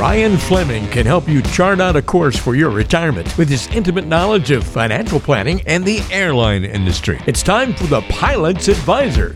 Ryan 0.00 0.38
Fleming 0.38 0.88
can 0.88 1.04
help 1.04 1.28
you 1.28 1.42
chart 1.42 1.78
out 1.78 1.94
a 1.94 2.00
course 2.00 2.34
for 2.34 2.54
your 2.54 2.70
retirement 2.70 3.36
with 3.36 3.50
his 3.50 3.66
intimate 3.66 4.06
knowledge 4.06 4.50
of 4.50 4.66
financial 4.66 5.20
planning 5.20 5.60
and 5.66 5.84
the 5.84 6.00
airline 6.10 6.64
industry. 6.64 7.20
It's 7.26 7.42
time 7.42 7.74
for 7.74 7.84
the 7.84 8.00
Pilot's 8.08 8.68
Advisor. 8.68 9.34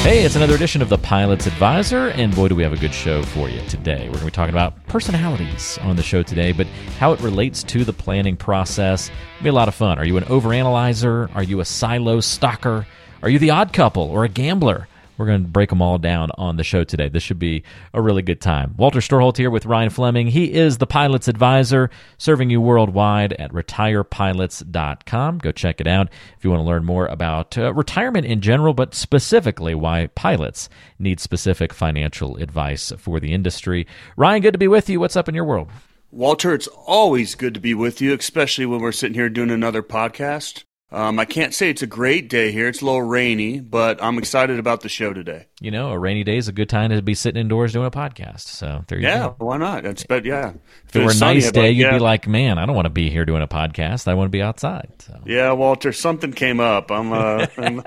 Hey, 0.00 0.24
it's 0.24 0.34
another 0.34 0.54
edition 0.54 0.80
of 0.80 0.88
the 0.88 0.96
Pilot's 0.96 1.46
Advisor, 1.46 2.08
and 2.08 2.34
boy, 2.34 2.48
do 2.48 2.54
we 2.54 2.62
have 2.62 2.72
a 2.72 2.78
good 2.78 2.94
show 2.94 3.22
for 3.22 3.50
you 3.50 3.60
today. 3.68 4.04
We're 4.06 4.12
going 4.12 4.20
to 4.20 4.24
be 4.24 4.30
talking 4.30 4.54
about 4.54 4.82
personalities 4.86 5.78
on 5.82 5.96
the 5.96 6.02
show 6.02 6.22
today, 6.22 6.52
but 6.52 6.66
how 6.98 7.12
it 7.12 7.20
relates 7.20 7.62
to 7.64 7.84
the 7.84 7.92
planning 7.92 8.38
process. 8.38 9.10
It'll 9.34 9.44
be 9.44 9.50
a 9.50 9.52
lot 9.52 9.68
of 9.68 9.74
fun. 9.74 9.98
Are 9.98 10.06
you 10.06 10.16
an 10.16 10.24
overanalyzer? 10.24 11.28
Are 11.36 11.42
you 11.42 11.60
a 11.60 11.66
silo 11.66 12.20
stalker? 12.20 12.86
Are 13.22 13.28
you 13.28 13.38
the 13.38 13.50
odd 13.50 13.74
couple 13.74 14.04
or 14.04 14.24
a 14.24 14.28
gambler? 14.30 14.88
We're 15.18 15.26
going 15.26 15.42
to 15.42 15.48
break 15.48 15.70
them 15.70 15.82
all 15.82 15.98
down 15.98 16.30
on 16.36 16.56
the 16.56 16.64
show 16.64 16.84
today. 16.84 17.08
This 17.08 17.22
should 17.22 17.38
be 17.38 17.62
a 17.94 18.02
really 18.02 18.22
good 18.22 18.40
time. 18.40 18.74
Walter 18.76 19.00
Storholt 19.00 19.36
here 19.36 19.50
with 19.50 19.66
Ryan 19.66 19.90
Fleming. 19.90 20.28
He 20.28 20.52
is 20.52 20.78
the 20.78 20.86
pilot's 20.86 21.28
advisor, 21.28 21.90
serving 22.18 22.50
you 22.50 22.60
worldwide 22.60 23.32
at 23.34 23.52
retirepilots.com. 23.52 25.38
Go 25.38 25.52
check 25.52 25.80
it 25.80 25.86
out 25.86 26.08
if 26.36 26.44
you 26.44 26.50
want 26.50 26.60
to 26.60 26.66
learn 26.66 26.84
more 26.84 27.06
about 27.06 27.56
uh, 27.56 27.72
retirement 27.72 28.26
in 28.26 28.40
general, 28.40 28.74
but 28.74 28.94
specifically 28.94 29.74
why 29.74 30.08
pilots 30.14 30.68
need 30.98 31.20
specific 31.20 31.72
financial 31.72 32.36
advice 32.36 32.92
for 32.98 33.20
the 33.20 33.32
industry. 33.32 33.86
Ryan, 34.16 34.42
good 34.42 34.52
to 34.52 34.58
be 34.58 34.68
with 34.68 34.88
you. 34.88 35.00
What's 35.00 35.16
up 35.16 35.28
in 35.28 35.34
your 35.34 35.44
world? 35.44 35.70
Walter, 36.10 36.54
it's 36.54 36.68
always 36.68 37.34
good 37.34 37.54
to 37.54 37.60
be 37.60 37.74
with 37.74 38.00
you, 38.00 38.14
especially 38.14 38.64
when 38.64 38.80
we're 38.80 38.92
sitting 38.92 39.14
here 39.14 39.28
doing 39.28 39.50
another 39.50 39.82
podcast. 39.82 40.64
Um, 40.92 41.18
I 41.18 41.24
can't 41.24 41.52
say 41.52 41.68
it's 41.68 41.82
a 41.82 41.86
great 41.86 42.30
day 42.30 42.52
here. 42.52 42.68
It's 42.68 42.80
a 42.80 42.84
little 42.84 43.02
rainy, 43.02 43.58
but 43.58 44.00
I'm 44.00 44.18
excited 44.18 44.60
about 44.60 44.82
the 44.82 44.88
show 44.88 45.12
today. 45.12 45.46
You 45.60 45.72
know, 45.72 45.90
a 45.90 45.98
rainy 45.98 46.22
day 46.22 46.36
is 46.36 46.46
a 46.46 46.52
good 46.52 46.68
time 46.68 46.90
to 46.90 47.02
be 47.02 47.14
sitting 47.14 47.40
indoors 47.40 47.72
doing 47.72 47.86
a 47.86 47.90
podcast. 47.90 48.42
So 48.42 48.84
there 48.86 48.98
you 48.98 49.08
yeah, 49.08 49.18
go. 49.18 49.34
why 49.38 49.56
not? 49.56 49.82
That's 49.82 50.04
but 50.04 50.24
yeah. 50.24 50.52
If 50.86 50.94
it 50.94 51.04
were 51.04 51.10
a 51.10 51.16
nice 51.16 51.50
day, 51.50 51.68
like, 51.68 51.76
you'd 51.76 51.86
yeah. 51.86 51.92
be 51.94 51.98
like, 51.98 52.28
"Man, 52.28 52.58
I 52.58 52.66
don't 52.66 52.76
want 52.76 52.86
to 52.86 52.90
be 52.90 53.10
here 53.10 53.24
doing 53.24 53.42
a 53.42 53.48
podcast. 53.48 54.06
I 54.06 54.14
want 54.14 54.28
to 54.28 54.32
be 54.32 54.42
outside." 54.42 54.92
So. 54.98 55.20
yeah, 55.26 55.50
Walter, 55.52 55.92
something 55.92 56.32
came 56.32 56.60
up. 56.60 56.92
I'm 56.92 57.12
uh, 57.12 57.46
I'm- 57.58 57.82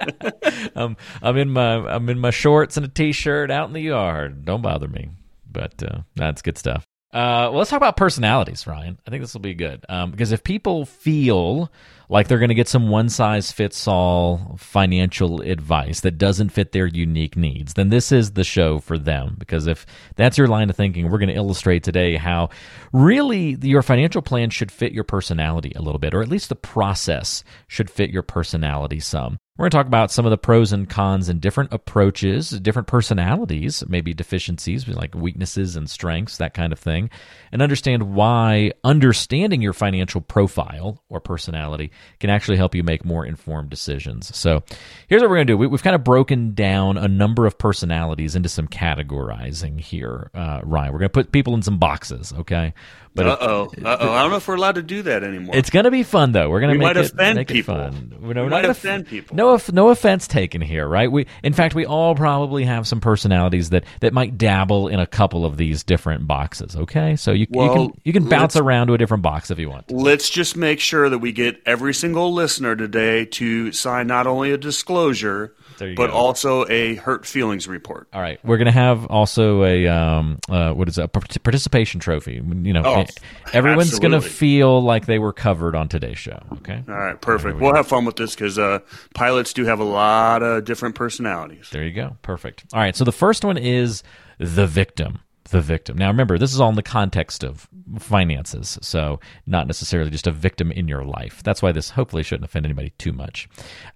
um, 0.76 0.98
I'm 1.22 1.38
in 1.38 1.52
my 1.52 1.76
I'm 1.76 2.10
in 2.10 2.20
my 2.20 2.32
shorts 2.32 2.76
and 2.76 2.86
a 2.86 2.90
t-shirt 2.90 3.50
out 3.50 3.70
in 3.70 3.74
the 3.74 3.82
yard. 3.82 4.44
Don't 4.44 4.62
bother 4.62 4.90
me. 4.90 5.10
But 5.52 5.82
uh, 5.82 6.00
that's 6.16 6.42
good 6.42 6.58
stuff. 6.58 6.86
Uh, 7.12 7.50
well, 7.50 7.58
let's 7.58 7.72
talk 7.72 7.78
about 7.78 7.98
personalities, 7.98 8.68
Ryan. 8.68 9.00
I 9.08 9.10
think 9.10 9.24
this 9.24 9.34
will 9.34 9.42
be 9.42 9.56
good 9.56 9.84
um, 9.90 10.12
because 10.12 10.32
if 10.32 10.44
people 10.44 10.86
feel 10.86 11.72
like 12.08 12.28
they're 12.28 12.38
going 12.38 12.50
to 12.50 12.56
get 12.56 12.68
some 12.68 12.90
one 12.90 13.10
size 13.10 13.52
fits 13.52 13.88
all 13.88 14.56
financial 14.60 15.42
advice 15.42 16.02
that 16.02 16.20
doesn't 16.20 16.50
fit 16.50 16.72
their 16.72 16.86
unique 16.86 17.36
needs, 17.36 17.74
then 17.74 17.90
this 17.90 18.12
is 18.12 18.34
the 18.34 18.44
show 18.44 18.78
for 18.78 19.00
them. 19.00 19.38
Because 19.40 19.66
if 19.66 19.88
that's 20.18 20.38
your 20.38 20.48
line 20.48 20.70
of 20.70 20.76
thinking, 20.76 21.10
we're 21.10 21.18
going 21.18 21.30
to 21.30 21.36
illustrate 21.36 21.84
today 21.84 22.16
how 22.16 22.50
really 22.94 23.58
your 23.62 23.82
financial 23.82 24.22
plan 24.22 24.52
should 24.52 24.72
fit 24.72 24.92
your 24.92 25.04
personality 25.04 25.72
a 25.76 25.82
little 25.82 26.00
bit, 26.00 26.14
or 26.14 26.22
at 26.22 26.30
least 26.30 26.50
the 26.50 26.56
process 26.56 27.44
should 27.68 27.90
fit 27.90 28.12
your 28.12 28.24
personality 28.24 29.00
some. 29.00 29.40
We're 29.60 29.64
going 29.64 29.72
to 29.72 29.78
talk 29.78 29.88
about 29.88 30.10
some 30.10 30.26
of 30.26 30.30
the 30.30 30.38
pros 30.38 30.72
and 30.72 30.90
cons 30.90 31.28
and 31.28 31.42
different 31.42 31.74
approaches, 31.74 32.52
different 32.52 32.88
personalities, 32.88 33.84
maybe 33.90 34.14
deficiencies 34.14 34.88
like 34.88 35.14
weaknesses 35.14 35.76
and 35.76 35.90
strengths, 35.90 36.38
that 36.38 36.54
kind 36.54 36.72
of 36.72 36.80
thing, 36.80 37.10
and 37.52 37.62
understand 37.62 38.16
why 38.16 38.72
understanding 38.86 39.62
your 39.62 39.74
financial 39.74 40.22
profile 40.22 41.04
or 41.10 41.20
personality 41.20 41.92
can 42.22 42.30
actually 42.30 42.56
help 42.56 42.74
you 42.74 42.84
make 42.84 43.04
more 43.04 43.26
informed 43.26 43.70
decisions. 43.70 44.34
So, 44.34 44.64
here's 45.10 45.22
what 45.22 45.30
we're 45.30 45.36
going 45.36 45.48
to 45.48 45.54
do 45.54 45.58
we, 45.58 45.68
we've 45.68 45.84
kind 45.84 45.96
of 45.96 46.06
broken 46.06 46.54
down 46.54 46.98
a 46.98 47.10
number 47.10 47.46
of 47.46 47.58
personalities 47.58 48.38
into 48.38 48.48
some 48.48 48.70
categorizing 48.70 49.78
here, 49.78 50.32
uh, 50.34 50.62
Ryan. 50.64 50.94
We're 50.94 51.00
going 51.00 51.10
to 51.10 51.14
put 51.14 51.34
people 51.34 51.54
in 51.54 51.64
some 51.64 51.80
boxes, 51.80 52.32
okay? 52.32 52.74
But 53.24 53.28
uh 53.28 53.38
oh, 53.42 53.64
uh 53.86 53.98
oh. 54.00 54.12
I 54.14 54.22
don't 54.22 54.32
know 54.32 54.38
if 54.38 54.48
we're 54.48 54.56
allowed 54.56 54.76
to 54.76 54.82
do 54.82 55.02
that 55.04 55.24
anymore. 55.24 55.56
it's 55.56 55.70
going 55.70 55.86
to 55.86 55.92
be 55.92 56.04
fun, 56.04 56.32
though. 56.32 56.50
We're 56.50 56.60
going 56.60 56.74
to 56.74 56.80
We 56.80 56.86
make 56.86 56.96
it, 56.98 57.14
offend 57.14 57.36
make 57.38 57.52
it 57.52 57.64
fun. 57.64 58.18
We're, 58.22 58.28
We 58.30 58.34
we're 58.34 58.50
might 58.50 58.66
offend 58.66 59.08
people. 59.08 59.36
No, 59.36 59.60
no 59.72 59.90
offense 59.90 60.28
taken 60.28 60.62
here, 60.62 60.88
right? 60.88 61.12
We, 61.12 61.28
in 61.44 61.54
fact, 61.54 61.76
we 61.76 61.86
all 61.86 62.16
probably 62.16 62.66
have 62.66 62.88
some 62.88 63.02
personalities 63.02 63.70
that 63.72 63.84
that 64.02 64.14
might 64.14 64.38
dabble 64.38 64.88
in 64.88 65.00
a 65.00 65.08
couple 65.08 65.46
of 65.46 65.58
these 65.58 65.84
different 65.84 66.28
boxes. 66.28 66.76
Okay, 66.76 67.16
so 67.16 67.32
you, 67.32 67.48
you 67.50 67.70
can 67.74 67.94
you 68.04 68.14
can 68.14 68.28
bounce 68.30 68.56
around 68.56 68.88
to 68.88 68.94
a 68.94 68.98
different 68.98 69.24
box 69.24 69.52
if 69.52 69.60
you 69.60 69.70
want. 69.70 69.92
Let's 69.92 70.30
just 70.30 70.56
make 70.56 70.80
sure 70.80 71.10
that 71.10 71.20
we 71.20 71.32
get 71.32 71.62
every 71.66 71.94
single 71.94 72.34
listener 72.34 72.76
today 72.76 73.26
to 73.26 73.72
sign 73.72 74.08
not 74.08 74.28
only 74.28 74.52
a 74.52 74.58
disclosure, 74.58 75.54
but 75.80 76.08
go. 76.08 76.14
also 76.14 76.68
a 76.70 76.96
hurt 76.96 77.26
feelings 77.26 77.68
report. 77.68 78.08
All 78.14 78.22
right, 78.22 78.40
we're 78.44 78.58
gonna 78.58 78.72
have 78.72 79.06
also 79.08 79.64
a 79.64 79.88
um, 79.88 80.40
uh, 80.50 80.74
what 80.74 80.88
is 80.88 80.98
it, 80.98 81.04
a 81.04 81.08
participation 81.08 82.00
trophy. 82.00 82.36
You 82.36 82.74
know, 82.74 82.84
Oh, 82.86 83.06
everyone's 83.54 84.00
gonna 84.00 84.22
feel 84.22 84.82
like 84.82 85.06
they 85.06 85.20
were 85.20 85.34
covered 85.34 85.76
on 85.76 85.88
today's 85.88 86.18
show. 86.18 86.40
Okay, 86.54 86.84
All 86.88 86.94
right, 86.94 87.20
perfect. 87.20 87.60
We'll 87.60 87.76
have 87.76 87.88
fun 87.88 88.06
with 88.06 88.16
this 88.16 88.36
because 88.36 88.58
uh, 88.58 88.80
pilots 89.14 89.54
do 89.54 89.66
have 89.66 89.80
a 89.80 89.84
lot 89.84 90.44
of 90.44 90.66
different 90.66 90.96
personalities. 90.96 91.70
There 91.72 91.84
you 91.84 91.94
go. 91.94 92.18
Perfect. 92.22 92.66
All 92.74 92.80
right. 92.80 92.96
So 92.96 93.04
the 93.04 93.12
first 93.12 93.44
one 93.44 93.58
is 93.58 94.04
the 94.38 94.68
victim. 94.68 95.20
The 95.52 95.62
victim. 95.62 95.98
Now 95.98 96.08
remember, 96.10 96.38
this 96.38 96.54
is 96.54 96.62
all 96.62 96.70
in 96.70 96.76
the 96.76 96.84
context 96.84 97.44
of 97.44 97.68
finances, 97.98 98.78
so 98.84 99.20
not 99.48 99.66
necessarily 99.66 100.12
just 100.12 100.28
a 100.28 100.32
victim 100.32 100.72
in 100.72 100.88
your 100.88 101.04
life. 101.04 101.42
That's 101.42 101.62
why 101.62 101.72
this 101.72 101.90
hopefully 101.90 102.22
shouldn't 102.22 102.46
offend 102.46 102.68
anybody 102.68 102.92
too 103.00 103.14
much. 103.14 103.50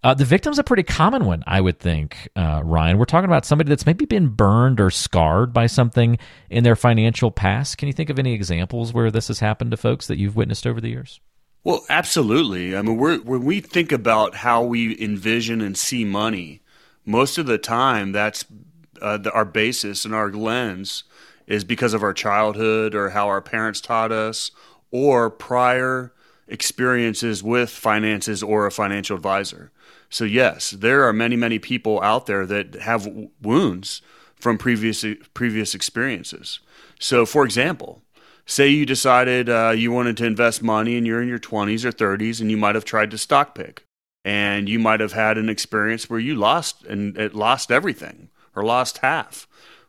Uh, 0.04 0.16
the 0.16 0.26
victim's 0.26 0.58
a 0.58 0.64
pretty 0.64 0.82
common 0.82 1.26
one, 1.26 1.44
I 1.46 1.62
would 1.62 1.80
think, 1.80 2.28
uh, 2.36 2.62
Ryan. 2.64 2.98
We're 2.98 3.06
talking 3.06 3.30
about 3.30 3.46
somebody 3.46 3.70
that's 3.70 3.86
maybe 3.86 4.06
been 4.06 4.30
burned 4.30 4.82
or 4.82 4.90
scarred 4.90 5.54
by 5.54 5.68
something 5.68 6.18
in 6.50 6.64
their 6.64 6.76
financial 6.76 7.30
past. 7.30 7.78
Can 7.78 7.88
you 7.88 7.94
think 7.94 8.10
of 8.10 8.18
any 8.18 8.34
examples 8.34 8.92
where 8.92 9.12
this 9.12 9.28
has 9.28 9.40
happened 9.40 9.72
to 9.72 9.78
folks 9.78 10.08
that 10.08 10.18
you've 10.18 10.36
witnessed 10.36 10.66
over 10.66 10.82
the 10.82 10.90
years? 10.90 11.20
Well, 11.64 11.86
absolutely. 11.88 12.76
I 12.76 12.82
mean, 12.82 12.98
when 12.98 13.46
we 13.46 13.62
think 13.62 13.92
about 13.92 14.36
how 14.36 14.64
we 14.64 15.00
envision 15.00 15.62
and 15.62 15.78
see 15.78 16.04
money, 16.04 16.62
most 17.06 17.38
of 17.38 17.46
the 17.46 17.60
time 17.60 18.12
that's 18.12 18.44
uh, 19.02 19.18
the, 19.18 19.32
our 19.32 19.46
basis 19.46 20.04
and 20.04 20.16
our 20.16 20.32
lens 20.32 21.04
is 21.48 21.64
because 21.64 21.94
of 21.94 22.04
our 22.04 22.14
childhood 22.14 22.96
or 22.96 23.10
how 23.10 23.28
our 23.28 23.42
parents 23.42 23.82
taught 23.82 24.12
us 24.12 24.52
or 24.92 25.30
prior 25.30 26.14
experiences 26.48 27.42
with 27.44 27.70
finances 27.70 28.44
or 28.44 28.66
a 28.66 28.72
financial 28.72 29.16
advisor. 29.16 29.72
So, 30.10 30.26
yes, 30.26 30.72
there 30.72 31.04
are 31.08 31.14
many, 31.14 31.36
many 31.36 31.58
people 31.58 32.02
out 32.02 32.28
there 32.28 32.46
that 32.46 32.76
have 32.76 33.10
wounds 33.42 34.02
from 34.36 34.58
previous 34.58 35.04
previous 35.34 35.74
experiences. 35.74 36.60
So, 37.00 37.26
for 37.26 37.46
example, 37.46 38.02
say 38.46 38.68
you 38.68 38.86
decided 38.86 39.50
uh, 39.50 39.74
you 39.76 39.92
wanted 39.92 40.18
to 40.18 40.26
invest 40.26 40.62
money 40.62 40.98
and 40.98 41.08
you're 41.08 41.22
in 41.22 41.28
your 41.28 41.40
20s 41.40 41.86
or 41.86 41.92
30s 41.92 42.42
and 42.42 42.52
you 42.52 42.58
might 42.58 42.76
have 42.76 42.86
tried 42.86 43.12
to 43.12 43.18
stock 43.18 43.56
pick 43.56 43.86
and 44.26 44.70
you 44.70 44.80
might 44.80 45.00
have 45.00 45.14
had 45.14 45.38
an 45.38 45.50
experience 45.50 46.10
where 46.10 46.20
you 46.20 46.36
lost 46.36 46.84
and 46.86 47.18
it 47.18 47.34
lost 47.34 47.72
everything 47.72 48.30
or 48.56 48.64
lost 48.64 49.00
half 49.00 49.48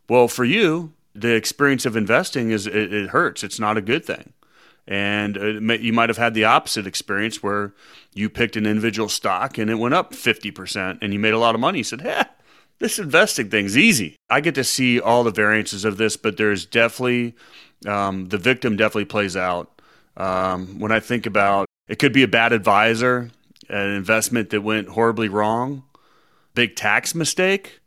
well 0.09 0.29
for 0.29 0.45
you 0.45 0.93
the 1.15 1.35
experience 1.35 1.87
of 1.87 1.97
investing 1.97 2.51
is 2.51 2.67
it, 2.67 2.93
it 2.93 3.11
hurts. 3.11 3.45
It's 3.45 3.61
not 3.61 3.77
a 3.77 3.83
good 3.83 4.05
thing. 4.05 4.33
And 4.87 5.63
may, 5.63 5.79
you 5.79 5.93
might 5.93 6.11
have 6.11 6.19
had 6.19 6.35
the 6.35 6.45
opposite 6.45 6.87
experience 6.87 7.43
where 7.43 7.73
you 8.13 8.29
picked 8.29 8.57
an 8.57 8.67
individual 8.67 9.09
stock 9.09 9.57
and 9.57 9.71
it 9.71 9.77
went 9.77 9.95
up 9.95 10.13
50% 10.13 10.99
and 11.01 11.13
you 11.13 11.19
made 11.19 11.33
a 11.33 11.39
lot 11.39 11.55
of 11.55 11.61
money. 11.61 11.79
You 11.79 11.85
said 11.85 12.03
hey 12.03 12.25
this 12.81 12.99
investing 12.99 13.51
thing's 13.51 13.79
easy. 13.79 14.17
I 14.29 14.41
get 14.41 14.57
to 14.57 14.65
see 14.65 15.01
all 15.01 15.25
the 15.25 15.31
variances 15.31 15.85
of 15.85 15.97
this 15.97 16.17
but 16.17 16.37
there's 16.37 16.67
definitely 16.67 17.35
um, 17.87 18.29
the 18.29 18.39
victim 18.39 18.77
definitely 18.77 19.07
plays 19.07 19.37
out. 19.37 19.71
Um, 20.17 20.79
when 20.79 20.93
i 20.93 21.01
think 21.01 21.27
about 21.27 21.67
it 21.89 21.99
could 21.99 22.13
be 22.13 22.23
a 22.23 22.29
bad 22.29 22.53
advisor 22.53 23.33
an 23.69 23.91
investment 23.91 24.51
that 24.51 24.61
went 24.61 24.91
horribly 24.91 25.29
wrong 25.29 25.83
big 26.55 26.77
tax 26.77 27.17
mistake 27.17 27.81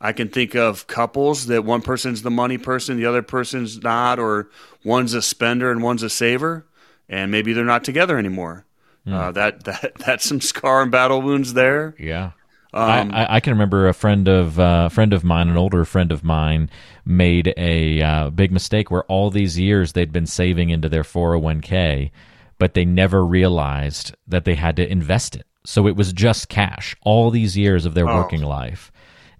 I 0.00 0.12
can 0.12 0.28
think 0.28 0.54
of 0.54 0.86
couples 0.86 1.46
that 1.46 1.64
one 1.64 1.80
person's 1.82 2.22
the 2.22 2.30
money 2.30 2.58
person, 2.58 2.96
the 2.98 3.06
other 3.06 3.22
person's 3.22 3.82
not, 3.82 4.18
or 4.18 4.50
one's 4.84 5.14
a 5.14 5.22
spender 5.22 5.70
and 5.70 5.82
one's 5.82 6.02
a 6.02 6.10
saver, 6.10 6.66
and 7.08 7.30
maybe 7.30 7.52
they're 7.52 7.64
not 7.64 7.84
together 7.84 8.18
anymore. 8.18 8.64
Uh, 9.10 9.30
that 9.32 9.64
that 9.64 9.92
that's 10.04 10.24
some 10.28 10.40
scar 10.40 10.82
and 10.82 10.90
battle 10.90 11.22
wounds 11.22 11.54
there. 11.54 11.94
Yeah. 11.98 12.32
Um, 12.74 13.10
I, 13.14 13.24
I, 13.24 13.36
I 13.36 13.40
can 13.40 13.52
remember 13.54 13.88
a 13.88 13.94
friend 13.94 14.28
of 14.28 14.58
uh, 14.60 14.88
friend 14.90 15.12
of 15.14 15.24
mine, 15.24 15.48
an 15.48 15.56
older 15.56 15.84
friend 15.86 16.12
of 16.12 16.22
mine, 16.24 16.68
made 17.06 17.54
a 17.56 18.02
uh, 18.02 18.30
big 18.30 18.52
mistake 18.52 18.90
where 18.90 19.04
all 19.04 19.30
these 19.30 19.58
years 19.58 19.92
they'd 19.92 20.12
been 20.12 20.26
saving 20.26 20.68
into 20.70 20.88
their 20.90 21.04
401k, 21.04 22.10
but 22.58 22.74
they 22.74 22.84
never 22.84 23.24
realized 23.24 24.14
that 24.26 24.44
they 24.44 24.56
had 24.56 24.76
to 24.76 24.86
invest 24.90 25.36
it. 25.36 25.46
So 25.64 25.86
it 25.86 25.96
was 25.96 26.12
just 26.12 26.48
cash 26.48 26.94
all 27.02 27.30
these 27.30 27.56
years 27.56 27.86
of 27.86 27.94
their 27.94 28.08
Oh. 28.08 28.16
working 28.16 28.42
life. 28.42 28.92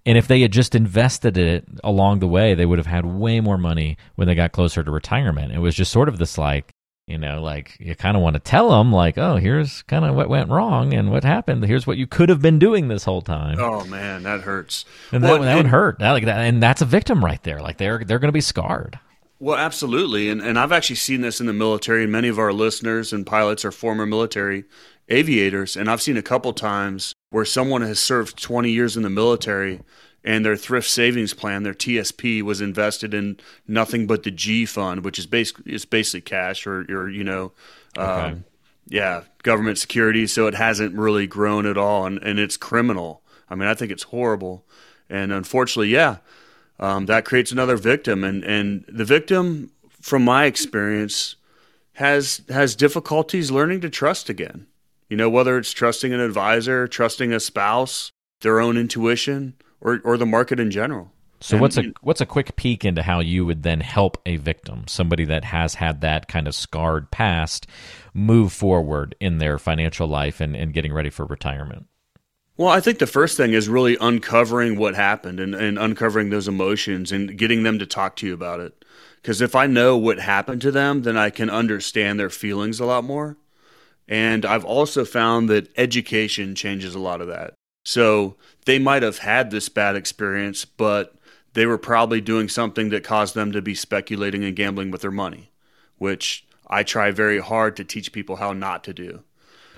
And 0.07 0.17
if 0.17 0.27
they 0.29 0.41
had 0.41 0.53
just 0.53 0.75
invested 0.75 1.37
it 1.37 1.67
along 1.85 2.21
the 2.21 2.29
way, 2.29 2.55
they 2.55 2.65
would 2.65 2.79
have 2.79 2.87
had 2.87 3.05
way 3.05 3.41
more 3.41 3.59
money 3.59 3.99
when 4.15 4.29
they 4.29 4.35
got 4.35 4.53
closer 4.53 4.83
to 4.83 4.91
retirement. 4.91 5.53
It 5.53 5.59
was 5.59 5.75
just 5.75 5.93
sort 5.93 6.09
of 6.09 6.17
this 6.17 6.39
like 6.39 6.73
You 7.09 7.19
know, 7.19 7.41
like 7.41 7.77
you 7.79 7.95
kind 7.95 8.17
of 8.17 8.23
want 8.23 8.35
to 8.35 8.41
tell 8.41 8.71
them, 8.71 8.93
like, 8.93 9.17
oh, 9.17 9.37
here's 9.37 9.83
kind 9.83 10.05
of 10.05 10.17
what 10.17 10.29
went 10.29 10.51
wrong 10.51 10.93
and 10.93 11.13
what 11.13 11.23
happened. 11.23 11.65
Here's 11.65 11.87
what 11.87 11.99
you 11.99 12.07
could 12.09 12.29
have 12.29 12.43
been 12.43 12.59
doing 12.59 12.89
this 12.89 13.05
whole 13.05 13.23
time. 13.23 13.59
Oh 13.61 13.85
man, 13.85 14.25
that 14.25 14.41
hurts. 14.41 14.85
And 15.13 15.23
well, 15.23 15.39
that, 15.39 15.45
that 15.45 15.57
would 15.57 15.67
hurt. 15.67 16.01
That, 16.01 16.11
like 16.11 16.25
that, 16.25 16.39
and 16.39 16.61
that's 16.61 16.83
a 16.83 16.85
victim 16.85 17.25
right 17.25 17.41
there. 17.45 17.61
Like 17.61 17.77
they're 17.77 18.03
they're 18.05 18.19
going 18.19 18.29
to 18.29 18.33
be 18.33 18.41
scarred. 18.41 18.99
Well, 19.39 19.57
absolutely, 19.57 20.31
and 20.31 20.41
and 20.41 20.59
I've 20.59 20.73
actually 20.73 20.97
seen 20.97 21.21
this 21.21 21.41
in 21.41 21.47
the 21.47 21.53
military. 21.53 22.05
And 22.05 22.13
many 22.13 22.29
of 22.29 22.39
our 22.39 22.53
listeners 22.53 23.13
and 23.13 23.27
pilots 23.27 23.65
are 23.65 23.73
former 23.73 24.07
military 24.07 24.65
aviators, 25.09 25.77
and 25.77 25.91
I've 25.91 26.03
seen 26.03 26.17
a 26.17 26.23
couple 26.23 26.53
times 26.53 27.13
where 27.31 27.45
someone 27.45 27.83
has 27.83 27.99
served 27.99 28.41
20 28.41 28.71
years 28.71 28.97
in 28.97 29.03
the 29.03 29.11
military 29.11 29.81
and 30.27 30.45
their 30.45 30.57
thrift 30.57 30.91
savings 30.91 31.33
plan, 31.33 31.63
their 31.63 31.73
TSP, 31.73 32.43
was 32.43 32.61
invested 32.61 33.15
in 33.15 33.39
nothing 33.69 34.09
but 34.09 34.25
the 34.25 34.33
G 34.33 34.67
fund, 34.67 35.05
which 35.05 35.21
is 35.21 35.27
basically 35.27 35.73
it's 35.73 35.85
basically 35.85 36.23
cash 36.23 36.67
or, 36.67 36.81
or 36.91 37.09
you 37.09 37.23
know, 37.23 37.53
okay. 37.97 38.31
um, 38.31 38.45
yeah, 38.89 39.23
government 39.45 39.79
security. 39.79 40.27
So 40.27 40.49
it 40.49 40.55
hasn't 40.55 40.97
really 40.97 41.29
grown 41.29 41.65
at 41.65 41.79
all, 41.79 42.07
and, 42.07 42.19
and 42.23 42.41
it's 42.41 42.57
criminal. 42.57 43.23
I 43.49 43.55
mean, 43.55 43.69
I 43.69 43.75
think 43.75 43.93
it's 43.93 44.03
horrible, 44.03 44.65
and 45.09 45.33
unfortunately, 45.33 45.91
yeah, 45.91 46.17
um, 46.79 47.07
that 47.07 47.25
creates 47.25 47.53
another 47.53 47.77
victim, 47.77 48.25
and 48.25 48.45
and 48.45 48.85
the 48.89 49.05
victim, 49.05 49.71
from 50.01 50.25
my 50.25 50.45
experience, 50.45 51.37
has 51.95 52.43
has 52.49 52.77
difficulties 52.77 53.51
learning 53.51 53.81
to 53.83 53.91
trust 53.91 54.29
again. 54.29 54.67
You 55.09 55.17
know, 55.17 55.31
whether 55.31 55.57
it's 55.57 55.73
trusting 55.73 56.13
an 56.13 56.21
advisor, 56.21 56.89
trusting 56.89 57.33
a 57.33 57.41
spouse, 57.41 58.11
their 58.41 58.61
own 58.61 58.77
intuition 58.77 59.55
or 59.81 60.01
or 60.05 60.17
the 60.17 60.27
market 60.27 60.61
in 60.61 60.71
general. 60.71 61.13
So 61.41 61.57
and, 61.57 61.61
what's 61.61 61.77
a 61.77 61.93
what's 62.01 62.21
a 62.21 62.27
quick 62.27 62.57
peek 62.57 62.85
into 62.85 63.03
how 63.03 63.21
you 63.21 63.45
would 63.47 63.63
then 63.63 63.81
help 63.81 64.21
a 64.27 64.37
victim, 64.37 64.85
somebody 64.87 65.25
that 65.27 65.45
has 65.45 65.75
had 65.75 66.01
that 66.01 66.29
kind 66.29 66.49
of 66.49 66.55
scarred 66.55 67.11
past, 67.11 67.67
move 68.15 68.53
forward 68.53 69.15
in 69.21 69.39
their 69.39 69.59
financial 69.59 70.09
life 70.09 70.41
and, 70.41 70.57
and 70.57 70.73
getting 70.73 70.93
ready 70.93 71.11
for 71.11 71.27
retirement? 71.27 71.87
Well, 72.59 72.69
I 72.69 72.81
think 72.81 72.99
the 72.99 73.07
first 73.07 73.37
thing 73.37 73.53
is 73.53 73.69
really 73.69 73.99
uncovering 74.01 74.79
what 74.79 74.95
happened 74.95 75.41
and, 75.41 75.55
and 75.55 75.79
uncovering 75.79 76.31
those 76.31 76.49
emotions 76.49 77.13
and 77.13 77.37
getting 77.37 77.65
them 77.65 77.79
to 77.79 77.87
talk 77.87 78.17
to 78.17 78.27
you 78.27 78.33
about 78.33 78.61
it. 78.61 78.85
Because 79.21 79.43
if 79.43 79.55
I 79.55 79.67
know 79.67 79.97
what 79.97 80.19
happened 80.19 80.63
to 80.63 80.71
them, 80.71 81.03
then 81.03 81.19
I 81.19 81.29
can 81.29 81.51
understand 81.51 82.19
their 82.19 82.31
feelings 82.31 82.81
a 82.81 82.87
lot 82.87 83.05
more. 83.05 83.37
And 84.09 84.47
I've 84.47 84.65
also 84.65 85.05
found 85.05 85.51
that 85.51 85.69
education 85.77 86.55
changes 86.55 86.95
a 86.95 87.01
lot 87.01 87.21
of 87.21 87.27
that. 87.29 87.55
So 87.85 88.37
they 88.65 88.79
might 88.79 89.03
have 89.03 89.19
had 89.19 89.51
this 89.51 89.69
bad 89.69 89.95
experience, 89.95 90.65
but 90.65 91.15
they 91.53 91.67
were 91.67 91.79
probably 91.79 92.21
doing 92.21 92.49
something 92.49 92.89
that 92.91 93.05
caused 93.05 93.35
them 93.35 93.53
to 93.53 93.61
be 93.61 93.75
speculating 93.75 94.45
and 94.45 94.57
gambling 94.57 94.91
with 94.91 95.03
their 95.03 95.11
money, 95.11 95.51
which 95.99 96.47
I 96.69 96.85
try 96.85 97.11
very 97.11 97.41
hard 97.41 97.77
to 97.77 97.85
teach 97.85 98.13
people 98.13 98.37
how 98.37 98.53
not 98.53 98.83
to 98.85 98.95
do. 98.95 99.25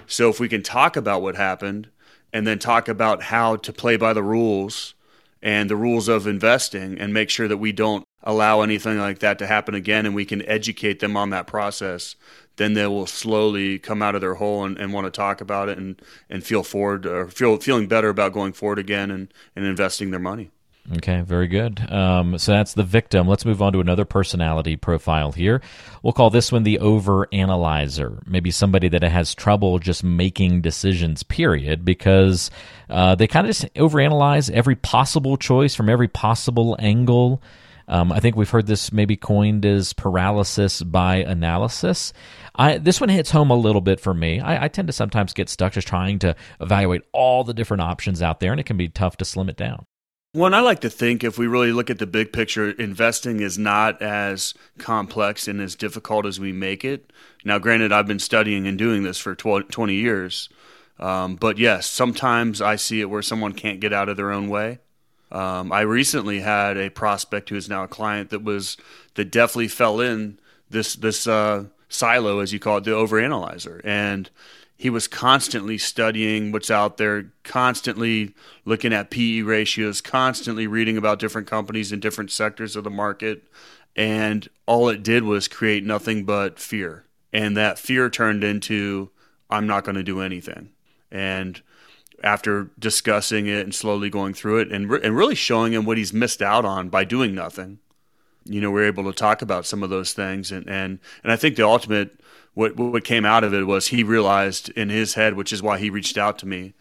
So 0.06 0.28
if 0.28 0.38
we 0.38 0.48
can 0.48 0.62
talk 0.62 0.96
about 0.96 1.22
what 1.22 1.36
happened 1.36 1.88
and 2.32 2.46
then 2.46 2.58
talk 2.58 2.88
about 2.88 3.25
how 3.25 3.56
to 3.56 3.72
play 3.72 3.96
by 3.96 4.12
the 4.12 4.22
rules 4.22 4.94
and 5.42 5.70
the 5.70 5.76
rules 5.76 6.08
of 6.08 6.26
investing 6.26 6.98
and 6.98 7.14
make 7.14 7.30
sure 7.30 7.48
that 7.48 7.56
we 7.58 7.72
don't 7.72 8.04
allow 8.22 8.60
anything 8.60 8.98
like 8.98 9.20
that 9.20 9.38
to 9.38 9.46
happen 9.46 9.75
again 9.75 10.04
and 10.04 10.14
we 10.14 10.25
can 10.25 10.42
educate 10.46 11.00
them 11.00 11.16
on 11.16 11.30
that 11.30 11.46
process 11.46 12.16
then 12.58 12.75
they 12.75 12.86
will 12.86 13.06
slowly 13.06 13.78
come 13.78 14.02
out 14.02 14.14
of 14.14 14.20
their 14.20 14.34
hole 14.34 14.64
and, 14.64 14.76
and 14.78 14.92
want 14.92 15.06
to 15.06 15.10
talk 15.10 15.40
about 15.40 15.69
it 15.69 15.78
and, 15.78 16.02
and 16.28 16.44
feel 16.44 16.62
forward 16.62 17.06
or 17.06 17.28
feel 17.28 17.56
feeling 17.56 17.86
better 17.86 18.10
about 18.10 18.32
going 18.32 18.52
forward 18.52 18.78
again 18.78 19.10
and, 19.10 19.32
and 19.56 19.64
investing 19.64 20.10
their 20.10 20.20
money. 20.20 20.50
Okay, 20.96 21.20
very 21.20 21.49
good. 21.49 21.81
Um, 21.93 22.38
so 22.38 22.52
that's 22.52 22.73
the 22.73 22.82
victim. 22.82 23.29
Let's 23.29 23.44
move 23.44 23.61
on 23.61 23.75
to 23.75 23.81
another 23.81 24.06
personality 24.06 24.76
profile 24.76 25.32
here. 25.32 25.61
We'll 26.02 26.14
call 26.14 26.31
this 26.31 26.50
one 26.50 26.62
the 26.62 26.79
over 26.79 27.29
analyzer. 27.31 28.23
Maybe 28.26 28.50
somebody 28.50 28.88
that 28.88 29.02
has 29.02 29.35
trouble 29.35 29.79
just 29.81 30.02
making 30.02 30.62
decisions, 30.62 31.23
period, 31.23 31.85
because 31.85 32.50
uh, 32.88 33.17
they 33.17 33.26
kind 33.26 33.46
of 33.46 33.55
just 33.55 33.75
overanalyze 33.75 34.50
every 34.50 34.76
possible 34.76 35.37
choice 35.37 35.75
from 35.75 35.90
every 35.90 36.08
possible 36.08 36.75
angle. 36.79 37.43
Um, 37.87 38.11
I 38.11 38.20
think 38.20 38.37
we've 38.37 38.49
heard 38.49 38.67
this 38.67 38.90
maybe 38.90 39.17
coined 39.17 39.67
as 39.67 39.93
paralysis 39.93 40.82
by 40.82 41.17
analysis. 41.17 42.14
I, 42.55 42.79
this 42.79 42.99
one 42.99 43.11
hits 43.11 43.31
home 43.31 43.50
a 43.50 43.56
little 43.56 43.81
bit 43.82 44.00
for 44.00 44.14
me. 44.14 44.40
I, 44.40 44.64
I 44.64 44.69
tend 44.69 44.88
to 44.88 44.93
sometimes 44.93 45.35
get 45.35 45.50
stuck 45.50 45.75
just 45.75 45.88
trying 45.88 46.19
to 46.20 46.35
evaluate 46.62 47.02
all 47.12 47.44
the 47.44 47.55
different 47.55 47.82
options 47.82 48.23
out 48.23 48.40
there, 48.40 48.52
and 48.52 48.61
it 48.61 48.64
can 48.64 48.79
be 48.79 48.88
tough 48.88 49.19
to 49.19 49.26
slim 49.26 49.50
it 49.50 49.56
down. 49.56 49.85
Well, 50.34 50.54
I 50.54 50.60
like 50.60 50.80
to 50.80 50.90
think 50.90 51.25
if 51.25 51.38
we 51.38 51.46
really 51.46 51.72
look 51.72 51.88
at 51.88 51.98
the 51.98 52.06
big 52.06 52.34
picture, 52.34 52.70
investing 52.72 53.40
is 53.40 53.58
not 53.58 54.02
as 54.02 54.52
complex 54.76 55.48
and 55.48 55.58
as 55.58 55.75
difficult 55.75 56.26
as 56.26 56.38
we 56.38 56.52
make 56.52 56.84
it. 56.84 57.10
Now, 57.46 57.58
granted, 57.58 57.92
I've 57.92 58.06
been 58.06 58.19
studying 58.19 58.66
and 58.66 58.76
doing 58.76 59.04
this 59.04 59.16
for 59.16 59.34
20 59.34 59.94
years. 59.94 60.50
Um, 60.98 61.36
but 61.36 61.56
yes, 61.56 61.86
sometimes 61.86 62.60
I 62.60 62.76
see 62.76 63.00
it 63.00 63.08
where 63.08 63.22
someone 63.22 63.54
can't 63.54 63.80
get 63.80 63.94
out 63.94 64.10
of 64.10 64.19
their 64.19 64.30
own 64.30 64.50
way. 64.50 64.80
Um, 65.32 65.72
I 65.72 65.80
recently 65.80 66.40
had 66.40 66.76
a 66.76 66.90
prospect 66.90 67.48
who 67.48 67.56
is 67.56 67.69
now 67.70 67.84
a 67.84 67.88
client 67.88 68.28
that 68.28 68.42
was 68.42 68.76
that 69.14 69.30
definitely 69.30 69.69
fell 69.69 70.00
in 70.00 70.38
this 70.69 70.94
this 70.94 71.26
uh, 71.26 71.64
silo, 71.88 72.40
as 72.40 72.52
you 72.52 72.58
call 72.58 72.78
it, 72.78 72.84
the 72.84 72.90
overanalyzer, 72.90 73.80
and 73.84 74.30
he 74.78 74.88
was 74.88 75.08
constantly 75.08 75.76
studying 75.76 76.52
what's 76.52 76.70
out 76.70 76.98
there, 76.98 77.32
constantly 77.42 78.32
looking 78.64 78.92
at 78.92 79.10
PE 79.10 79.40
ratios, 79.40 80.00
constantly 80.00 80.69
reading 80.69 80.96
about 80.96 81.19
different 81.19 81.48
companies 81.48 81.90
in 81.90 81.98
different 81.98 82.30
sectors 82.30 82.76
of 82.76 82.84
the 82.84 82.90
market, 82.90 83.42
and 83.96 84.48
all 84.66 84.88
it 84.88 85.02
did 85.02 85.25
was 85.25 85.48
create 85.48 85.84
nothing 85.84 86.25
but 86.25 86.60
fear, 86.60 87.04
and 87.32 87.56
that 87.56 87.76
fear 87.76 88.08
turned 88.08 88.44
into 88.44 89.10
I'm 89.50 89.66
not 89.66 89.82
going 89.82 89.96
to 89.96 90.04
do 90.04 90.20
anything, 90.20 90.70
and 91.10 91.60
after 92.22 92.70
discussing 92.78 93.48
it 93.48 93.60
and 93.60 93.75
slowly 93.75 94.10
going 94.10 94.34
through 94.34 94.58
it 94.58 94.72
and, 94.72 94.90
re- 94.90 95.00
and 95.02 95.16
really 95.16 95.34
showing 95.34 95.72
him 95.72 95.84
what 95.84 95.98
he's 95.98 96.12
missed 96.12 96.42
out 96.42 96.64
on 96.64 96.88
by 96.88 97.04
doing 97.04 97.34
nothing. 97.34 97.78
You 98.49 98.61
know, 98.61 98.71
we 98.71 98.83
are 98.83 98.87
able 98.87 99.05
to 99.05 99.12
talk 99.12 99.43
about 99.43 99.67
some 99.67 99.83
of 99.83 99.91
those 99.91 100.12
things. 100.12 100.50
And, 100.50 100.69
and, 100.69 100.99
and 101.23 101.33
I 101.33 101.37
think 101.37 101.56
the 101.56 101.67
ultimate, 101.67 102.21
what, 102.55 102.77
what 102.77 103.05
came 103.05 103.25
out 103.25 103.45
of 103.45 103.55
it 103.55 103.67
was 103.67 103.89
he 103.89 104.03
realized 104.03 104.71
in 104.71 104.89
his 104.89 105.15
head, 105.15 105.35
which 105.35 105.53
is 105.53 105.62
why 105.62 105.79
he 105.79 105.91
reached 105.91 106.19
out 106.19 106.39
to 106.39 106.47
me, 106.47 106.75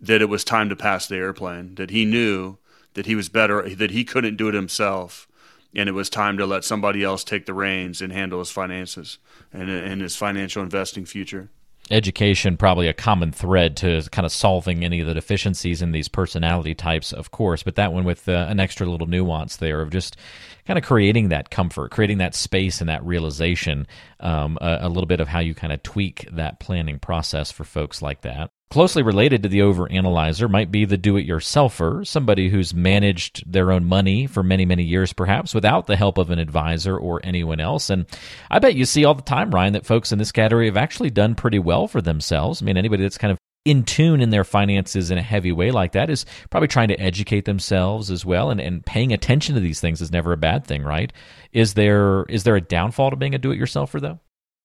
that 0.00 0.22
it 0.22 0.28
was 0.28 0.44
time 0.44 0.68
to 0.68 0.76
pass 0.76 1.06
the 1.06 1.16
airplane, 1.16 1.74
that 1.76 1.90
he 1.90 2.04
knew 2.04 2.58
that 2.94 3.06
he 3.06 3.14
was 3.14 3.28
better, 3.28 3.68
that 3.74 3.90
he 3.90 4.04
couldn't 4.04 4.36
do 4.36 4.48
it 4.48 4.54
himself. 4.54 5.26
And 5.74 5.88
it 5.88 5.92
was 5.92 6.08
time 6.08 6.38
to 6.38 6.46
let 6.46 6.62
somebody 6.62 7.02
else 7.02 7.24
take 7.24 7.46
the 7.46 7.54
reins 7.54 8.00
and 8.00 8.12
handle 8.12 8.38
his 8.38 8.50
finances 8.50 9.18
and, 9.52 9.68
and 9.68 10.00
his 10.00 10.14
financial 10.14 10.62
investing 10.62 11.04
future 11.04 11.50
education 11.90 12.56
probably 12.56 12.88
a 12.88 12.94
common 12.94 13.30
thread 13.30 13.76
to 13.76 14.02
kind 14.10 14.24
of 14.24 14.32
solving 14.32 14.84
any 14.84 15.00
of 15.00 15.06
the 15.06 15.14
deficiencies 15.14 15.82
in 15.82 15.92
these 15.92 16.08
personality 16.08 16.74
types, 16.74 17.12
of 17.12 17.30
course, 17.30 17.62
but 17.62 17.74
that 17.76 17.92
one 17.92 18.04
with 18.04 18.28
uh, 18.28 18.46
an 18.48 18.60
extra 18.60 18.86
little 18.86 19.06
nuance 19.06 19.56
there 19.56 19.80
of 19.80 19.90
just 19.90 20.16
kind 20.66 20.78
of 20.78 20.84
creating 20.84 21.28
that 21.28 21.50
comfort, 21.50 21.90
creating 21.90 22.18
that 22.18 22.34
space 22.34 22.80
and 22.80 22.88
that 22.88 23.04
realization, 23.04 23.86
um, 24.20 24.58
a, 24.60 24.78
a 24.82 24.88
little 24.88 25.06
bit 25.06 25.20
of 25.20 25.28
how 25.28 25.40
you 25.40 25.54
kind 25.54 25.72
of 25.72 25.82
tweak 25.82 26.28
that 26.32 26.60
planning 26.60 26.98
process 26.98 27.50
for 27.50 27.64
folks 27.64 28.00
like 28.02 28.22
that. 28.22 28.50
Closely 28.70 29.02
related 29.02 29.42
to 29.42 29.48
the 29.48 29.60
overanalyzer 29.60 30.50
might 30.50 30.72
be 30.72 30.84
the 30.84 30.96
do 30.96 31.16
it 31.16 31.28
yourselfer, 31.28 32.04
somebody 32.04 32.48
who's 32.48 32.74
managed 32.74 33.44
their 33.50 33.70
own 33.70 33.84
money 33.84 34.26
for 34.26 34.42
many, 34.42 34.64
many 34.64 34.82
years, 34.82 35.12
perhaps 35.12 35.54
without 35.54 35.86
the 35.86 35.96
help 35.96 36.18
of 36.18 36.30
an 36.30 36.40
advisor 36.40 36.96
or 36.96 37.20
anyone 37.22 37.60
else. 37.60 37.88
And 37.88 38.06
I 38.50 38.58
bet 38.58 38.74
you 38.74 38.84
see 38.84 39.04
all 39.04 39.14
the 39.14 39.22
time, 39.22 39.52
Ryan, 39.52 39.74
that 39.74 39.86
folks 39.86 40.10
in 40.10 40.18
this 40.18 40.32
category 40.32 40.66
have 40.66 40.76
actually 40.76 41.10
done 41.10 41.36
pretty 41.36 41.60
well 41.60 41.86
for 41.86 42.00
themselves. 42.00 42.62
I 42.62 42.64
mean, 42.64 42.76
anybody 42.76 43.02
that's 43.04 43.18
kind 43.18 43.30
of 43.30 43.38
in 43.64 43.82
tune 43.82 44.20
in 44.20 44.30
their 44.30 44.44
finances 44.44 45.10
in 45.10 45.18
a 45.18 45.22
heavy 45.22 45.52
way 45.52 45.70
like 45.70 45.92
that 45.92 46.10
is 46.10 46.26
probably 46.50 46.68
trying 46.68 46.88
to 46.88 47.00
educate 47.00 47.44
themselves 47.44 48.10
as 48.10 48.24
well 48.24 48.50
and, 48.50 48.60
and 48.60 48.84
paying 48.84 49.12
attention 49.12 49.54
to 49.54 49.60
these 49.60 49.80
things 49.80 50.00
is 50.00 50.12
never 50.12 50.32
a 50.32 50.36
bad 50.36 50.66
thing 50.66 50.82
right 50.82 51.12
is 51.52 51.74
there 51.74 52.24
is 52.24 52.44
there 52.44 52.56
a 52.56 52.60
downfall 52.60 53.10
to 53.10 53.16
being 53.16 53.34
a 53.34 53.38
do-it-yourselfer 53.38 54.00
though 54.00 54.20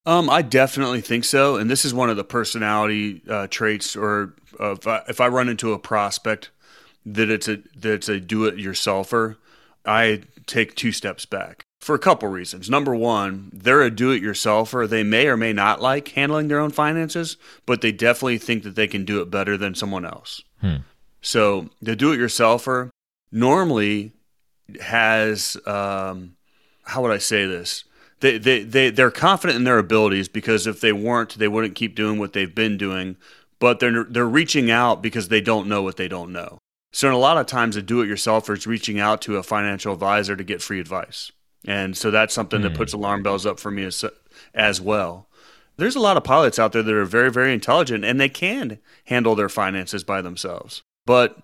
um, 0.06 0.30
I 0.30 0.42
definitely 0.42 1.02
think 1.02 1.26
so, 1.26 1.58
and 1.58 1.70
this 1.70 1.86
is 1.86 1.94
one 1.94 2.10
of 2.10 2.16
the 2.16 2.24
personality 2.24 3.22
uh, 3.30 3.48
traits. 3.48 3.96
Or 3.96 4.34
uh, 4.60 4.72
if, 4.72 4.88
I, 4.88 5.04
if 5.08 5.22
I 5.22 5.28
run 5.28 5.50
into 5.50 5.74
a 5.74 5.78
prospect 5.78 6.50
that 7.06 7.30
it's 7.30 7.48
a 7.48 7.58
that 7.76 7.94
it's 7.94 8.10
a 8.10 8.20
do-it-yourselfer, 8.20 9.36
I 9.86 10.22
take 10.48 10.76
two 10.76 10.92
steps 10.94 11.26
back 11.26 11.64
for 11.80 11.96
a 11.96 12.00
couple 12.00 12.28
reasons. 12.30 12.70
Number 12.70 12.94
one, 12.94 13.50
they're 13.54 13.82
a 13.82 13.92
do-it-yourselfer. 13.92 14.88
They 14.88 15.04
may 15.04 15.28
or 15.28 15.38
may 15.38 15.54
not 15.54 15.82
like 15.82 16.10
handling 16.10 16.48
their 16.48 16.60
own 16.60 16.72
finances, 16.72 17.38
but 17.66 17.82
they 17.82 17.92
definitely 17.92 18.38
think 18.38 18.64
that 18.64 18.76
they 18.76 18.88
can 18.88 19.06
do 19.06 19.22
it 19.22 19.32
better 19.32 19.58
than 19.58 19.76
someone 19.76 20.06
else. 20.06 20.42
Hmm. 20.62 20.78
So 21.22 21.70
the 21.82 21.96
do-it-yourselfer 21.96 22.90
normally 23.32 24.12
has 24.82 25.58
um, 25.66 26.36
how 26.84 27.02
would 27.02 27.12
I 27.12 27.18
say 27.18 27.46
this? 27.46 27.86
they, 28.20 28.38
they, 28.38 28.64
they, 28.64 28.90
they're 28.90 29.12
confident 29.12 29.58
in 29.58 29.64
their 29.64 29.78
abilities 29.78 30.28
because 30.28 30.68
if 30.68 30.82
they 30.82 30.92
weren't, 30.92 31.38
they 31.38 31.48
wouldn't 31.48 31.76
keep 31.76 31.96
doing 31.96 32.20
what 32.20 32.34
they've 32.34 32.54
been 32.54 32.78
doing. 32.78 33.16
But 33.60 33.80
they're, 33.80 34.04
they're 34.04 34.28
reaching 34.28 34.72
out 34.72 35.02
because 35.02 35.28
they 35.28 35.42
don't 35.42 35.68
know 35.68 35.82
what 35.82 35.98
they 35.98 36.08
don't 36.08 36.32
know. 36.32 36.60
So, 36.92 37.08
in 37.08 37.14
a 37.14 37.20
lot 37.20 37.38
of 37.38 37.46
times, 37.46 37.76
a 37.76 37.82
do 37.82 38.02
it 38.02 38.08
yourselfer 38.08 38.58
is 38.58 38.66
reaching 38.66 39.00
out 39.00 39.22
to 39.24 39.36
a 39.36 39.44
financial 39.44 39.94
advisor 39.94 40.36
to 40.36 40.44
get 40.44 40.62
free 40.62 40.80
advice. 40.80 41.32
And 41.66 41.96
so 41.98 42.12
that's 42.12 42.34
something 42.34 42.62
mm. 42.62 42.64
that 42.64 42.76
puts 42.76 42.94
hmm. 42.94 43.00
alarm 43.00 43.24
bells 43.24 43.46
up 43.46 43.60
for 43.60 43.70
me 43.70 43.84
as, 43.84 44.04
as 44.54 44.80
well. 44.80 45.28
there's 45.78 45.96
a 45.96 46.00
lot 46.00 46.18
of 46.18 46.24
pilots 46.24 46.58
out 46.58 46.72
there 46.72 46.84
that 46.84 46.94
are 46.94 47.06
very, 47.06 47.32
very 47.32 47.54
intelligent 47.54 48.06
and 48.06 48.20
they 48.20 48.30
can 48.30 48.80
handle 49.06 49.36
their 49.36 49.50
finances 49.50 50.04
by 50.04 50.22
themselves. 50.22 50.84
But 51.06 51.38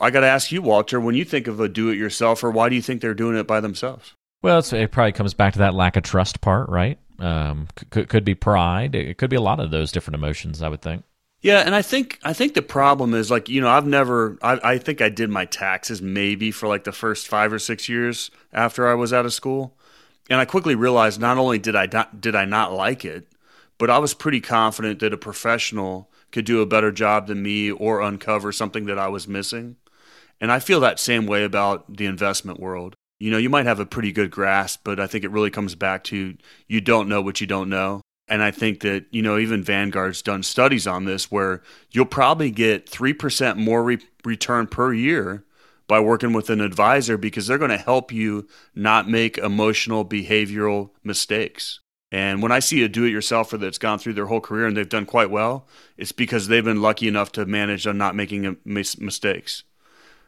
I 0.00 0.10
got 0.10 0.20
to 0.20 0.26
ask 0.26 0.50
you, 0.50 0.62
Walter, 0.62 1.00
when 1.00 1.14
you 1.14 1.24
think 1.24 1.46
of 1.46 1.60
a 1.60 1.68
do 1.68 1.90
it 1.90 1.96
yourselfer, 1.96 2.52
why 2.52 2.68
do 2.68 2.74
you 2.74 2.82
think 2.82 3.00
they're 3.00 3.14
doing 3.14 3.36
it 3.36 3.46
by 3.46 3.60
themselves? 3.60 4.12
Well, 4.42 4.58
it 4.58 4.92
probably 4.92 5.12
comes 5.12 5.34
back 5.34 5.54
to 5.54 5.58
that 5.60 5.74
lack 5.74 5.96
of 5.96 6.02
trust 6.02 6.40
part, 6.40 6.68
right? 6.68 6.98
Um, 7.18 7.68
could, 7.90 8.08
could 8.08 8.24
be 8.24 8.34
pride. 8.34 8.94
It 8.94 9.18
could 9.18 9.30
be 9.30 9.36
a 9.36 9.40
lot 9.40 9.60
of 9.60 9.70
those 9.70 9.92
different 9.92 10.16
emotions, 10.16 10.62
I 10.62 10.68
would 10.68 10.82
think. 10.82 11.04
Yeah, 11.44 11.58
and 11.58 11.74
I 11.74 11.82
think 11.82 12.18
I 12.24 12.32
think 12.32 12.54
the 12.54 12.62
problem 12.62 13.12
is 13.12 13.30
like 13.30 13.50
you 13.50 13.60
know 13.60 13.68
I've 13.68 13.86
never 13.86 14.38
I, 14.40 14.58
I 14.64 14.78
think 14.78 15.02
I 15.02 15.10
did 15.10 15.28
my 15.28 15.44
taxes 15.44 16.00
maybe 16.00 16.50
for 16.50 16.66
like 16.68 16.84
the 16.84 16.92
first 16.92 17.28
five 17.28 17.52
or 17.52 17.58
six 17.58 17.86
years 17.86 18.30
after 18.50 18.88
I 18.88 18.94
was 18.94 19.12
out 19.12 19.26
of 19.26 19.34
school, 19.34 19.76
and 20.30 20.40
I 20.40 20.46
quickly 20.46 20.74
realized 20.74 21.20
not 21.20 21.36
only 21.36 21.58
did 21.58 21.76
I 21.76 21.86
not 21.92 22.22
did 22.22 22.34
I 22.34 22.46
not 22.46 22.72
like 22.72 23.04
it, 23.04 23.28
but 23.76 23.90
I 23.90 23.98
was 23.98 24.14
pretty 24.14 24.40
confident 24.40 25.00
that 25.00 25.12
a 25.12 25.18
professional 25.18 26.10
could 26.32 26.46
do 26.46 26.62
a 26.62 26.66
better 26.66 26.90
job 26.90 27.26
than 27.26 27.42
me 27.42 27.70
or 27.70 28.00
uncover 28.00 28.50
something 28.50 28.86
that 28.86 28.98
I 28.98 29.08
was 29.08 29.28
missing. 29.28 29.76
And 30.40 30.50
I 30.50 30.60
feel 30.60 30.80
that 30.80 30.98
same 30.98 31.26
way 31.26 31.44
about 31.44 31.94
the 31.94 32.06
investment 32.06 32.58
world. 32.58 32.94
You 33.20 33.30
know, 33.30 33.38
you 33.38 33.50
might 33.50 33.66
have 33.66 33.80
a 33.80 33.86
pretty 33.86 34.12
good 34.12 34.30
grasp, 34.30 34.80
but 34.82 34.98
I 34.98 35.06
think 35.06 35.24
it 35.24 35.30
really 35.30 35.50
comes 35.50 35.74
back 35.74 36.04
to 36.04 36.38
you 36.68 36.80
don't 36.80 37.08
know 37.08 37.20
what 37.20 37.42
you 37.42 37.46
don't 37.46 37.68
know. 37.68 38.00
And 38.34 38.42
I 38.42 38.50
think 38.50 38.80
that, 38.80 39.04
you 39.12 39.22
know, 39.22 39.38
even 39.38 39.62
Vanguard's 39.62 40.20
done 40.20 40.42
studies 40.42 40.88
on 40.88 41.04
this 41.04 41.30
where 41.30 41.62
you'll 41.92 42.04
probably 42.04 42.50
get 42.50 42.90
3% 42.90 43.56
more 43.58 43.84
re- 43.84 44.04
return 44.24 44.66
per 44.66 44.92
year 44.92 45.44
by 45.86 46.00
working 46.00 46.32
with 46.32 46.50
an 46.50 46.60
advisor 46.60 47.16
because 47.16 47.46
they're 47.46 47.58
going 47.58 47.70
to 47.70 47.76
help 47.76 48.10
you 48.10 48.48
not 48.74 49.08
make 49.08 49.38
emotional 49.38 50.04
behavioral 50.04 50.90
mistakes. 51.04 51.78
And 52.10 52.42
when 52.42 52.50
I 52.50 52.58
see 52.58 52.82
a 52.82 52.88
do 52.88 53.04
it 53.04 53.12
yourselfer 53.12 53.60
that's 53.60 53.78
gone 53.78 54.00
through 54.00 54.14
their 54.14 54.26
whole 54.26 54.40
career 54.40 54.66
and 54.66 54.76
they've 54.76 54.88
done 54.88 55.06
quite 55.06 55.30
well, 55.30 55.68
it's 55.96 56.10
because 56.10 56.48
they've 56.48 56.64
been 56.64 56.82
lucky 56.82 57.06
enough 57.06 57.30
to 57.32 57.46
manage 57.46 57.86
on 57.86 57.96
not 57.96 58.16
making 58.16 58.56
mistakes. 58.64 59.62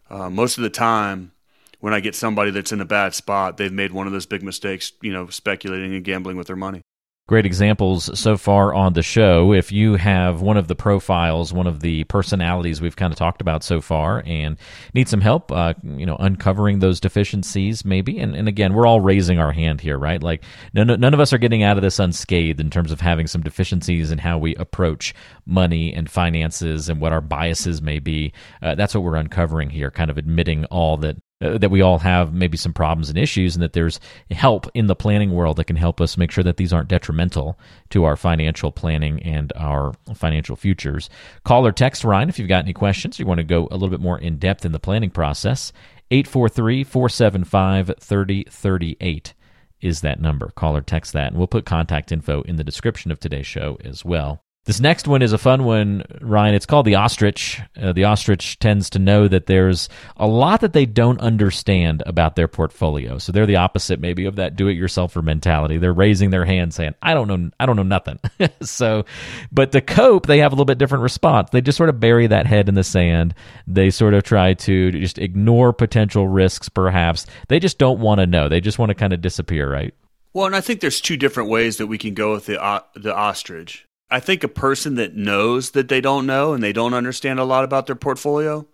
Uh, 0.09 0.31
most 0.31 0.59
of 0.59 0.63
the 0.63 0.71
time, 0.71 1.33
when 1.81 1.93
I 1.93 1.99
get 1.99 2.15
somebody 2.15 2.53
that's 2.53 2.71
in 2.71 2.81
a 2.81 2.85
bad 2.85 3.15
spot, 3.15 3.57
they've 3.57 3.73
made 3.73 3.91
one 3.91 4.07
of 4.07 4.13
those 4.13 4.27
big 4.27 4.45
mistakes, 4.45 4.93
you 5.03 5.13
know, 5.13 5.27
speculating 5.27 5.93
and 5.93 6.05
gambling 6.05 6.37
with 6.37 6.47
their 6.47 6.55
money 6.55 6.83
great 7.29 7.45
examples 7.45 8.17
so 8.19 8.37
far 8.37 8.73
on 8.73 8.93
the 8.93 9.03
show. 9.03 9.53
If 9.53 9.73
you 9.73 9.97
have 9.97 10.43
one 10.43 10.57
of 10.57 10.69
the 10.69 10.77
profiles, 10.77 11.53
one 11.53 11.67
of 11.67 11.81
the 11.81 12.05
personalities 12.05 12.81
we've 12.81 12.95
kind 12.95 13.13
of 13.13 13.19
talked 13.19 13.41
about 13.41 13.65
so 13.65 13.81
far, 13.81 14.23
and 14.25 14.57
need 14.95 15.09
some 15.09 15.21
help, 15.21 15.51
uh, 15.51 15.75
you 15.83 16.07
know, 16.07 16.17
uncovering 16.21 16.79
those 16.79 17.01
deficiencies, 17.01 17.85
maybe. 17.85 18.21
And, 18.21 18.37
and 18.37 18.47
again, 18.47 18.75
we're 18.75 18.87
all 18.87 19.01
raising 19.01 19.41
our 19.41 19.51
hand 19.51 19.81
here, 19.81 19.99
right? 19.99 20.23
Like 20.23 20.45
none, 20.73 21.01
none 21.01 21.15
of 21.15 21.21
us 21.21 21.33
are 21.33 21.39
getting 21.39 21.65
out 21.65 21.77
of 21.77 21.83
this 21.83 21.99
unscathed 21.99 22.61
in 22.61 22.71
terms 22.71 22.93
of 22.93 23.01
having 23.01 23.27
some 23.27 23.43
deficiencies 23.43 24.13
in 24.13 24.19
how 24.19 24.39
we 24.39 24.55
approach 24.55 25.13
money 25.47 25.93
and 25.93 26.09
finances 26.09 26.89
and 26.89 27.01
what 27.01 27.13
our 27.13 27.21
biases 27.21 27.83
may 27.83 27.99
be. 27.99 28.33
Uh, 28.63 28.77
that's 28.77 28.95
what 28.95 29.03
we're 29.03 29.17
uncovering 29.17 29.71
here, 29.71 29.91
kind 29.91 30.11
of 30.11 30.19
admitting 30.19 30.65
all 30.67 30.97
that 30.99 31.17
uh, 31.43 31.59
that 31.59 31.71
we 31.71 31.83
all 31.83 31.99
have 31.99 32.33
maybe 32.33 32.57
some 32.57 32.73
problems 32.73 33.09
and 33.09 33.19
issues, 33.19 33.55
and 33.55 33.63
that 33.63 33.73
there's 33.75 34.01
help 34.31 34.67
in 34.75 34.87
the 34.87 34.97
planning 34.97 35.33
world 35.33 35.57
that 35.57 35.67
can 35.67 35.77
help 35.77 36.01
us 36.01 36.17
make 36.17 36.31
sure 36.31 36.45
that 36.45 36.57
these 36.57 36.73
aren't 36.73 36.89
detrimental 36.89 37.59
to 37.91 38.05
our 38.05 38.17
financial 38.17 38.73
planning 38.73 39.23
and 39.23 39.53
our 39.57 39.93
financial 40.15 40.57
futures. 40.57 41.11
Call 41.45 41.67
or 41.67 41.73
text 41.73 42.05
Ryan 42.05 42.29
if 42.29 42.39
you've 42.39 42.49
got 42.49 42.65
any 42.65 42.73
questions. 42.73 43.19
You 43.19 43.27
want 43.27 43.39
to 43.39 43.45
go 43.45 43.69
a 43.71 43.77
little 43.77 43.91
bit 43.91 44.01
more 44.01 44.19
in 44.19 44.39
depth 44.39 44.65
in 44.65 44.73
the 44.73 44.79
planning 44.79 45.11
process. 45.11 45.73
843 46.11 46.85
475 46.85 47.93
3038 47.99 49.35
is 49.81 50.01
that 50.01 50.21
number. 50.21 50.53
Call 50.57 50.77
or 50.77 50.81
text 50.81 51.13
that, 51.13 51.29
and 51.29 51.37
we'll 51.37 51.47
put 51.47 51.67
contact 51.67 52.13
info 52.13 52.43
in 52.43 52.57
the 52.57 52.65
description 52.65 53.11
of 53.11 53.21
today's 53.21 53.47
show 53.47 53.77
as 53.85 54.05
well. 54.05 54.46
This 54.67 54.81
next 54.81 55.07
one 55.07 55.23
is 55.23 55.33
a 55.33 55.39
fun 55.39 55.63
one, 55.63 56.03
Ryan. 56.21 56.57
It's 56.57 56.67
called 56.67 56.87
the 56.87 56.97
ostrich. 56.97 57.61
Uh, 57.81 57.93
the 57.93 58.03
ostrich 58.03 58.59
tends 58.59 58.91
to 58.91 58.99
know 58.99 59.29
that 59.29 59.47
there's 59.47 59.89
a 60.17 60.27
lot 60.27 60.61
that 60.63 60.73
they 60.73 60.87
don't 60.87 61.21
understand 61.21 62.03
about 62.05 62.35
their 62.35 62.49
portfolio. 62.49 63.19
So 63.19 63.31
they're 63.31 63.47
the 63.47 63.57
opposite, 63.57 64.01
maybe, 64.01 64.25
of 64.25 64.35
that 64.37 64.57
do-it-yourselfer 64.57 65.23
mentality. 65.23 65.79
They're 65.79 65.93
raising 65.93 66.31
their 66.31 66.45
hand, 66.45 66.75
saying, 66.75 66.97
"I 67.01 67.15
don't 67.15 67.29
know, 67.29 67.51
I 67.61 67.67
don't 67.67 67.77
know 67.77 67.85
nothing." 67.85 68.19
so, 68.61 69.05
but 69.53 69.71
to 69.71 69.81
cope, 69.81 70.27
they 70.27 70.39
have 70.39 70.51
a 70.51 70.57
little 70.57 70.65
bit 70.65 70.79
different 70.79 71.03
response. 71.03 71.51
They 71.51 71.61
just 71.61 71.79
sort 71.79 71.89
of 71.89 72.01
bury 72.01 72.27
that 72.27 72.47
head 72.47 72.69
in 72.69 72.75
the 72.75 72.83
sand. 72.83 73.37
They 73.69 73.91
sort 73.91 74.15
of 74.15 74.25
try 74.25 74.55
to 74.55 74.91
just 74.91 75.19
ignore 75.19 75.73
potential 75.73 76.27
risks. 76.27 76.69
Perhaps 76.69 77.27
they 77.47 77.61
just 77.61 77.79
don't 77.79 78.01
want 78.01 78.19
to 78.19 78.27
know. 78.27 78.49
They 78.49 78.61
just 78.61 78.81
want 78.81 78.91
to 78.91 78.97
kind 78.97 79.13
of 79.13 79.21
disappear, 79.21 79.71
right? 79.71 79.95
Well, 80.33 80.47
and 80.47 80.57
I 80.57 80.61
think 80.61 80.81
there's 80.81 81.01
two 81.01 81.17
different 81.17 81.51
ways 81.51 81.77
that 81.77 81.87
we 81.87 81.99
can 81.99 82.15
go 82.15 82.33
with 82.33 82.47
the 82.47 82.61
uh, 82.61 82.81
the 82.97 83.15
ostrich. 83.15 83.86
I 84.11 84.21
think 84.21 84.45
a 84.45 84.49
person 84.49 84.95
that 84.97 85.17
knows 85.17 85.73
that 85.73 85.89
they 85.89 86.01
don't 86.01 86.27
know 86.27 86.53
and 86.53 86.63
they 86.63 86.73
don't 86.73 86.95
understand 86.95 87.41
a 87.41 87.45
lot 87.45 87.65
about 87.65 87.87
their 87.87 87.97
portfolio 87.97 88.67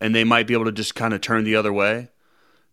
and 0.00 0.14
they 0.14 0.24
might 0.24 0.46
be 0.46 0.54
able 0.54 0.64
to 0.64 0.72
just 0.72 0.94
kind 0.94 1.14
of 1.14 1.20
turn 1.20 1.44
the 1.44 1.56
other 1.56 1.72
way. 1.72 2.08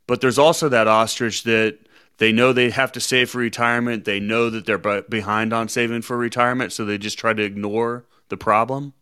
But 0.07 0.21
there's 0.21 0.39
also 0.39 0.69
that 0.69 0.87
ostrich 0.87 1.43
that 1.43 1.79
they 2.17 2.31
know 2.31 2.53
they 2.53 2.69
have 2.71 2.91
to 2.93 2.99
save 2.99 3.29
for 3.29 3.39
retirement. 3.39 4.05
They 4.05 4.19
know 4.19 4.49
that 4.49 4.65
they're 4.65 5.01
behind 5.01 5.53
on 5.53 5.69
saving 5.69 6.01
for 6.01 6.17
retirement, 6.17 6.71
so 6.71 6.85
they 6.85 6.97
just 6.97 7.19
try 7.19 7.33
to 7.33 7.43
ignore 7.43 8.05
the 8.29 8.37
problem. 8.37 8.93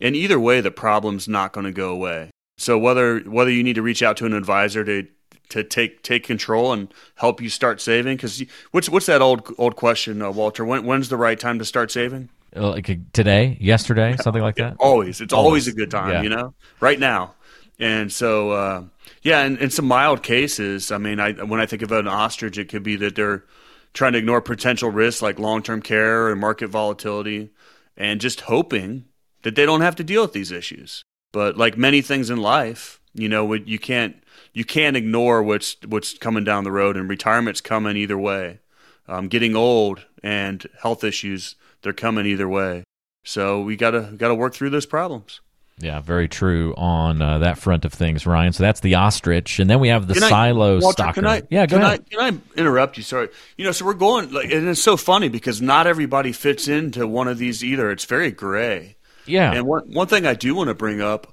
And 0.00 0.14
either 0.14 0.38
way, 0.38 0.60
the 0.60 0.70
problem's 0.70 1.26
not 1.26 1.52
going 1.52 1.66
to 1.66 1.72
go 1.72 1.90
away. 1.90 2.30
So 2.56 2.78
whether 2.78 3.20
whether 3.20 3.50
you 3.50 3.62
need 3.62 3.74
to 3.74 3.82
reach 3.82 4.02
out 4.02 4.16
to 4.18 4.26
an 4.26 4.32
advisor 4.32 4.84
to 4.84 5.06
to 5.50 5.64
take 5.64 6.02
take 6.02 6.24
control 6.24 6.72
and 6.72 6.92
help 7.16 7.40
you 7.40 7.48
start 7.48 7.80
saving? 7.80 8.16
Because 8.16 8.42
what's 8.70 8.88
what's 8.88 9.06
that 9.06 9.22
old 9.22 9.52
old 9.58 9.76
question, 9.76 10.22
uh, 10.22 10.30
Walter? 10.30 10.64
When, 10.64 10.84
when's 10.84 11.08
the 11.08 11.16
right 11.16 11.38
time 11.38 11.58
to 11.58 11.64
start 11.64 11.90
saving? 11.90 12.28
Uh, 12.56 12.70
like 12.70 13.12
today, 13.12 13.58
yesterday, 13.60 14.16
something 14.20 14.42
like 14.42 14.56
that. 14.56 14.76
Always, 14.80 15.20
it's 15.20 15.34
always, 15.34 15.46
always 15.46 15.68
a 15.68 15.72
good 15.72 15.90
time. 15.90 16.10
Yeah. 16.10 16.22
You 16.22 16.28
know, 16.30 16.54
right 16.80 16.98
now. 16.98 17.34
And 17.78 18.10
so, 18.10 18.50
uh, 18.50 18.84
yeah, 19.22 19.44
in, 19.44 19.58
in 19.58 19.70
some 19.70 19.86
mild 19.86 20.22
cases, 20.22 20.90
I 20.90 20.98
mean, 20.98 21.20
I 21.20 21.32
when 21.32 21.60
I 21.60 21.66
think 21.66 21.82
of 21.82 21.92
an 21.92 22.08
ostrich, 22.08 22.58
it 22.58 22.68
could 22.68 22.82
be 22.82 22.96
that 22.96 23.14
they're 23.14 23.44
trying 23.92 24.12
to 24.12 24.18
ignore 24.18 24.40
potential 24.40 24.90
risks 24.90 25.22
like 25.22 25.38
long 25.38 25.62
term 25.62 25.82
care 25.82 26.28
and 26.28 26.40
market 26.40 26.68
volatility, 26.68 27.50
and 27.96 28.20
just 28.20 28.42
hoping 28.42 29.04
that 29.42 29.54
they 29.54 29.66
don't 29.66 29.82
have 29.82 29.96
to 29.96 30.04
deal 30.04 30.22
with 30.22 30.32
these 30.32 30.50
issues. 30.50 31.04
But 31.32 31.56
like 31.56 31.76
many 31.76 32.00
things 32.02 32.30
in 32.30 32.38
life, 32.38 33.00
you 33.14 33.28
know, 33.28 33.52
you 33.52 33.78
can't 33.78 34.16
you 34.58 34.64
can't 34.64 34.96
ignore 34.96 35.40
what's 35.40 35.76
what's 35.86 36.18
coming 36.18 36.42
down 36.42 36.64
the 36.64 36.72
road, 36.72 36.96
and 36.96 37.08
retirement's 37.08 37.60
coming 37.60 37.96
either 37.96 38.18
way. 38.18 38.58
Um, 39.06 39.28
getting 39.28 39.54
old 39.54 40.04
and 40.20 40.66
health 40.82 41.04
issues, 41.04 41.54
they're 41.82 41.92
coming 41.92 42.26
either 42.26 42.48
way. 42.48 42.82
So 43.24 43.62
we 43.62 43.76
gotta 43.76 44.12
gotta 44.16 44.34
work 44.34 44.54
through 44.54 44.70
those 44.70 44.84
problems. 44.84 45.40
Yeah, 45.78 46.00
very 46.00 46.26
true 46.26 46.74
on 46.76 47.22
uh, 47.22 47.38
that 47.38 47.56
front 47.56 47.84
of 47.84 47.92
things, 47.92 48.26
Ryan. 48.26 48.52
So 48.52 48.64
that's 48.64 48.80
the 48.80 48.96
ostrich, 48.96 49.60
and 49.60 49.70
then 49.70 49.78
we 49.78 49.88
have 49.88 50.08
the 50.08 50.14
can 50.14 50.24
silo 50.24 50.78
I, 50.78 50.80
Walter, 50.80 50.92
stalker. 50.92 51.20
Can 51.20 51.26
I, 51.28 51.42
yeah, 51.50 51.66
go 51.66 51.76
can 51.76 51.86
ahead. 51.86 52.00
I, 52.00 52.14
can 52.16 52.34
I 52.34 52.58
interrupt 52.60 52.96
you? 52.96 53.04
Sorry. 53.04 53.28
You 53.56 53.64
know, 53.64 53.70
so 53.70 53.84
we're 53.84 53.94
going, 53.94 54.32
like, 54.32 54.50
and 54.50 54.66
it's 54.66 54.82
so 54.82 54.96
funny 54.96 55.28
because 55.28 55.62
not 55.62 55.86
everybody 55.86 56.32
fits 56.32 56.66
into 56.66 57.06
one 57.06 57.28
of 57.28 57.38
these 57.38 57.62
either. 57.62 57.92
It's 57.92 58.06
very 58.06 58.32
gray. 58.32 58.96
Yeah. 59.24 59.52
And 59.52 59.68
one 59.68 59.92
one 59.92 60.08
thing 60.08 60.26
I 60.26 60.34
do 60.34 60.56
want 60.56 60.66
to 60.66 60.74
bring 60.74 61.00
up, 61.00 61.32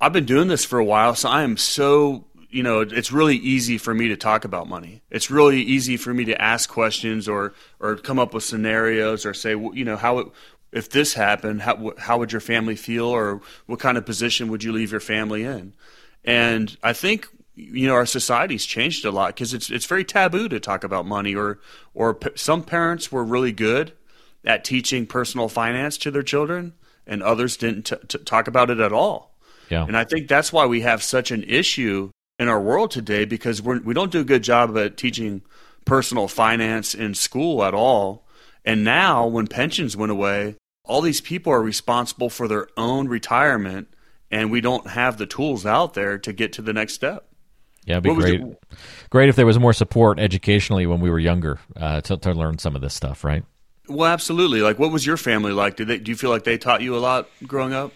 I've 0.00 0.12
been 0.12 0.24
doing 0.24 0.46
this 0.46 0.64
for 0.64 0.78
a 0.78 0.84
while, 0.84 1.16
so 1.16 1.28
I 1.28 1.42
am 1.42 1.56
so 1.56 2.26
you 2.54 2.62
know, 2.62 2.82
it's 2.82 3.10
really 3.10 3.36
easy 3.36 3.78
for 3.78 3.92
me 3.92 4.06
to 4.06 4.16
talk 4.16 4.44
about 4.44 4.68
money. 4.68 5.02
It's 5.10 5.28
really 5.28 5.60
easy 5.60 5.96
for 5.96 6.14
me 6.14 6.24
to 6.26 6.40
ask 6.40 6.70
questions 6.70 7.28
or 7.28 7.52
or 7.80 7.96
come 7.96 8.20
up 8.20 8.32
with 8.32 8.44
scenarios 8.44 9.26
or 9.26 9.34
say, 9.34 9.50
you 9.50 9.84
know, 9.84 9.96
how 9.96 10.30
if 10.70 10.88
this 10.88 11.14
happened, 11.14 11.62
how 11.62 11.94
how 11.98 12.16
would 12.18 12.30
your 12.30 12.40
family 12.40 12.76
feel, 12.76 13.06
or 13.06 13.40
what 13.66 13.80
kind 13.80 13.98
of 13.98 14.06
position 14.06 14.48
would 14.50 14.62
you 14.62 14.70
leave 14.70 14.92
your 14.92 15.00
family 15.00 15.42
in? 15.42 15.74
And 16.24 16.76
I 16.80 16.92
think 16.92 17.26
you 17.56 17.88
know 17.88 17.94
our 17.94 18.06
society's 18.06 18.64
changed 18.64 19.04
a 19.04 19.10
lot 19.10 19.34
because 19.34 19.52
it's 19.52 19.68
it's 19.68 19.86
very 19.86 20.04
taboo 20.04 20.48
to 20.48 20.60
talk 20.60 20.84
about 20.84 21.06
money, 21.06 21.34
or 21.34 21.58
or 21.92 22.14
p- 22.14 22.30
some 22.36 22.62
parents 22.62 23.10
were 23.10 23.24
really 23.24 23.52
good 23.52 23.94
at 24.44 24.62
teaching 24.62 25.06
personal 25.08 25.48
finance 25.48 25.98
to 25.98 26.12
their 26.12 26.22
children, 26.22 26.74
and 27.04 27.20
others 27.20 27.56
didn't 27.56 27.86
t- 27.86 27.96
t- 28.06 28.18
talk 28.18 28.46
about 28.46 28.70
it 28.70 28.78
at 28.78 28.92
all. 28.92 29.34
Yeah. 29.70 29.84
And 29.86 29.96
I 29.96 30.04
think 30.04 30.28
that's 30.28 30.52
why 30.52 30.66
we 30.66 30.82
have 30.82 31.02
such 31.02 31.32
an 31.32 31.42
issue 31.42 32.10
in 32.38 32.48
our 32.48 32.60
world 32.60 32.90
today 32.90 33.24
because 33.24 33.62
we're, 33.62 33.80
we 33.80 33.94
don't 33.94 34.12
do 34.12 34.20
a 34.20 34.24
good 34.24 34.42
job 34.42 34.76
at 34.76 34.96
teaching 34.96 35.42
personal 35.84 36.28
finance 36.28 36.94
in 36.94 37.14
school 37.14 37.64
at 37.64 37.74
all. 37.74 38.26
And 38.64 38.82
now, 38.82 39.26
when 39.26 39.46
pensions 39.46 39.96
went 39.96 40.10
away, 40.10 40.56
all 40.84 41.00
these 41.00 41.20
people 41.20 41.52
are 41.52 41.62
responsible 41.62 42.30
for 42.30 42.48
their 42.48 42.68
own 42.76 43.08
retirement, 43.08 43.88
and 44.30 44.50
we 44.50 44.60
don't 44.60 44.88
have 44.88 45.18
the 45.18 45.26
tools 45.26 45.66
out 45.66 45.94
there 45.94 46.18
to 46.18 46.32
get 46.32 46.52
to 46.54 46.62
the 46.62 46.72
next 46.72 46.94
step. 46.94 47.28
Yeah, 47.84 47.98
it'd 47.98 48.04
be 48.04 48.14
great. 48.14 48.42
Great 49.10 49.28
if 49.28 49.36
there 49.36 49.44
was 49.44 49.58
more 49.58 49.74
support 49.74 50.18
educationally 50.18 50.86
when 50.86 51.00
we 51.00 51.10
were 51.10 51.18
younger 51.18 51.58
uh, 51.76 52.00
to, 52.02 52.16
to 52.16 52.32
learn 52.32 52.58
some 52.58 52.74
of 52.74 52.80
this 52.80 52.94
stuff, 52.94 53.22
right? 53.22 53.44
Well, 53.86 54.10
absolutely. 54.10 54.62
Like, 54.62 54.78
what 54.78 54.90
was 54.90 55.04
your 55.04 55.18
family 55.18 55.52
like? 55.52 55.76
Did 55.76 55.88
they, 55.88 55.98
do 55.98 56.10
you 56.10 56.16
feel 56.16 56.30
like 56.30 56.44
they 56.44 56.56
taught 56.56 56.80
you 56.80 56.96
a 56.96 56.98
lot 56.98 57.28
growing 57.46 57.74
up? 57.74 57.92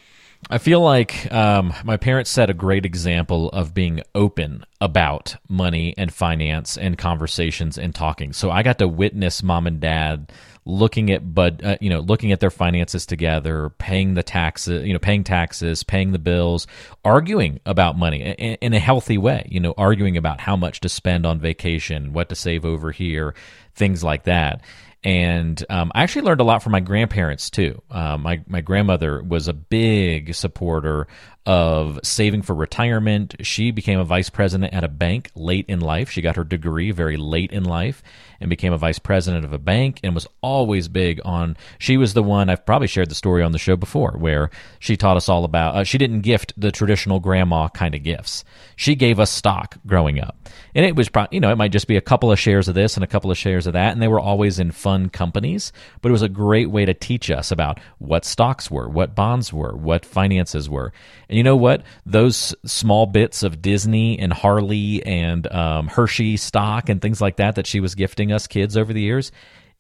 I 0.51 0.59
feel 0.59 0.81
like 0.81 1.31
um, 1.33 1.75
my 1.85 1.97
parents 1.97 2.31
set 2.31 2.49
a 2.49 2.55
great 2.55 2.87
example 2.87 3.51
of 3.51 3.75
being 3.75 4.03
open 4.15 4.65
about 4.81 5.37
money 5.49 5.95
and 5.99 6.13
finance 6.13 6.79
and 6.79 6.97
conversations 6.97 7.77
and 7.77 7.95
talking. 7.95 8.33
So 8.33 8.51
I 8.51 8.63
got 8.63 8.79
to 8.79 8.89
witness 8.89 9.43
mom 9.43 9.67
and 9.67 9.81
dad 9.81 10.33
looking 10.65 11.11
at 11.11 11.35
bud, 11.35 11.63
uh, 11.65 11.77
you 11.81 11.91
know, 11.91 12.01
looking 12.01 12.31
at 12.31 12.41
their 12.41 12.51
finances 12.51 13.05
together, 13.05 13.71
paying 13.79 14.15
the 14.15 14.23
taxes, 14.23 14.87
you 14.87 14.93
know, 14.93 14.99
paying 14.99 15.25
taxes, 15.25 15.83
paying 15.83 16.13
the 16.13 16.19
bills, 16.19 16.67
arguing 17.05 17.59
about 17.67 17.99
money 17.99 18.23
in, 18.23 18.55
in 18.61 18.73
a 18.75 18.79
healthy 18.79 19.19
way. 19.19 19.47
You 19.51 19.61
know, 19.61 19.75
arguing 19.77 20.17
about 20.17 20.41
how 20.41 20.57
much 20.57 20.81
to 20.81 20.89
spend 20.89 21.27
on 21.27 21.41
vacation, 21.41 22.13
what 22.13 22.29
to 22.29 22.35
save 22.35 22.65
over 22.65 22.93
here, 22.93 23.35
things 23.75 24.05
like 24.05 24.25
that. 24.25 24.63
And 25.05 25.65
um, 25.71 25.93
I 25.95 26.03
actually 26.03 26.23
learned 26.23 26.41
a 26.41 26.45
lot 26.45 26.63
from 26.63 26.73
my 26.73 26.81
grandparents 26.81 27.51
too. 27.51 27.83
Uh, 27.91 28.19
my 28.19 28.43
my 28.49 28.61
grandmother 28.61 29.23
was 29.23 29.47
a 29.47 29.53
big 29.53 30.35
supporter 30.35 31.07
of 31.49 31.99
saving 32.03 32.43
for 32.43 32.55
retirement. 32.55 33.35
She 33.41 33.71
became 33.71 33.99
a 33.99 34.05
vice 34.05 34.29
president 34.29 34.75
at 34.75 34.85
a 34.85 34.89
bank 34.89 35.31
late 35.35 35.65
in 35.67 35.81
life. 35.81 36.11
She 36.11 36.21
got 36.21 36.37
her 36.37 36.45
degree 36.45 36.91
very 36.91 37.17
late 37.17 37.53
in 37.53 37.65
life 37.65 38.03
and 38.39 38.51
became 38.51 38.75
a 38.75 38.79
vice 38.79 38.99
president 38.99 39.47
of 39.47 39.55
a 39.55 39.59
bank 39.59 39.99
and 40.05 40.15
was 40.15 40.27
always 40.43 40.89
big 40.89 41.23
on. 41.25 41.57
She 41.79 41.97
was 41.97 42.13
the 42.13 42.23
one, 42.23 42.51
I've 42.51 42.67
probably 42.67 42.87
shared 42.87 43.09
the 43.09 43.15
story 43.15 43.43
on 43.43 43.53
the 43.53 43.59
show 43.59 43.77
before, 43.77 44.13
where 44.19 44.51
she 44.79 44.99
taught 44.99 45.17
us 45.17 45.31
all 45.31 45.45
about, 45.45 45.75
uh, 45.75 45.85
she 45.85 45.97
didn't 45.97 46.21
gift 46.21 46.53
the 46.55 46.71
traditional 46.71 47.19
grandma 47.19 47.69
kind 47.69 47.95
of 47.95 48.03
gifts. 48.03 48.45
She 48.77 48.95
gave 48.95 49.19
us 49.19 49.31
stock 49.31 49.79
growing 49.87 50.21
up. 50.21 50.37
And 50.75 50.85
it 50.85 50.95
was, 50.95 51.09
probably, 51.09 51.37
you 51.37 51.41
know, 51.41 51.51
it 51.51 51.57
might 51.57 51.73
just 51.73 51.89
be 51.89 51.97
a 51.97 52.03
couple 52.03 52.31
of 52.31 52.39
shares 52.39 52.69
of 52.69 52.75
this 52.75 52.97
and 52.97 53.03
a 53.03 53.09
couple 53.09 53.31
of 53.31 53.39
shares 53.39 53.67
of 53.67 53.73
that. 53.73 53.93
And 53.93 54.03
they 54.03 54.07
were 54.07 54.21
always 54.21 54.59
in 54.59 54.71
fun 54.71 55.09
companies, 55.09 55.73
but 56.03 56.11
it 56.11 56.13
was 56.13 56.23
a 56.23 56.29
great 56.29 56.71
way 56.71 56.85
to 56.85 56.93
teach 56.93 57.31
us 57.31 57.51
about 57.51 57.81
what 57.97 58.27
stocks 58.27 58.71
were, 58.71 58.89
what 58.89 59.15
bonds 59.15 59.51
were, 59.51 59.75
what 59.75 60.05
finances 60.05 60.69
were. 60.69 60.93
And 61.29 61.38
you 61.39 61.45
know 61.45 61.57
what? 61.57 61.83
Those 62.05 62.55
small 62.67 63.07
bits 63.07 63.45
of 63.45 63.63
Disney 63.63 64.19
and 64.19 64.33
Harley 64.33 65.05
and 65.07 65.47
um, 65.53 65.87
Hershey 65.87 66.37
stock 66.37 66.89
and 66.89 67.01
things 67.01 67.21
like 67.21 67.37
that 67.37 67.55
that 67.55 67.67
she 67.67 67.79
was 67.79 67.95
gifting 67.95 68.33
us 68.33 68.49
kids 68.49 68.77
over 68.77 68.93
the 68.93 69.01
years, 69.01 69.31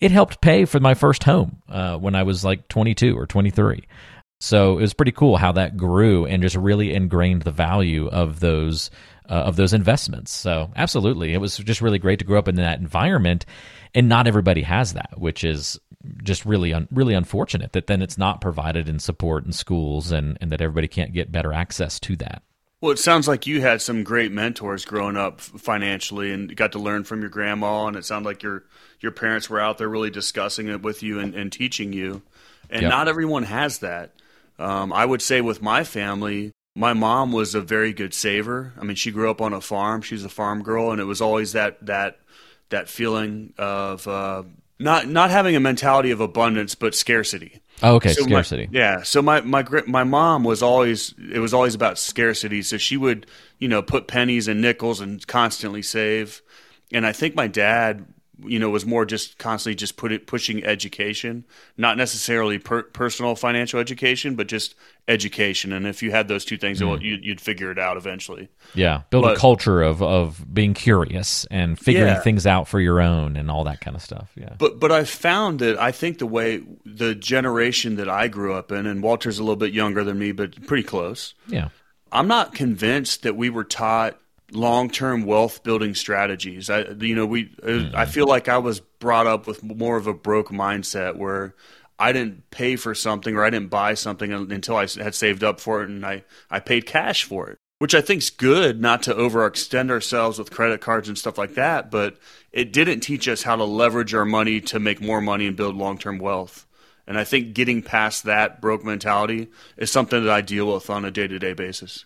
it 0.00 0.12
helped 0.12 0.40
pay 0.40 0.64
for 0.64 0.78
my 0.78 0.94
first 0.94 1.24
home 1.24 1.60
uh, 1.68 1.98
when 1.98 2.14
I 2.14 2.22
was 2.22 2.44
like 2.44 2.68
22 2.68 3.18
or 3.18 3.26
23. 3.26 3.82
So 4.40 4.78
it 4.78 4.82
was 4.82 4.94
pretty 4.94 5.10
cool 5.10 5.36
how 5.36 5.50
that 5.52 5.76
grew 5.76 6.26
and 6.26 6.42
just 6.42 6.54
really 6.54 6.94
ingrained 6.94 7.42
the 7.42 7.50
value 7.50 8.06
of 8.06 8.38
those 8.38 8.90
uh, 9.28 9.34
of 9.34 9.56
those 9.56 9.74
investments. 9.74 10.32
So 10.32 10.70
absolutely, 10.76 11.34
it 11.34 11.38
was 11.38 11.56
just 11.58 11.82
really 11.82 11.98
great 11.98 12.20
to 12.20 12.24
grow 12.24 12.38
up 12.38 12.48
in 12.48 12.54
that 12.54 12.78
environment, 12.78 13.44
and 13.94 14.08
not 14.08 14.26
everybody 14.26 14.62
has 14.62 14.94
that, 14.94 15.18
which 15.18 15.44
is 15.44 15.78
just 16.22 16.44
really 16.44 16.72
un- 16.72 16.88
really 16.90 17.14
unfortunate 17.14 17.72
that 17.72 17.86
then 17.86 18.02
it's 18.02 18.18
not 18.18 18.40
provided 18.40 18.88
in 18.88 18.98
support 18.98 19.44
in 19.44 19.52
schools 19.52 20.12
and, 20.12 20.38
and 20.40 20.52
that 20.52 20.60
everybody 20.60 20.88
can't 20.88 21.12
get 21.12 21.32
better 21.32 21.52
access 21.52 21.98
to 22.00 22.16
that. 22.16 22.42
Well, 22.80 22.92
it 22.92 22.98
sounds 22.98 23.26
like 23.26 23.46
you 23.46 23.60
had 23.60 23.82
some 23.82 24.04
great 24.04 24.30
mentors 24.30 24.84
growing 24.84 25.16
up 25.16 25.40
financially 25.40 26.32
and 26.32 26.54
got 26.54 26.72
to 26.72 26.78
learn 26.78 27.02
from 27.02 27.20
your 27.20 27.30
grandma, 27.30 27.86
and 27.86 27.96
it 27.96 28.04
sounded 28.04 28.28
like 28.28 28.42
your 28.42 28.64
your 29.00 29.10
parents 29.10 29.50
were 29.50 29.58
out 29.58 29.78
there 29.78 29.88
really 29.88 30.10
discussing 30.10 30.68
it 30.68 30.82
with 30.82 31.02
you 31.02 31.18
and, 31.18 31.34
and 31.34 31.50
teaching 31.50 31.92
you. 31.92 32.22
And 32.70 32.82
yep. 32.82 32.90
not 32.90 33.08
everyone 33.08 33.44
has 33.44 33.78
that. 33.78 34.12
Um, 34.58 34.92
I 34.92 35.04
would 35.04 35.22
say 35.22 35.40
with 35.40 35.60
my 35.60 35.82
family, 35.82 36.52
my 36.76 36.92
mom 36.92 37.32
was 37.32 37.54
a 37.56 37.60
very 37.60 37.92
good 37.92 38.14
saver. 38.14 38.72
I 38.80 38.84
mean, 38.84 38.96
she 38.96 39.10
grew 39.10 39.28
up 39.28 39.40
on 39.40 39.52
a 39.52 39.60
farm; 39.60 40.00
she's 40.00 40.24
a 40.24 40.28
farm 40.28 40.62
girl, 40.62 40.92
and 40.92 41.00
it 41.00 41.04
was 41.04 41.20
always 41.20 41.52
that 41.54 41.84
that 41.86 42.20
that 42.68 42.88
feeling 42.88 43.54
of 43.58 44.06
uh, 44.06 44.44
not 44.78 45.08
not 45.08 45.30
having 45.30 45.56
a 45.56 45.60
mentality 45.60 46.10
of 46.10 46.20
abundance 46.20 46.74
but 46.74 46.94
scarcity. 46.94 47.60
Oh, 47.82 47.96
okay, 47.96 48.12
so 48.12 48.22
scarcity. 48.22 48.66
My, 48.66 48.78
yeah. 48.78 49.02
So 49.02 49.22
my 49.22 49.40
my 49.40 49.64
my 49.86 50.04
mom 50.04 50.44
was 50.44 50.62
always 50.62 51.14
it 51.32 51.38
was 51.38 51.54
always 51.54 51.74
about 51.74 51.98
scarcity. 51.98 52.62
So 52.62 52.76
she 52.76 52.96
would 52.96 53.26
you 53.58 53.68
know 53.68 53.82
put 53.82 54.08
pennies 54.08 54.48
and 54.48 54.60
nickels 54.60 55.00
and 55.00 55.24
constantly 55.26 55.82
save. 55.82 56.42
And 56.92 57.06
I 57.06 57.12
think 57.12 57.34
my 57.34 57.48
dad 57.48 58.06
you 58.44 58.58
know 58.58 58.70
was 58.70 58.86
more 58.86 59.04
just 59.04 59.38
constantly 59.38 59.74
just 59.74 59.96
put 59.96 60.12
it 60.12 60.26
pushing 60.26 60.64
education 60.64 61.44
not 61.76 61.96
necessarily 61.96 62.58
per, 62.58 62.82
personal 62.82 63.34
financial 63.34 63.80
education 63.80 64.34
but 64.34 64.46
just 64.46 64.74
education. 65.08 65.72
And 65.72 65.86
if 65.86 66.02
you 66.02 66.10
had 66.10 66.28
those 66.28 66.44
two 66.44 66.58
things 66.58 66.80
mm. 66.80 67.02
you'd, 67.02 67.24
you'd, 67.24 67.40
figure 67.40 67.70
it 67.70 67.78
out 67.78 67.96
eventually. 67.96 68.48
Yeah. 68.74 69.02
Build 69.10 69.24
but, 69.24 69.36
a 69.36 69.40
culture 69.40 69.82
of 69.82 70.02
of 70.02 70.44
being 70.52 70.74
curious 70.74 71.46
and 71.50 71.78
figuring 71.78 72.08
yeah. 72.08 72.20
things 72.20 72.46
out 72.46 72.68
for 72.68 72.78
your 72.78 73.00
own 73.00 73.36
and 73.36 73.50
all 73.50 73.64
that 73.64 73.80
kind 73.80 73.96
of 73.96 74.02
stuff. 74.02 74.30
Yeah. 74.36 74.54
But 74.58 74.78
but 74.78 74.92
i 74.92 75.04
found 75.04 75.60
that 75.60 75.78
i 75.78 75.90
think 75.90 76.18
the 76.18 76.26
way 76.26 76.62
the 76.84 77.14
generation 77.14 77.96
that 77.96 78.08
i 78.08 78.28
grew 78.28 78.52
up 78.52 78.70
in 78.70 78.86
and 78.86 79.02
walter's 79.02 79.38
a 79.38 79.42
little 79.42 79.56
bit 79.56 79.72
younger 79.72 80.04
than 80.04 80.18
me 80.18 80.32
but 80.32 80.66
pretty 80.66 80.82
close. 80.82 81.34
Yeah. 81.48 81.70
I'm 82.12 82.28
not 82.28 82.54
convinced 82.54 83.22
that 83.22 83.36
we 83.36 83.50
were 83.50 83.64
taught 83.64 84.18
long-term 84.52 85.24
wealth 85.24 85.62
building 85.62 85.94
strategies. 85.94 86.70
I 86.70 86.84
you 87.00 87.14
know, 87.14 87.26
we 87.26 87.46
mm-hmm. 87.46 87.94
I 87.94 88.06
feel 88.06 88.26
like 88.26 88.48
I 88.48 88.58
was 88.58 88.80
brought 88.80 89.26
up 89.26 89.46
with 89.46 89.62
more 89.62 89.96
of 89.96 90.06
a 90.06 90.14
broke 90.14 90.48
mindset 90.48 91.16
where 91.16 91.54
I 91.98 92.12
didn't 92.12 92.50
pay 92.50 92.76
for 92.76 92.94
something 92.94 93.36
or 93.36 93.44
I 93.44 93.50
didn't 93.50 93.70
buy 93.70 93.94
something 93.94 94.32
until 94.32 94.76
I 94.76 94.86
had 94.86 95.14
saved 95.14 95.42
up 95.44 95.60
for 95.60 95.82
it 95.82 95.88
and 95.88 96.04
I 96.04 96.24
I 96.50 96.60
paid 96.60 96.86
cash 96.86 97.24
for 97.24 97.50
it. 97.50 97.58
Which 97.78 97.94
I 97.94 98.00
think's 98.00 98.30
good 98.30 98.80
not 98.80 99.04
to 99.04 99.14
overextend 99.14 99.90
ourselves 99.90 100.38
with 100.38 100.50
credit 100.50 100.80
cards 100.80 101.08
and 101.08 101.16
stuff 101.16 101.38
like 101.38 101.54
that, 101.54 101.92
but 101.92 102.16
it 102.50 102.72
didn't 102.72 103.00
teach 103.00 103.28
us 103.28 103.44
how 103.44 103.54
to 103.54 103.62
leverage 103.62 104.14
our 104.14 104.24
money 104.24 104.60
to 104.62 104.80
make 104.80 105.00
more 105.00 105.20
money 105.20 105.46
and 105.46 105.56
build 105.56 105.76
long-term 105.76 106.18
wealth. 106.18 106.66
And 107.06 107.16
I 107.16 107.22
think 107.22 107.54
getting 107.54 107.82
past 107.82 108.24
that 108.24 108.60
broke 108.60 108.84
mentality 108.84 109.48
is 109.76 109.92
something 109.92 110.24
that 110.24 110.32
I 110.32 110.40
deal 110.40 110.74
with 110.74 110.90
on 110.90 111.04
a 111.04 111.12
day-to-day 111.12 111.52
basis. 111.52 112.04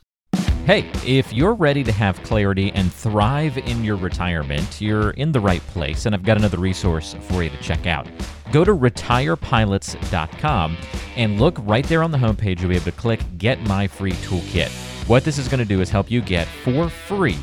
Hey, 0.64 0.88
if 1.05 1.33
you're 1.33 1.55
ready 1.55 1.83
to 1.83 1.90
have 1.90 2.22
clarity 2.22 2.70
and 2.70 2.92
thrive 2.92 3.59
in 3.59 3.83
your 3.83 3.96
retirement, 3.96 4.81
you're 4.81 5.11
in 5.11 5.33
the 5.33 5.40
right 5.40 5.61
place, 5.66 6.07
and 6.07 6.14
I've 6.14 6.22
got 6.22 6.37
another 6.37 6.59
resource 6.59 7.16
for 7.22 7.42
you 7.42 7.51
to 7.51 7.57
check 7.57 7.88
out. 7.88 8.07
Go 8.53 8.62
to 8.62 8.72
retirepilots.com 8.72 10.77
and 11.16 11.40
look 11.40 11.59
right 11.62 11.85
there 11.88 12.05
on 12.05 12.12
the 12.12 12.18
homepage. 12.18 12.61
You'll 12.61 12.68
be 12.68 12.77
able 12.77 12.85
to 12.85 12.92
click 12.92 13.20
Get 13.38 13.61
My 13.62 13.88
Free 13.88 14.12
Toolkit. 14.12 14.68
What 15.09 15.25
this 15.25 15.37
is 15.37 15.48
going 15.48 15.59
to 15.59 15.64
do 15.64 15.81
is 15.81 15.90
help 15.90 16.12
you 16.12 16.20
get 16.20 16.46
for 16.46 16.88
free 16.88 17.40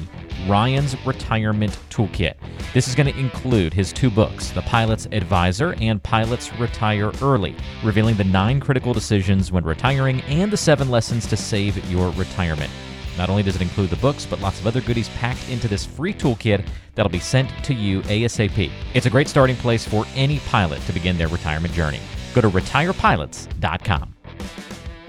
Ryan's 0.48 0.96
Retirement 1.06 1.78
Toolkit. 1.90 2.36
This 2.74 2.88
is 2.88 2.96
going 2.96 3.12
to 3.12 3.20
include 3.20 3.74
his 3.74 3.92
two 3.92 4.10
books, 4.10 4.52
The 4.52 4.62
Pilot's 4.62 5.10
Advisor 5.12 5.76
and 5.82 6.02
Pilots 6.02 6.54
Retire 6.54 7.12
Early, 7.22 7.54
revealing 7.84 8.16
the 8.16 8.24
nine 8.24 8.62
critical 8.62 8.94
decisions 8.94 9.52
when 9.52 9.66
retiring 9.66 10.22
and 10.22 10.50
the 10.50 10.56
seven 10.56 10.90
lessons 10.90 11.28
to 11.28 11.36
save 11.36 11.86
your 11.92 12.12
retirement. 12.12 12.72
Not 13.18 13.30
only 13.30 13.44
does 13.44 13.56
it 13.56 13.62
include 13.62 13.90
the 13.90 13.96
books, 13.98 14.26
but 14.26 14.40
lots 14.40 14.60
of 14.60 14.68
other 14.68 14.82
goodies 14.82 15.10
packed 15.10 15.50
into 15.50 15.68
this 15.68 15.86
free 15.86 16.14
toolkit 16.14 16.66
that'll 16.96 17.12
be 17.12 17.20
sent 17.20 17.50
to 17.64 17.74
you 17.74 18.02
ASAP. 18.04 18.72
It's 18.94 19.06
a 19.06 19.10
great 19.10 19.28
starting 19.28 19.56
place 19.56 19.86
for 19.86 20.06
any 20.16 20.40
pilot 20.40 20.82
to 20.82 20.94
begin 20.94 21.18
their 21.18 21.28
retirement 21.28 21.74
journey. 21.74 22.00
Go 22.34 22.42
to 22.42 22.50
retirepilots.com. 22.50 24.16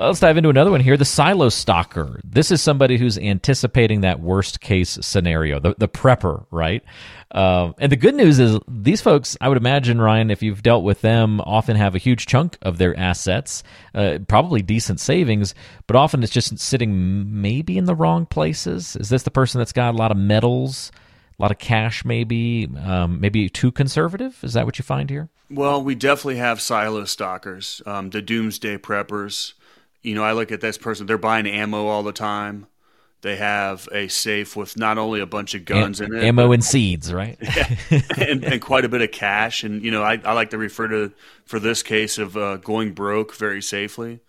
Let's 0.00 0.18
dive 0.18 0.38
into 0.38 0.48
another 0.48 0.70
one 0.70 0.80
here 0.80 0.96
the 0.96 1.04
silo 1.04 1.50
stalker. 1.50 2.22
This 2.24 2.50
is 2.50 2.62
somebody 2.62 2.96
who's 2.96 3.18
anticipating 3.18 4.00
that 4.00 4.18
worst 4.18 4.62
case 4.62 4.98
scenario, 5.02 5.60
the, 5.60 5.74
the 5.76 5.88
prepper, 5.88 6.46
right? 6.50 6.82
Um, 7.32 7.74
and 7.78 7.92
the 7.92 7.96
good 7.96 8.14
news 8.14 8.38
is 8.38 8.58
these 8.66 9.02
folks, 9.02 9.36
I 9.42 9.48
would 9.48 9.58
imagine, 9.58 10.00
Ryan, 10.00 10.30
if 10.30 10.42
you've 10.42 10.62
dealt 10.62 10.84
with 10.84 11.02
them, 11.02 11.42
often 11.42 11.76
have 11.76 11.94
a 11.94 11.98
huge 11.98 12.24
chunk 12.24 12.56
of 12.62 12.78
their 12.78 12.98
assets, 12.98 13.62
uh, 13.94 14.20
probably 14.26 14.62
decent 14.62 15.00
savings, 15.00 15.54
but 15.86 15.96
often 15.96 16.22
it's 16.22 16.32
just 16.32 16.58
sitting 16.58 17.42
maybe 17.42 17.76
in 17.76 17.84
the 17.84 17.94
wrong 17.94 18.24
places. 18.24 18.96
Is 18.96 19.10
this 19.10 19.24
the 19.24 19.30
person 19.30 19.58
that's 19.58 19.72
got 19.72 19.94
a 19.94 19.98
lot 19.98 20.10
of 20.10 20.16
metals? 20.16 20.92
A 21.38 21.42
lot 21.42 21.50
of 21.50 21.58
cash, 21.58 22.06
maybe, 22.06 22.70
um, 22.84 23.20
maybe 23.20 23.50
too 23.50 23.70
conservative. 23.70 24.38
Is 24.42 24.54
that 24.54 24.64
what 24.64 24.78
you 24.78 24.82
find 24.82 25.10
here? 25.10 25.28
Well, 25.50 25.82
we 25.82 25.94
definitely 25.94 26.36
have 26.36 26.60
silo 26.60 27.04
stalkers, 27.04 27.82
um, 27.84 28.10
the 28.10 28.22
doomsday 28.22 28.78
preppers. 28.78 29.52
You 30.02 30.14
know, 30.14 30.24
I 30.24 30.32
look 30.32 30.52
at 30.52 30.60
this 30.60 30.78
person; 30.78 31.06
they're 31.06 31.18
buying 31.18 31.46
ammo 31.46 31.86
all 31.86 32.02
the 32.02 32.12
time. 32.12 32.66
They 33.22 33.36
have 33.36 33.86
a 33.92 34.08
safe 34.08 34.56
with 34.56 34.78
not 34.78 34.96
only 34.96 35.20
a 35.20 35.26
bunch 35.26 35.54
of 35.54 35.66
guns 35.66 36.00
in 36.00 36.14
it, 36.14 36.24
ammo 36.24 36.48
but, 36.48 36.52
and 36.52 36.64
seeds, 36.64 37.12
right? 37.12 37.38
and, 38.18 38.42
and, 38.44 38.62
quite 38.62 38.86
a 38.86 38.88
bit 38.88 39.02
of 39.02 39.12
cash. 39.12 39.62
And 39.62 39.82
you 39.82 39.90
know, 39.90 40.02
I, 40.02 40.18
I 40.24 40.32
like 40.32 40.50
to 40.50 40.58
refer 40.58 40.88
to 40.88 41.12
for 41.44 41.60
this 41.60 41.82
case 41.82 42.16
of 42.16 42.36
uh, 42.36 42.56
going 42.56 42.92
broke 42.92 43.34
very 43.34 43.60
safely 43.60 44.20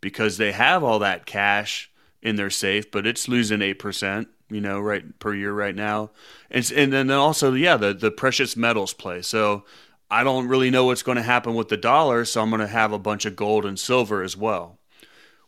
because 0.00 0.36
they 0.36 0.50
have 0.50 0.82
all 0.82 0.98
that 0.98 1.26
cash 1.26 1.92
in 2.22 2.34
their 2.34 2.50
safe, 2.50 2.90
but 2.90 3.06
it's 3.06 3.28
losing 3.28 3.62
eight 3.62 3.78
percent, 3.78 4.28
you 4.50 4.60
know, 4.60 4.80
right 4.80 5.16
per 5.20 5.32
year 5.32 5.52
right 5.52 5.76
now. 5.76 6.10
And 6.50 6.68
and 6.74 6.92
then 6.92 7.08
also, 7.12 7.54
yeah, 7.54 7.76
the 7.76 7.94
the 7.94 8.10
precious 8.10 8.56
metals 8.56 8.92
play. 8.92 9.22
So 9.22 9.64
I 10.10 10.24
don't 10.24 10.48
really 10.48 10.70
know 10.70 10.86
what's 10.86 11.04
going 11.04 11.16
to 11.16 11.22
happen 11.22 11.54
with 11.54 11.68
the 11.68 11.76
dollar, 11.76 12.24
so 12.24 12.42
I'm 12.42 12.50
going 12.50 12.60
to 12.60 12.66
have 12.66 12.92
a 12.92 12.98
bunch 12.98 13.26
of 13.26 13.36
gold 13.36 13.64
and 13.64 13.78
silver 13.78 14.24
as 14.24 14.36
well 14.36 14.79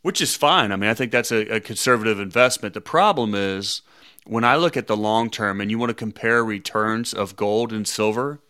which 0.02 0.20
is 0.20 0.36
fine. 0.36 0.72
I 0.72 0.76
mean, 0.76 0.90
I 0.90 0.94
think 0.94 1.12
that's 1.12 1.32
a, 1.32 1.56
a 1.56 1.60
conservative 1.60 2.20
investment. 2.20 2.74
The 2.74 2.80
problem 2.80 3.34
is 3.34 3.82
when 4.26 4.44
I 4.44 4.56
look 4.56 4.76
at 4.76 4.86
the 4.86 4.96
long 4.96 5.30
term 5.30 5.60
and 5.60 5.70
you 5.70 5.78
want 5.78 5.90
to 5.90 5.94
compare 5.94 6.44
returns 6.44 7.14
of 7.14 7.36
gold 7.36 7.72
and 7.72 7.88
silver 7.88 8.40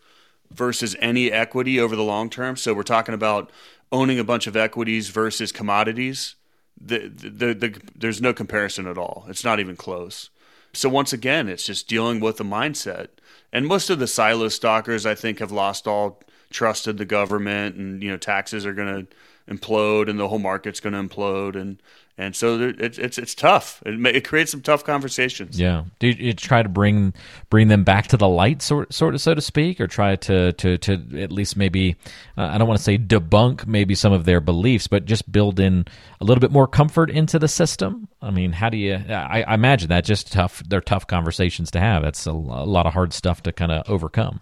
versus 0.51 0.95
any 0.99 1.31
equity 1.31 1.79
over 1.79 1.95
the 1.95 2.03
long 2.03 2.29
term. 2.29 2.55
So 2.55 2.73
we're 2.73 2.83
talking 2.83 3.15
about 3.15 3.51
owning 3.91 4.19
a 4.19 4.23
bunch 4.23 4.47
of 4.47 4.55
equities 4.55 5.09
versus 5.09 5.51
commodities. 5.51 6.35
the, 6.79 7.07
the, 7.07 7.53
the, 7.53 7.81
there's 7.95 8.21
no 8.21 8.33
comparison 8.33 8.87
at 8.87 8.97
all. 8.97 9.25
It's 9.29 9.43
not 9.43 9.59
even 9.59 9.75
close. 9.75 10.29
So 10.73 10.89
once 10.89 11.13
again, 11.13 11.47
it's 11.47 11.65
just 11.65 11.87
dealing 11.87 12.19
with 12.19 12.37
the 12.37 12.43
mindset. 12.43 13.09
And 13.51 13.67
most 13.67 13.89
of 13.89 13.99
the 13.99 14.07
silo 14.07 14.49
stalkers, 14.49 15.05
I 15.05 15.15
think, 15.15 15.39
have 15.39 15.51
lost 15.51 15.87
all 15.87 16.21
trust 16.49 16.87
in 16.87 16.97
the 16.97 17.05
government, 17.05 17.75
and 17.75 18.01
you 18.01 18.09
know, 18.09 18.17
taxes 18.17 18.65
are 18.65 18.73
going 18.73 19.05
to 19.05 19.15
implode, 19.49 20.09
and 20.09 20.19
the 20.19 20.27
whole 20.27 20.39
market's 20.39 20.79
going 20.79 20.93
to 20.93 21.15
implode, 21.15 21.55
and 21.55 21.81
and 22.17 22.35
so 22.35 22.73
it's 22.77 22.99
it's 22.99 23.17
it's 23.17 23.33
tough. 23.33 23.81
It, 23.85 24.05
it 24.15 24.23
creates 24.23 24.51
some 24.51 24.61
tough 24.61 24.83
conversations. 24.83 25.59
Yeah. 25.59 25.85
Do 25.97 26.07
you, 26.07 26.27
you, 26.27 26.33
try 26.33 26.61
to 26.61 26.69
bring 26.69 27.13
bring 27.49 27.69
them 27.69 27.83
back 27.83 28.07
to 28.07 28.17
the 28.17 28.27
light, 28.27 28.61
sort 28.61 28.93
sort 28.93 29.15
of 29.15 29.21
so 29.21 29.33
to 29.33 29.41
speak, 29.41 29.81
or 29.81 29.87
try 29.87 30.15
to 30.17 30.53
to 30.53 30.77
to 30.77 30.93
at 31.19 31.31
least 31.31 31.57
maybe 31.57 31.95
uh, 32.37 32.43
I 32.43 32.57
don't 32.59 32.67
want 32.67 32.77
to 32.77 32.83
say 32.83 32.99
debunk 32.99 33.65
maybe 33.65 33.95
some 33.95 34.13
of 34.13 34.25
their 34.25 34.39
beliefs, 34.39 34.85
but 34.85 35.05
just 35.05 35.31
build 35.31 35.59
in 35.59 35.85
a 36.21 36.23
little 36.23 36.41
bit 36.41 36.51
more 36.51 36.67
comfort 36.67 37.09
into 37.09 37.39
the 37.39 37.47
system. 37.47 38.07
I 38.21 38.29
mean, 38.29 38.53
how 38.53 38.69
do 38.69 38.77
you? 38.77 38.93
I, 38.93 39.43
I 39.47 39.55
imagine 39.55 39.89
that 39.89 40.05
just 40.05 40.31
tough. 40.31 40.61
They're 40.67 40.81
tough 40.81 41.07
conversations 41.07 41.71
to 41.71 41.79
have. 41.79 42.03
That's 42.03 42.27
a, 42.27 42.31
a 42.31 42.31
lot 42.31 42.85
of 42.85 42.93
hard 42.93 43.13
stuff 43.13 43.41
to 43.43 43.51
kind 43.51 43.71
of 43.71 43.89
overcome. 43.89 44.41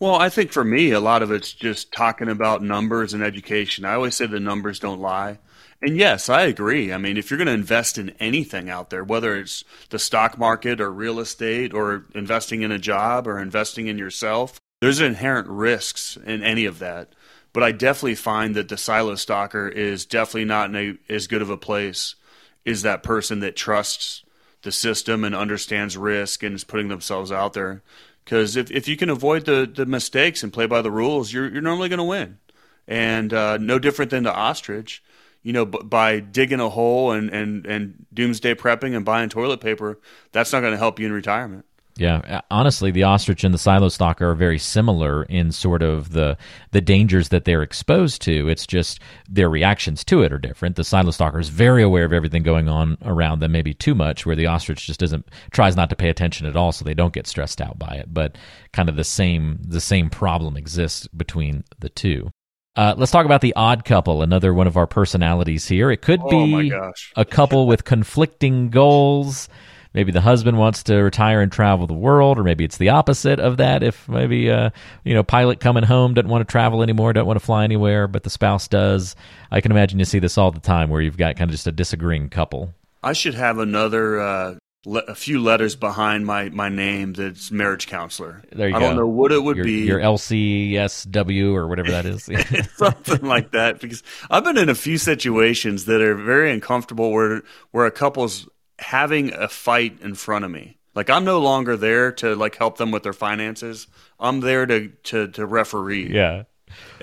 Well, 0.00 0.16
I 0.16 0.28
think 0.28 0.52
for 0.52 0.64
me, 0.64 0.90
a 0.90 1.00
lot 1.00 1.22
of 1.22 1.30
it's 1.30 1.52
just 1.52 1.92
talking 1.92 2.28
about 2.28 2.62
numbers 2.62 3.14
and 3.14 3.22
education. 3.22 3.84
I 3.84 3.94
always 3.94 4.16
say 4.16 4.26
the 4.26 4.40
numbers 4.40 4.78
don't 4.78 5.00
lie. 5.00 5.38
And 5.80 5.96
yes, 5.96 6.28
I 6.28 6.42
agree. 6.42 6.92
I 6.92 6.98
mean, 6.98 7.16
if 7.16 7.30
you're 7.30 7.38
going 7.38 7.46
to 7.46 7.52
invest 7.52 7.98
in 7.98 8.10
anything 8.18 8.70
out 8.70 8.90
there, 8.90 9.04
whether 9.04 9.36
it's 9.36 9.64
the 9.90 9.98
stock 9.98 10.38
market 10.38 10.80
or 10.80 10.90
real 10.90 11.20
estate 11.20 11.74
or 11.74 12.06
investing 12.14 12.62
in 12.62 12.72
a 12.72 12.78
job 12.78 13.28
or 13.28 13.38
investing 13.38 13.86
in 13.86 13.98
yourself, 13.98 14.58
there's 14.80 15.00
inherent 15.00 15.48
risks 15.48 16.16
in 16.24 16.42
any 16.42 16.64
of 16.64 16.78
that. 16.80 17.12
But 17.52 17.62
I 17.62 17.72
definitely 17.72 18.16
find 18.16 18.56
that 18.56 18.68
the 18.68 18.76
silo 18.76 19.14
stalker 19.14 19.68
is 19.68 20.06
definitely 20.06 20.46
not 20.46 20.70
in 20.70 20.76
a, 21.08 21.12
as 21.12 21.26
good 21.26 21.42
of 21.42 21.50
a 21.50 21.56
place 21.56 22.16
is 22.64 22.82
that 22.82 23.02
person 23.02 23.40
that 23.40 23.56
trusts 23.56 24.24
the 24.62 24.72
system 24.72 25.22
and 25.22 25.34
understands 25.34 25.96
risk 25.96 26.42
and 26.42 26.54
is 26.54 26.64
putting 26.64 26.88
themselves 26.88 27.30
out 27.30 27.52
there. 27.52 27.82
Because 28.24 28.56
if, 28.56 28.70
if 28.70 28.88
you 28.88 28.96
can 28.96 29.10
avoid 29.10 29.44
the, 29.44 29.70
the 29.72 29.86
mistakes 29.86 30.42
and 30.42 30.52
play 30.52 30.66
by 30.66 30.80
the 30.82 30.90
rules, 30.90 31.32
you're, 31.32 31.50
you're 31.50 31.62
normally 31.62 31.88
going 31.88 31.98
to 31.98 32.04
win. 32.04 32.38
And 32.86 33.32
uh, 33.32 33.58
no 33.58 33.78
different 33.78 34.10
than 34.10 34.22
the 34.22 34.34
ostrich 34.34 35.02
you 35.44 35.52
know, 35.52 35.66
b- 35.66 35.78
by 35.84 36.18
digging 36.18 36.58
a 36.58 36.70
hole 36.70 37.12
and, 37.12 37.30
and, 37.30 37.64
and 37.66 38.06
doomsday 38.12 38.54
prepping 38.56 38.96
and 38.96 39.04
buying 39.04 39.28
toilet 39.28 39.60
paper, 39.60 40.00
that's 40.32 40.52
not 40.52 40.60
going 40.60 40.72
to 40.72 40.78
help 40.78 40.98
you 40.98 41.06
in 41.06 41.12
retirement. 41.12 41.66
Yeah, 41.96 42.40
honestly, 42.50 42.90
the 42.90 43.04
ostrich 43.04 43.44
and 43.44 43.54
the 43.54 43.58
silo 43.58 43.88
stalker 43.88 44.30
are 44.30 44.34
very 44.34 44.58
similar 44.58 45.22
in 45.24 45.52
sort 45.52 45.80
of 45.80 46.10
the 46.10 46.36
the 46.72 46.80
dangers 46.80 47.28
that 47.28 47.44
they're 47.44 47.62
exposed 47.62 48.20
to. 48.22 48.48
It's 48.48 48.66
just 48.66 48.98
their 49.28 49.48
reactions 49.48 50.02
to 50.06 50.22
it 50.22 50.32
are 50.32 50.38
different. 50.38 50.74
The 50.74 50.82
silo 50.82 51.12
stalker 51.12 51.38
is 51.38 51.50
very 51.50 51.84
aware 51.84 52.04
of 52.04 52.12
everything 52.12 52.42
going 52.42 52.68
on 52.68 52.98
around 53.04 53.38
them, 53.38 53.52
maybe 53.52 53.74
too 53.74 53.94
much, 53.94 54.26
where 54.26 54.34
the 54.34 54.46
ostrich 54.46 54.86
just 54.86 54.98
doesn't 54.98 55.28
tries 55.52 55.76
not 55.76 55.88
to 55.90 55.96
pay 55.96 56.08
attention 56.08 56.48
at 56.48 56.56
all, 56.56 56.72
so 56.72 56.84
they 56.84 56.94
don't 56.94 57.14
get 57.14 57.28
stressed 57.28 57.60
out 57.60 57.78
by 57.78 57.94
it. 57.94 58.12
But 58.12 58.36
kind 58.72 58.88
of 58.88 58.96
the 58.96 59.04
same 59.04 59.60
the 59.62 59.80
same 59.80 60.10
problem 60.10 60.56
exists 60.56 61.06
between 61.06 61.62
the 61.78 61.90
two. 61.90 62.30
Uh, 62.76 62.94
let's 62.96 63.12
talk 63.12 63.24
about 63.24 63.40
the 63.40 63.54
odd 63.54 63.84
couple, 63.84 64.20
another 64.22 64.52
one 64.52 64.66
of 64.66 64.76
our 64.76 64.88
personalities 64.88 65.68
here. 65.68 65.92
It 65.92 66.02
could 66.02 66.20
oh 66.24 66.28
be 66.28 66.72
a 67.14 67.24
couple 67.24 67.68
with 67.68 67.84
conflicting 67.84 68.70
goals. 68.70 69.48
Maybe 69.94 70.10
the 70.10 70.20
husband 70.20 70.58
wants 70.58 70.82
to 70.84 70.96
retire 70.96 71.40
and 71.40 71.52
travel 71.52 71.86
the 71.86 71.94
world, 71.94 72.38
or 72.38 72.42
maybe 72.42 72.64
it's 72.64 72.78
the 72.78 72.88
opposite 72.88 73.38
of 73.38 73.58
that. 73.58 73.82
If 73.82 74.08
maybe 74.08 74.50
uh, 74.50 74.70
you 75.04 75.14
know, 75.14 75.22
pilot 75.22 75.60
coming 75.60 75.84
home 75.84 76.14
doesn't 76.14 76.30
want 76.30 76.46
to 76.46 76.50
travel 76.50 76.82
anymore, 76.82 77.12
doesn't 77.12 77.26
want 77.26 77.38
to 77.38 77.44
fly 77.44 77.64
anywhere, 77.64 78.08
but 78.08 78.24
the 78.24 78.30
spouse 78.30 78.66
does. 78.68 79.14
I 79.50 79.60
can 79.60 79.70
imagine 79.70 79.98
you 79.98 80.04
see 80.04 80.18
this 80.18 80.36
all 80.36 80.50
the 80.50 80.60
time, 80.60 80.90
where 80.90 81.00
you've 81.00 81.16
got 81.16 81.36
kind 81.36 81.48
of 81.48 81.52
just 81.52 81.66
a 81.66 81.72
disagreeing 81.72 82.28
couple. 82.28 82.74
I 83.02 83.12
should 83.12 83.34
have 83.34 83.58
another 83.58 84.20
uh, 84.20 84.54
le- 84.86 85.00
a 85.00 85.14
few 85.14 85.40
letters 85.40 85.76
behind 85.76 86.26
my, 86.26 86.48
my 86.50 86.68
name 86.68 87.12
that's 87.12 87.50
marriage 87.50 87.86
counselor. 87.86 88.42
There 88.52 88.68
you 88.68 88.72
go 88.72 88.78
I 88.78 88.80
go. 88.80 88.86
don't 88.88 88.96
know 88.96 89.06
what 89.06 89.32
it 89.32 89.42
would 89.42 89.56
your, 89.56 89.64
be. 89.64 89.84
Your 89.84 90.00
LCSW 90.00 91.54
or 91.54 91.66
whatever 91.66 91.90
that 91.90 92.06
is. 92.06 92.24
Something 92.76 93.22
like 93.22 93.52
that. 93.52 93.80
Because 93.80 94.02
I've 94.30 94.44
been 94.44 94.58
in 94.58 94.68
a 94.68 94.74
few 94.74 94.98
situations 94.98 95.84
that 95.86 96.00
are 96.00 96.14
very 96.14 96.52
uncomfortable 96.52 97.12
where 97.12 97.42
where 97.70 97.86
a 97.86 97.90
couple's 97.90 98.48
having 98.84 99.32
a 99.32 99.48
fight 99.48 99.98
in 100.02 100.14
front 100.14 100.44
of 100.44 100.50
me. 100.50 100.76
Like 100.94 101.10
I'm 101.10 101.24
no 101.24 101.40
longer 101.40 101.76
there 101.76 102.12
to 102.12 102.36
like 102.36 102.56
help 102.56 102.78
them 102.78 102.90
with 102.90 103.02
their 103.02 103.12
finances. 103.12 103.88
I'm 104.20 104.40
there 104.40 104.66
to 104.66 104.88
to, 104.88 105.28
to 105.28 105.46
referee. 105.46 106.14
Yeah. 106.14 106.44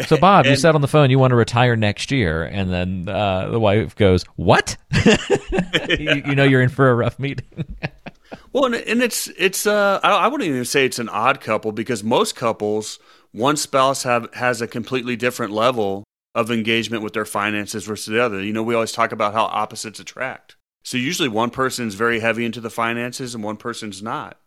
So, 0.08 0.18
Bob, 0.18 0.46
and, 0.46 0.52
you 0.52 0.58
said 0.58 0.76
on 0.76 0.82
the 0.82 0.88
phone 0.88 1.10
you 1.10 1.20
want 1.20 1.32
to 1.32 1.36
retire 1.36 1.76
next 1.76 2.12
year, 2.12 2.44
and 2.44 2.72
then 2.72 3.10
uh, 3.10 3.50
the 3.50 3.60
wife 3.60 3.96
goes, 3.96 4.24
"What? 4.36 4.78
you, 5.06 6.24
you, 6.26 6.36
know 6.36 6.44
you're 6.44 6.62
in 6.62 6.70
for 6.70 6.90
a 6.90 6.96
rough 6.96 7.20
meeting." 7.20 7.76
well, 8.54 8.66
and, 8.66 8.76
and, 8.76 9.02
it's 9.02 9.28
it's 9.38 9.66
uh, 9.66 10.00
I, 10.04 10.12
I 10.12 10.28
wouldn't 10.28 10.50
even 10.50 10.66
say 10.66 10.86
it's 10.86 11.00
an 11.00 11.10
odd 11.10 11.42
couple 11.42 11.72
because 11.72 12.04
most 12.04 12.36
couples, 12.36 13.00
one 13.32 13.58
spouse 13.58 14.04
have 14.04 14.34
has 14.34 14.62
a 14.62 14.68
completely 14.68 15.16
different 15.16 15.52
level 15.52 16.04
of 16.34 16.50
engagement 16.50 17.04
with 17.04 17.14
their 17.14 17.26
finances 17.26 17.86
versus 17.86 18.06
the 18.06 18.24
other. 18.24 18.42
You 18.42 18.54
know, 18.54 18.64
we 18.64 18.74
always 18.74 18.94
talk 18.94 19.12
about 19.12 19.34
how 19.34 19.46
opposites 19.46 20.00
attract. 20.00 20.56
So 20.84 20.98
usually 20.98 21.30
one 21.30 21.50
person's 21.50 21.96
very 21.96 22.20
heavy 22.20 22.46
into 22.46 22.62
the 22.62 22.70
finances 22.70 23.36
and 23.36 23.44
one 23.44 23.58
person's 23.58 24.02
not. 24.02 24.38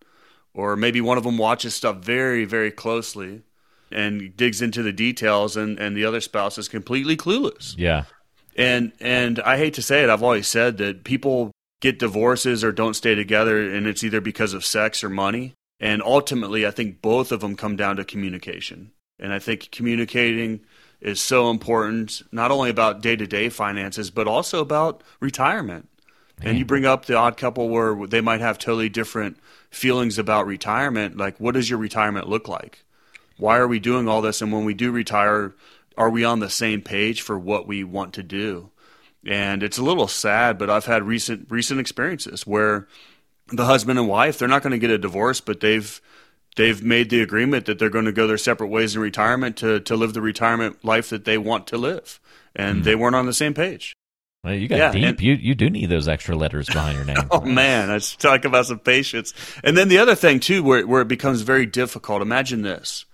Or 0.52 0.76
maybe 0.76 1.00
one 1.00 1.18
of 1.18 1.24
them 1.24 1.38
watches 1.38 1.74
stuff 1.74 1.98
very, 1.98 2.44
very 2.44 2.70
closely 2.70 3.42
and 3.90 4.36
digs 4.36 4.62
into 4.62 4.82
the 4.82 4.92
details 4.92 5.56
and, 5.56 5.78
and 5.78 5.96
the 5.96 6.04
other 6.04 6.20
spouse 6.20 6.58
is 6.58 6.68
completely 6.68 7.16
clueless. 7.16 7.74
Yeah. 7.76 8.04
And 8.56 8.92
and 9.00 9.40
I 9.40 9.56
hate 9.58 9.74
to 9.74 9.82
say 9.82 10.04
it, 10.04 10.10
I've 10.10 10.22
always 10.22 10.46
said 10.46 10.78
that 10.78 11.04
people 11.04 11.50
get 11.80 11.98
divorces 11.98 12.62
or 12.62 12.72
don't 12.72 12.94
stay 12.94 13.14
together 13.14 13.60
and 13.60 13.86
it's 13.86 14.04
either 14.04 14.20
because 14.20 14.54
of 14.54 14.64
sex 14.64 15.02
or 15.02 15.10
money. 15.10 15.54
And 15.80 16.02
ultimately 16.02 16.66
I 16.66 16.70
think 16.70 17.02
both 17.02 17.32
of 17.32 17.40
them 17.40 17.56
come 17.56 17.76
down 17.76 17.96
to 17.96 18.04
communication. 18.04 18.92
And 19.18 19.32
I 19.32 19.38
think 19.38 19.70
communicating 19.70 20.60
is 21.00 21.20
so 21.20 21.50
important, 21.50 22.22
not 22.32 22.50
only 22.50 22.70
about 22.70 23.02
day 23.02 23.16
to 23.16 23.26
day 23.26 23.48
finances, 23.48 24.10
but 24.10 24.26
also 24.26 24.60
about 24.60 25.02
retirement. 25.20 25.88
Man. 26.40 26.48
And 26.48 26.58
you 26.58 26.64
bring 26.64 26.84
up 26.84 27.06
the 27.06 27.16
odd 27.16 27.36
couple 27.36 27.68
where 27.68 28.06
they 28.06 28.20
might 28.20 28.40
have 28.40 28.58
totally 28.58 28.88
different 28.88 29.38
feelings 29.70 30.18
about 30.18 30.46
retirement. 30.46 31.16
Like, 31.16 31.38
what 31.38 31.54
does 31.54 31.70
your 31.70 31.78
retirement 31.78 32.28
look 32.28 32.48
like? 32.48 32.84
why 33.36 33.58
are 33.58 33.68
we 33.68 33.78
doing 33.78 34.08
all 34.08 34.22
this? 34.22 34.42
And 34.42 34.52
when 34.52 34.64
we 34.64 34.74
do 34.74 34.90
retire, 34.90 35.54
are 35.96 36.10
we 36.10 36.24
on 36.24 36.40
the 36.40 36.50
same 36.50 36.82
page 36.82 37.22
for 37.22 37.38
what 37.38 37.66
we 37.66 37.84
want 37.84 38.14
to 38.14 38.22
do? 38.22 38.70
And 39.26 39.62
it's 39.62 39.78
a 39.78 39.84
little 39.84 40.08
sad, 40.08 40.58
but 40.58 40.70
I've 40.70 40.84
had 40.84 41.04
recent 41.04 41.46
recent 41.50 41.80
experiences 41.80 42.46
where 42.46 42.88
the 43.48 43.64
husband 43.64 43.98
and 43.98 44.08
wife 44.08 44.38
they're 44.38 44.48
not 44.48 44.62
going 44.62 44.72
to 44.72 44.78
get 44.78 44.90
a 44.90 44.98
divorce, 44.98 45.40
but 45.40 45.60
they've 45.60 46.00
they've 46.56 46.82
made 46.82 47.08
the 47.08 47.22
agreement 47.22 47.66
that 47.66 47.78
they're 47.78 47.88
going 47.88 48.04
to 48.04 48.12
go 48.12 48.26
their 48.26 48.38
separate 48.38 48.68
ways 48.68 48.94
in 48.94 49.00
retirement 49.00 49.56
to 49.58 49.80
to 49.80 49.96
live 49.96 50.12
the 50.12 50.20
retirement 50.20 50.84
life 50.84 51.08
that 51.08 51.24
they 51.24 51.38
want 51.38 51.66
to 51.68 51.78
live, 51.78 52.20
and 52.54 52.82
mm. 52.82 52.84
they 52.84 52.94
weren't 52.94 53.16
on 53.16 53.26
the 53.26 53.32
same 53.32 53.54
page. 53.54 53.94
Well, 54.44 54.54
you 54.54 54.68
got 54.68 54.78
yeah, 54.78 54.92
deep. 54.92 55.04
And, 55.04 55.20
you 55.20 55.35
you 55.35 55.54
do 55.54 55.70
need 55.70 55.87
those 55.87 56.07
extra 56.07 56.37
letters 56.37 56.66
behind 56.66 56.96
your 56.96 57.04
name. 57.14 57.26
oh 57.30 57.40
man, 57.40 57.88
let's 57.88 58.14
talk 58.14 58.44
about 58.44 58.66
some 58.66 58.78
patience. 58.78 59.33
And 59.64 59.76
then 59.76 59.88
the 59.88 59.98
other 59.98 60.14
thing 60.14 60.38
too, 60.38 60.62
where 60.62 60.87
where 60.87 61.02
it 61.02 61.09
becomes 61.09 61.40
very 61.40 61.66
difficult. 61.66 62.20
Imagine 62.20 62.62
this: 62.62 63.07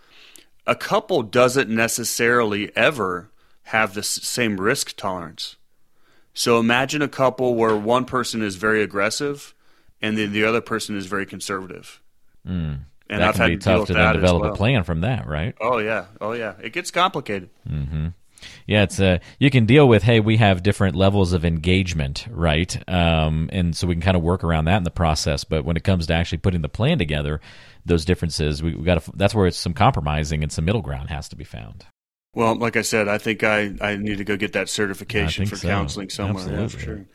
a 0.67 0.75
couple 0.75 1.23
doesn't 1.23 1.71
necessarily 1.71 2.75
ever 2.77 3.31
have 3.65 3.95
the 3.95 4.03
same 4.03 4.61
risk 4.61 4.97
tolerance. 4.97 5.57
So 6.35 6.59
imagine 6.59 7.03
a 7.03 7.09
couple 7.09 7.55
where 7.55 7.77
one 7.77 8.05
person 8.05 8.43
is 8.43 8.57
very 8.57 8.83
aggressive 8.83 9.55
and 10.03 10.17
then 10.17 10.33
the 10.33 10.45
other 10.45 10.61
person 10.61 10.97
is 10.97 11.07
very 11.07 11.27
conservative. 11.27 12.01
Mm. 12.47 12.81
And 13.09 13.21
that 13.21 13.29
I've 13.29 13.35
can 13.35 13.43
had 13.43 13.49
be 13.49 13.57
to 13.57 13.65
tough 13.65 13.87
to 13.89 13.93
then 13.93 14.15
develop 14.15 14.43
well. 14.43 14.53
a 14.53 14.57
plan 14.57 14.85
from 14.85 15.01
that, 15.01 15.27
right? 15.27 15.55
Oh 15.61 15.79
yeah, 15.79 16.07
oh 16.21 16.33
yeah, 16.33 16.55
it 16.63 16.73
gets 16.73 16.91
complicated. 16.91 17.51
Mm-hmm. 17.69 18.09
Yeah, 18.67 18.83
it's 18.83 19.01
uh, 19.01 19.19
you 19.39 19.51
can 19.51 19.67
deal 19.67 19.89
with. 19.89 20.03
Hey, 20.03 20.21
we 20.21 20.37
have 20.37 20.63
different 20.63 20.97
levels 20.97 21.33
of 21.33 21.45
engagement, 21.45 22.27
right? 22.31 22.77
Um, 22.89 23.51
and 23.53 23.77
so 23.77 23.87
we 23.87 23.95
can 23.95 24.03
kind 24.03 24.17
of 24.17 24.23
work 24.23 24.45
around 24.45 24.67
that 24.67 24.77
in 24.77 24.85
the 24.85 24.91
process. 24.91 25.45
But 25.45 25.65
when 25.65 25.77
it 25.77 25.85
comes 25.85 26.07
to 26.07 26.15
actually 26.15 26.39
putting 26.39 26.63
the 26.63 26.69
plan 26.69 26.99
together, 26.99 27.41
those 27.85 28.05
differences, 28.05 28.63
we, 28.63 28.75
we 28.75 28.85
got 28.85 29.03
to. 29.03 29.13
That's 29.15 29.35
where 29.35 29.47
it's 29.47 29.59
some 29.59 29.75
compromising 29.75 30.43
and 30.43 30.53
some 30.53 30.65
middle 30.65 30.83
ground 30.83 31.11
has 31.11 31.29
to 31.31 31.37
be 31.37 31.45
found. 31.45 31.87
Well, 32.35 32.55
like 32.55 32.77
I 32.77 32.83
said, 32.83 33.09
I 33.09 33.19
think 33.19 33.43
I, 33.43 33.73
I 33.81 33.97
need 33.97 34.19
to 34.19 34.25
go 34.25 34.37
get 34.37 34.53
that 34.53 34.69
certification 34.69 35.47
for 35.47 35.57
so. 35.57 35.67
counseling 35.67 36.11
somewhere. 36.11 36.61
Yeah, 36.61 36.69
for 36.69 36.79
sure. 36.79 37.07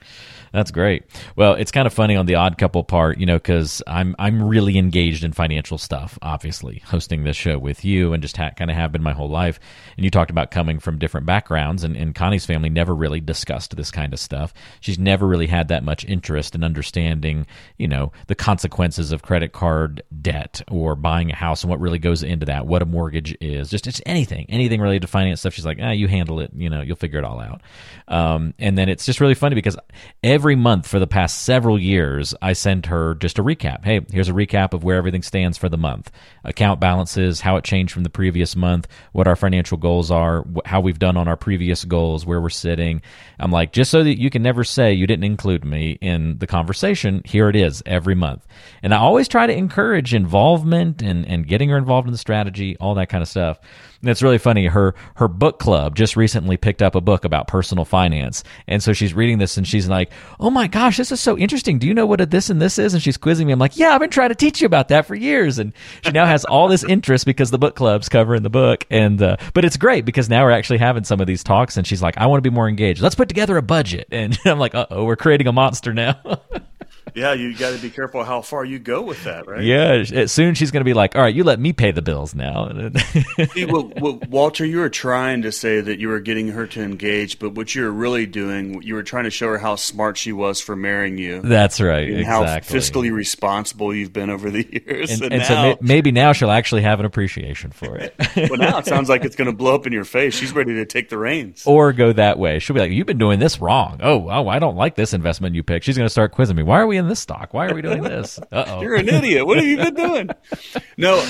That's 0.56 0.72
great. 0.72 1.04
Well, 1.36 1.56
it's 1.56 1.74
kind 1.74 1.86
of 1.86 1.92
funny 1.92 2.16
on 2.16 2.28
the 2.28 2.36
odd 2.36 2.58
couple 2.58 2.82
part, 2.86 3.18
you 3.18 3.26
know, 3.26 3.36
because 3.36 3.84
I'm 3.88 4.16
I'm 4.18 4.42
really 4.42 4.78
engaged 4.78 5.26
in 5.26 5.34
financial 5.34 5.78
stuff. 5.78 6.18
Obviously, 6.22 6.82
hosting 6.86 7.26
this 7.26 7.36
show 7.36 7.60
with 7.60 7.84
you 7.84 8.14
and 8.14 8.24
just 8.24 8.38
ha- 8.38 8.52
kind 8.56 8.72
of 8.72 8.78
have 8.78 8.94
been 8.94 9.04
my 9.04 9.12
whole 9.12 9.28
life. 9.30 9.60
And 9.98 10.06
you 10.06 10.10
talked 10.10 10.32
about 10.32 10.52
coming 10.52 10.80
from 10.80 10.98
different 10.98 11.26
backgrounds, 11.26 11.84
and, 11.84 11.98
and 11.98 12.16
Connie's 12.16 12.46
family 12.46 12.70
never 12.70 12.96
really 12.96 13.20
discussed 13.20 13.76
this 13.76 13.92
kind 13.92 14.14
of 14.14 14.20
stuff. 14.20 14.54
She's 14.80 14.98
never 14.98 15.28
really 15.28 15.48
had 15.48 15.68
that 15.68 15.84
much 15.84 16.06
interest 16.06 16.56
in 16.56 16.64
understanding, 16.64 17.48
you 17.78 17.90
know, 17.90 18.14
the 18.28 18.36
consequences 18.36 19.12
of 19.12 19.24
credit 19.24 19.52
card 19.52 20.04
debt 20.22 20.62
or 20.72 20.96
buying 20.96 21.32
a 21.32 21.36
house 21.36 21.64
and 21.64 21.70
what 21.70 21.82
really 21.82 22.00
goes 22.00 22.24
into 22.24 22.46
that, 22.46 22.66
what 22.66 22.82
a 22.82 22.86
mortgage 22.86 23.36
is, 23.42 23.72
just 23.72 23.84
just 23.84 24.02
anything, 24.06 24.46
anything 24.48 24.80
related 24.80 25.02
to 25.02 25.08
finance 25.10 25.42
stuff. 25.42 25.54
She's 25.54 25.66
like, 25.66 25.80
ah, 25.82 25.92
you 25.92 26.08
handle 26.08 26.40
it, 26.40 26.52
you 26.56 26.70
know, 26.70 26.80
you'll 26.80 26.96
figure 26.96 27.20
it 27.20 27.26
all 27.26 27.42
out. 27.42 27.62
Um, 28.08 28.54
and 28.58 28.78
then 28.78 28.88
it's 28.88 29.06
just 29.06 29.20
really 29.20 29.36
funny 29.36 29.56
because 29.56 29.76
every 30.24 30.45
month 30.54 30.86
for 30.86 31.00
the 31.00 31.08
past 31.08 31.44
several 31.44 31.80
years, 31.80 32.36
I 32.44 32.54
send 32.54 32.86
her 32.86 33.16
just 33.16 33.40
a 33.40 33.44
recap. 33.44 33.84
Hey, 33.84 34.02
here's 34.12 34.30
a 34.30 34.34
recap 34.34 34.74
of 34.74 34.84
where 34.84 34.98
everything 34.98 35.24
stands 35.24 35.58
for 35.58 35.70
the 35.70 35.78
month 35.78 36.12
account 36.44 36.80
balances, 36.80 37.42
how 37.42 37.56
it 37.56 37.64
changed 37.64 37.92
from 37.92 38.04
the 38.04 38.10
previous 38.12 38.56
month, 38.56 38.88
what 39.14 39.28
our 39.28 39.36
financial 39.36 39.78
goals 39.78 40.12
are, 40.12 40.46
how 40.66 40.80
we've 40.80 41.00
done 41.00 41.18
on 41.18 41.28
our 41.28 41.36
previous 41.36 41.84
goals, 41.84 42.24
where 42.24 42.40
we're 42.40 42.50
sitting. 42.52 43.02
I'm 43.40 43.52
like, 43.52 43.72
just 43.72 43.90
so 43.90 44.04
that 44.04 44.20
you 44.20 44.30
can 44.30 44.44
never 44.44 44.64
say 44.64 44.94
you 44.94 45.08
didn't 45.08 45.24
include 45.24 45.66
me 45.66 45.98
in 46.02 46.38
the 46.38 46.46
conversation, 46.46 47.24
here 47.26 47.50
it 47.50 47.56
is 47.56 47.82
every 47.88 48.14
month. 48.14 48.46
And 48.84 48.94
I 48.94 48.98
always 48.98 49.28
try 49.28 49.48
to 49.48 49.54
encourage 49.54 50.14
involvement 50.14 51.02
and, 51.02 51.26
and 51.26 51.48
getting 51.48 51.70
her 51.70 51.78
involved 51.78 52.08
in 52.08 52.12
the 52.12 52.18
strategy, 52.20 52.78
all 52.78 52.94
that 52.96 53.10
kind 53.10 53.22
of 53.22 53.28
stuff. 53.28 53.60
And 54.06 54.12
it's 54.12 54.22
really 54.22 54.38
funny. 54.38 54.68
Her 54.68 54.94
her 55.16 55.28
book 55.28 55.58
club 55.58 55.96
just 55.96 56.16
recently 56.16 56.58
picked 56.58 56.84
up 56.84 56.94
a 56.94 57.02
book 57.02 57.26
about 57.26 57.48
personal 57.48 57.86
finance, 57.86 58.44
and 58.68 58.84
so 58.84 58.94
she's 58.94 59.16
reading 59.16 59.40
this 59.40 59.58
and 59.58 59.68
she's 59.68 59.90
like, 59.90 60.12
"Oh 60.40 60.52
my 60.52 60.68
gosh, 60.68 60.98
this 60.98 61.12
is 61.12 61.20
so 61.20 61.36
interesting. 61.36 61.80
Do 61.80 61.88
you 61.88 61.94
know 61.96 62.06
what 62.06 62.22
a 62.22 62.28
this 62.28 62.52
and 62.52 62.62
this 62.62 62.78
is?" 62.78 62.94
And 62.94 63.02
she's 63.02 63.18
quizzing 63.18 63.48
me. 63.48 63.54
I'm 63.54 63.58
like, 63.58 63.80
"Yeah, 63.80 63.96
I've 63.96 64.00
been 64.00 64.12
trying 64.12 64.30
to 64.30 64.36
teach 64.36 64.62
you 64.62 64.68
about 64.68 64.90
that 64.90 65.08
for 65.08 65.16
years." 65.16 65.58
And 65.58 65.74
she 66.04 66.12
now 66.12 66.28
has 66.28 66.46
all 66.46 66.68
this 66.68 66.84
interest 66.84 67.26
because 67.26 67.50
the 67.50 67.58
book 67.58 67.76
club's 67.76 68.08
covering 68.08 68.44
the 68.44 68.50
book. 68.52 68.86
And 68.92 69.20
uh, 69.24 69.38
but 69.56 69.66
it's 69.66 69.76
great 69.76 70.06
because 70.06 70.30
now 70.30 70.44
we're 70.44 70.52
actually 70.52 70.78
having 70.78 71.04
some 71.04 71.20
of 71.20 71.26
these 71.26 71.44
talks, 71.44 71.76
and 71.76 71.88
she's 71.88 72.04
like, 72.04 72.16
"I 72.20 72.28
want 72.28 72.44
to 72.44 72.48
be 72.48 72.54
more 72.54 72.70
engaged. 72.70 73.02
Let's 73.02 73.16
put 73.16 73.28
together 73.28 73.58
a 73.58 73.64
budget." 73.64 74.08
And 74.12 74.38
I'm 74.46 74.60
like, 74.60 74.76
"Uh 74.76 74.86
oh, 74.92 75.06
we're 75.06 75.16
creating 75.16 75.48
a 75.48 75.52
monster 75.52 75.96
now." 75.96 76.22
yeah, 77.16 77.32
you 77.32 77.56
got 77.56 77.74
to 77.74 77.82
be 77.82 77.90
careful 77.90 78.26
how 78.26 78.42
far 78.42 78.66
you 78.66 78.78
go 78.78 79.02
with 79.02 79.24
that, 79.24 79.48
right? 79.48 79.64
Yeah, 79.64 80.26
soon 80.26 80.54
she's 80.54 80.70
going 80.70 80.82
to 80.82 80.86
be 80.86 80.94
like, 80.94 81.16
"All 81.16 81.22
right, 81.22 81.34
you 81.34 81.46
let 81.46 81.62
me 81.62 81.72
pay 81.72 81.92
the 81.92 82.02
bills 82.02 82.36
now." 82.36 82.70
See, 83.54 83.66
well, 83.66 83.90
well, 84.02 84.20
Walter, 84.30 84.66
you 84.66 84.80
were 84.80 84.90
trying 84.90 85.42
to 85.44 85.52
say 85.52 85.80
that 85.80 85.98
you 85.98 86.10
were 86.10 86.20
getting 86.20 86.50
her 86.50 86.68
to 86.68 86.82
engage, 86.84 87.40
but 87.40 87.52
what 87.52 87.74
you 87.74 87.84
were 87.84 87.92
really 87.92 88.26
doing, 88.26 88.82
you 88.82 88.96
were 88.96 89.04
trying 89.04 89.24
to 89.24 89.30
show 89.30 89.48
her 89.48 89.58
how 89.58 89.78
smart 89.78 90.18
she 90.18 90.34
was 90.34 90.60
for 90.60 90.76
marrying 90.76 91.18
you. 91.18 91.42
That's 91.42 91.80
right, 91.80 92.10
and 92.10 92.20
exactly. 92.20 92.74
how 92.74 92.82
fiscally 92.82 93.14
responsible 93.14 93.96
you've 93.96 94.14
been 94.14 94.30
over 94.30 94.52
the 94.52 94.68
years. 94.86 95.12
And, 95.12 95.24
and, 95.24 95.34
and 95.34 95.42
now, 95.42 95.48
so 95.48 95.56
may, 95.56 95.78
maybe 95.82 96.12
now 96.12 96.34
she'll 96.34 96.52
actually 96.52 96.82
have 96.82 97.00
an 97.00 97.06
appreciation 97.06 97.72
for 97.72 97.96
it. 97.96 98.14
well, 98.50 98.60
now 98.60 98.80
it 98.80 98.88
sounds 98.88 99.08
like 99.08 99.24
it's 99.24 99.38
going 99.38 99.50
to 99.50 99.56
blow 99.56 99.74
up 99.74 99.88
in 99.88 99.94
your 99.94 100.06
face. 100.06 100.36
She's 100.36 100.52
ready 100.52 100.74
to 100.74 100.86
take 100.86 101.08
the 101.08 101.18
reins, 101.18 101.64
or 101.66 101.94
go 101.94 102.12
that 102.12 102.38
way. 102.38 102.60
She'll 102.60 102.74
be 102.74 102.82
like, 102.82 102.92
"You've 102.92 103.08
been 103.08 103.18
doing 103.18 103.40
this 103.40 103.62
wrong. 103.62 104.02
Oh, 104.04 104.30
oh, 104.30 104.50
I 104.50 104.60
don't 104.60 104.76
like 104.76 104.96
this 104.96 105.14
investment 105.14 105.56
you 105.56 105.64
picked." 105.64 105.86
She's 105.86 105.96
going 105.96 106.08
to 106.08 106.12
start 106.12 106.34
quizzing 106.34 106.58
me. 106.58 106.64
Why 106.64 106.82
are 106.82 106.88
we 106.88 106.98
in 106.98 107.05
this 107.08 107.20
stock? 107.20 107.54
Why 107.54 107.68
are 107.68 107.74
we 107.74 107.82
doing 107.82 108.04
this? 108.04 108.40
Uh-oh. 108.52 108.82
You're 108.82 108.96
an 108.96 109.10
idiot. 109.10 109.46
What 109.46 109.58
have 109.58 109.66
you 109.66 109.78
been 109.78 109.94
doing? 109.94 110.30
no, 110.98 111.26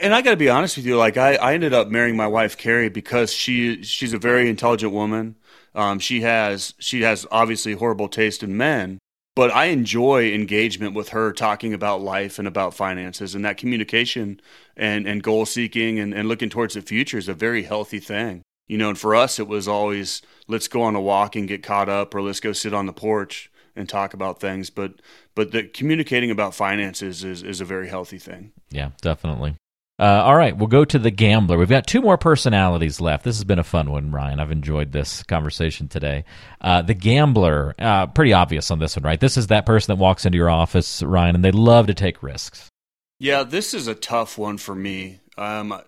and 0.00 0.14
I 0.14 0.22
got 0.22 0.32
to 0.32 0.36
be 0.36 0.48
honest 0.48 0.76
with 0.76 0.86
you. 0.86 0.96
Like 0.96 1.16
I, 1.16 1.34
I 1.36 1.54
ended 1.54 1.72
up 1.72 1.88
marrying 1.88 2.16
my 2.16 2.26
wife 2.26 2.56
Carrie 2.56 2.88
because 2.88 3.32
she 3.32 3.82
she's 3.82 4.12
a 4.12 4.18
very 4.18 4.48
intelligent 4.48 4.92
woman. 4.92 5.36
Um, 5.74 5.98
she 5.98 6.20
has 6.22 6.74
she 6.78 7.02
has 7.02 7.26
obviously 7.30 7.74
horrible 7.74 8.08
taste 8.08 8.42
in 8.42 8.56
men, 8.56 8.98
but 9.34 9.50
I 9.50 9.66
enjoy 9.66 10.32
engagement 10.32 10.94
with 10.94 11.10
her 11.10 11.32
talking 11.32 11.74
about 11.74 12.00
life 12.00 12.38
and 12.38 12.46
about 12.46 12.74
finances 12.74 13.34
and 13.34 13.44
that 13.44 13.56
communication 13.56 14.40
and 14.76 15.06
and 15.06 15.22
goal 15.22 15.46
seeking 15.46 15.98
and, 15.98 16.14
and 16.14 16.28
looking 16.28 16.50
towards 16.50 16.74
the 16.74 16.82
future 16.82 17.18
is 17.18 17.28
a 17.28 17.34
very 17.34 17.64
healthy 17.64 18.00
thing. 18.00 18.42
You 18.68 18.78
know, 18.78 18.88
and 18.88 18.98
for 18.98 19.14
us 19.14 19.38
it 19.38 19.48
was 19.48 19.68
always 19.68 20.22
let's 20.48 20.68
go 20.68 20.82
on 20.82 20.94
a 20.94 21.00
walk 21.00 21.36
and 21.36 21.48
get 21.48 21.62
caught 21.62 21.88
up 21.88 22.14
or 22.14 22.22
let's 22.22 22.40
go 22.40 22.52
sit 22.52 22.72
on 22.72 22.86
the 22.86 22.92
porch 22.92 23.50
and 23.76 23.88
talk 23.88 24.14
about 24.14 24.40
things. 24.40 24.70
But 24.70 24.94
but 25.34 25.52
the 25.52 25.64
communicating 25.64 26.30
about 26.30 26.54
finances 26.54 27.24
is 27.24 27.42
is 27.42 27.60
a 27.60 27.64
very 27.64 27.88
healthy 27.88 28.18
thing. 28.18 28.52
Yeah, 28.70 28.90
definitely. 29.00 29.56
Uh, 29.96 30.22
all 30.24 30.34
right, 30.34 30.56
we'll 30.56 30.66
go 30.66 30.84
to 30.84 30.98
the 30.98 31.10
gambler. 31.12 31.56
We've 31.56 31.68
got 31.68 31.86
two 31.86 32.02
more 32.02 32.18
personalities 32.18 33.00
left. 33.00 33.22
This 33.22 33.36
has 33.36 33.44
been 33.44 33.60
a 33.60 33.64
fun 33.64 33.92
one, 33.92 34.10
Ryan. 34.10 34.40
I've 34.40 34.50
enjoyed 34.50 34.90
this 34.90 35.22
conversation 35.22 35.86
today. 35.86 36.24
Uh, 36.60 36.82
the 36.82 36.94
gambler, 36.94 37.74
uh, 37.78 38.08
pretty 38.08 38.32
obvious 38.32 38.72
on 38.72 38.80
this 38.80 38.96
one, 38.96 39.04
right? 39.04 39.20
This 39.20 39.36
is 39.36 39.46
that 39.48 39.66
person 39.66 39.94
that 39.94 40.02
walks 40.02 40.26
into 40.26 40.36
your 40.36 40.50
office, 40.50 41.00
Ryan, 41.00 41.36
and 41.36 41.44
they 41.44 41.52
love 41.52 41.86
to 41.86 41.94
take 41.94 42.24
risks. 42.24 42.68
Yeah, 43.20 43.44
this 43.44 43.72
is 43.72 43.86
a 43.86 43.94
tough 43.94 44.36
one 44.36 44.58
for 44.58 44.74
me. 44.74 45.20
Um, 45.38 45.80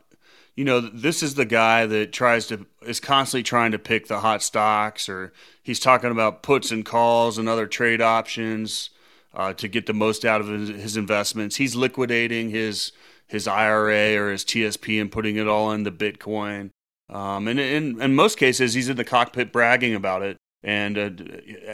you 0.57 0.65
know, 0.65 0.81
this 0.81 1.23
is 1.23 1.35
the 1.35 1.45
guy 1.45 1.85
that 1.85 2.13
tries 2.13 2.47
to 2.47 2.67
is 2.83 2.99
constantly 2.99 3.43
trying 3.43 3.73
to 3.73 3.79
pick 3.79 4.09
the 4.09 4.21
hot 4.21 4.43
stocks, 4.43 5.07
or 5.09 5.33
he's 5.63 5.79
talking 5.79 6.11
about 6.11 6.43
puts 6.43 6.71
and 6.71 6.85
calls 6.85 7.37
and 7.37 7.47
other 7.47 7.67
trade 7.67 8.01
options 8.01 8.89
uh, 9.35 9.53
to 9.53 9.69
get 9.69 9.85
the 9.85 9.93
most 9.93 10.25
out 10.25 10.41
of 10.41 10.49
his, 10.49 10.71
his, 10.71 10.97
investments. 10.97 11.57
He's 11.57 11.77
liquidating 11.77 12.51
his 12.51 12.93
his 13.27 13.47
IRA 13.47 14.17
or 14.17 14.31
his 14.31 14.45
TSP 14.45 14.99
and 15.01 15.13
putting 15.13 15.37
it 15.37 15.47
all 15.47 15.73
into 15.73 15.93
Bitcoin. 15.93 16.71
Um, 17.11 17.49
and 17.49 17.61
in, 17.61 18.01
in 18.01 18.15
most 18.15 18.39
cases, 18.39 18.75
he's 18.75 18.89
in 18.89 18.97
the 18.97 19.05
cockpit 19.05 19.53
bragging 19.53 19.95
about 19.95 20.23
it 20.23 20.37
and 20.63 20.99
uh, 20.99 21.11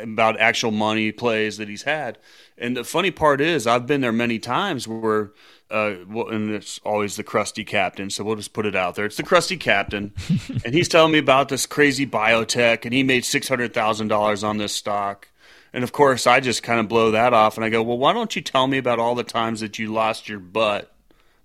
about 0.02 0.40
actual 0.40 0.70
money 0.70 1.12
plays 1.12 1.56
that 1.58 1.68
he's 1.68 1.82
had. 1.82 2.18
And 2.58 2.76
the 2.76 2.84
funny 2.84 3.10
part 3.10 3.40
is, 3.40 3.66
I've 3.66 3.86
been 3.86 4.00
there 4.00 4.12
many 4.12 4.38
times 4.38 4.88
where 4.88 5.32
uh, 5.72 5.94
well, 6.06 6.28
and 6.28 6.50
it's 6.50 6.78
always 6.84 7.16
the 7.16 7.24
crusty 7.24 7.64
captain. 7.64 8.10
So 8.10 8.22
we'll 8.22 8.36
just 8.36 8.52
put 8.52 8.66
it 8.66 8.76
out 8.76 8.94
there. 8.94 9.06
It's 9.06 9.16
the 9.16 9.22
crusty 9.22 9.56
captain, 9.56 10.12
and 10.64 10.74
he's 10.74 10.88
telling 10.88 11.12
me 11.12 11.18
about 11.18 11.48
this 11.48 11.66
crazy 11.66 12.06
biotech, 12.06 12.84
and 12.84 12.92
he 12.92 13.02
made 13.02 13.24
six 13.24 13.48
hundred 13.48 13.72
thousand 13.74 14.08
dollars 14.08 14.44
on 14.44 14.58
this 14.58 14.74
stock. 14.74 15.28
And 15.72 15.82
of 15.82 15.92
course, 15.92 16.26
I 16.26 16.40
just 16.40 16.62
kind 16.62 16.78
of 16.80 16.88
blow 16.88 17.12
that 17.12 17.32
off, 17.32 17.56
and 17.56 17.64
I 17.64 17.70
go, 17.70 17.82
"Well, 17.82 17.98
why 17.98 18.12
don't 18.12 18.36
you 18.36 18.42
tell 18.42 18.66
me 18.66 18.76
about 18.78 18.98
all 18.98 19.14
the 19.14 19.24
times 19.24 19.60
that 19.60 19.78
you 19.78 19.92
lost 19.92 20.28
your 20.28 20.38
butt 20.38 20.92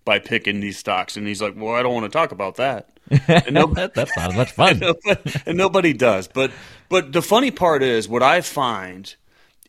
by 0.04 0.20
picking 0.20 0.60
these 0.60 0.78
stocks?" 0.78 1.16
And 1.16 1.26
he's 1.26 1.42
like, 1.42 1.54
"Well, 1.56 1.74
I 1.74 1.82
don't 1.82 1.94
want 1.94 2.06
to 2.06 2.16
talk 2.18 2.32
about 2.34 2.56
that." 2.56 2.90
And 3.10 3.52
nobody, 3.54 3.90
That's 3.96 4.16
not 4.18 4.36
much 4.36 4.52
fun. 4.54 4.72
and, 4.72 4.80
nobody, 4.82 5.34
and 5.46 5.58
nobody 5.58 5.94
does. 5.94 6.28
But 6.28 6.52
but 6.90 7.14
the 7.14 7.22
funny 7.22 7.52
part 7.52 7.82
is, 7.82 8.10
what 8.10 8.22
I 8.22 8.42
find 8.42 9.16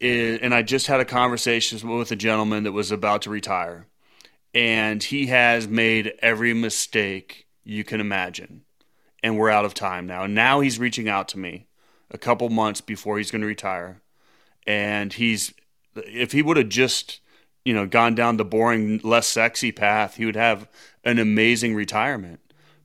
is, 0.01 0.40
and 0.42 0.53
I 0.53 0.62
just 0.62 0.88
had 0.88 0.99
a 0.99 1.05
conversation 1.05 1.88
with 1.97 2.11
a 2.11 2.16
gentleman 2.16 2.64
that 2.64 2.73
was 2.73 2.90
about 2.90 3.23
to 3.23 3.31
retire 3.31 3.87
and 4.55 5.03
he 5.03 5.27
has 5.27 5.69
made 5.69 6.15
every 6.21 6.55
mistake 6.55 7.47
you 7.65 7.85
can 7.85 8.01
imagine. 8.01 8.63
And 9.23 9.37
we're 9.37 9.51
out 9.51 9.65
of 9.65 9.75
time 9.75 10.07
now. 10.07 10.25
And 10.25 10.35
now 10.35 10.61
he's 10.61 10.79
reaching 10.79 11.09
out 11.09 11.29
to 11.29 11.39
me 11.39 11.67
a 12.11 12.19
couple 12.19 12.49
months 12.49 12.81
before 12.81 13.19
he's 13.19 13.31
going 13.31 13.43
to 13.43 13.47
retire. 13.47 14.01
And 14.67 15.13
he's, 15.13 15.53
if 15.97 16.33
he 16.33 16.43
would 16.43 16.57
have 16.57 16.69
just, 16.69 17.21
you 17.65 17.75
know, 17.75 17.87
gone 17.87 18.15
down 18.15 18.37
the 18.37 18.45
boring, 18.45 19.01
less 19.03 19.27
sexy 19.27 19.73
path, 19.73 20.17
he 20.17 20.25
would 20.25 20.37
have 20.37 20.69
an 21.05 21.19
amazing 21.19 21.75
retirement. 21.75 22.41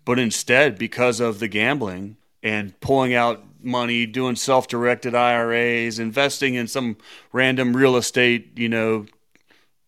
But 0.05 0.19
instead, 0.19 0.77
because 0.77 1.19
of 1.19 1.39
the 1.39 1.47
gambling 1.47 2.17
and 2.41 2.77
pulling 2.81 3.13
out 3.13 3.43
money, 3.61 4.05
doing 4.05 4.35
self 4.35 4.67
directed 4.67 5.15
IRAs, 5.15 5.99
investing 5.99 6.55
in 6.55 6.67
some 6.67 6.97
random 7.31 7.75
real 7.75 7.95
estate, 7.95 8.57
you 8.57 8.67
know, 8.67 9.05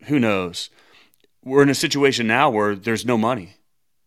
who 0.06 0.20
knows? 0.20 0.70
We're 1.46 1.62
in 1.62 1.70
a 1.70 1.76
situation 1.76 2.28
now 2.28 2.50
where 2.50 2.76
there's 2.76 3.06
no 3.06 3.18
money 3.18 3.56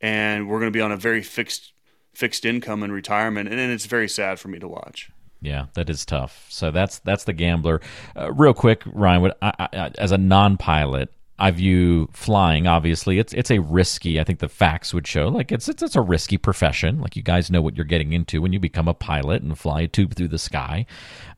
and 0.01 0.48
we're 0.48 0.59
going 0.59 0.70
to 0.70 0.77
be 0.77 0.83
on 0.83 0.92
a 0.92 0.96
very 0.96 1.22
fixed 1.22 1.72
fixed 2.12 2.44
income 2.44 2.83
in 2.83 2.92
retirement 2.92 3.48
and, 3.48 3.59
and 3.59 3.72
it's 3.72 3.87
very 3.87 4.09
sad 4.09 4.38
for 4.38 4.48
me 4.48 4.59
to 4.59 4.68
watch 4.68 5.11
yeah, 5.40 5.66
that 5.74 5.88
is 5.88 6.05
tough. 6.05 6.46
So 6.48 6.70
that's 6.70 6.98
that's 7.01 7.24
the 7.24 7.33
gambler. 7.33 7.81
Uh, 8.16 8.33
real 8.33 8.55
quick, 8.55 8.83
Ryan, 8.87 9.33
I, 9.40 9.53
I, 9.72 9.90
as 9.98 10.11
a 10.11 10.18
non-pilot, 10.18 11.12
I 11.40 11.53
view 11.53 12.09
flying. 12.12 12.66
Obviously, 12.66 13.18
it's 13.18 13.33
it's 13.33 13.51
a 13.51 13.61
risky. 13.61 14.18
I 14.18 14.24
think 14.24 14.40
the 14.40 14.48
facts 14.48 14.92
would 14.92 15.07
show 15.07 15.29
like 15.29 15.53
it's 15.53 15.68
it's, 15.68 15.83
it's 15.83 15.94
a 15.94 16.01
risky 16.01 16.37
profession. 16.37 17.01
Like 17.01 17.14
you 17.14 17.22
guys 17.22 17.51
know 17.51 17.62
what 17.62 17.77
you're 17.77 17.85
getting 17.85 18.12
into 18.12 18.42
when 18.42 18.53
you 18.53 18.59
become 18.59 18.88
a 18.88 18.94
pilot 18.94 19.42
and 19.42 19.57
fly 19.57 19.83
a 19.83 19.88
tube 19.88 20.14
through 20.14 20.29
the 20.29 20.38
sky. 20.38 20.87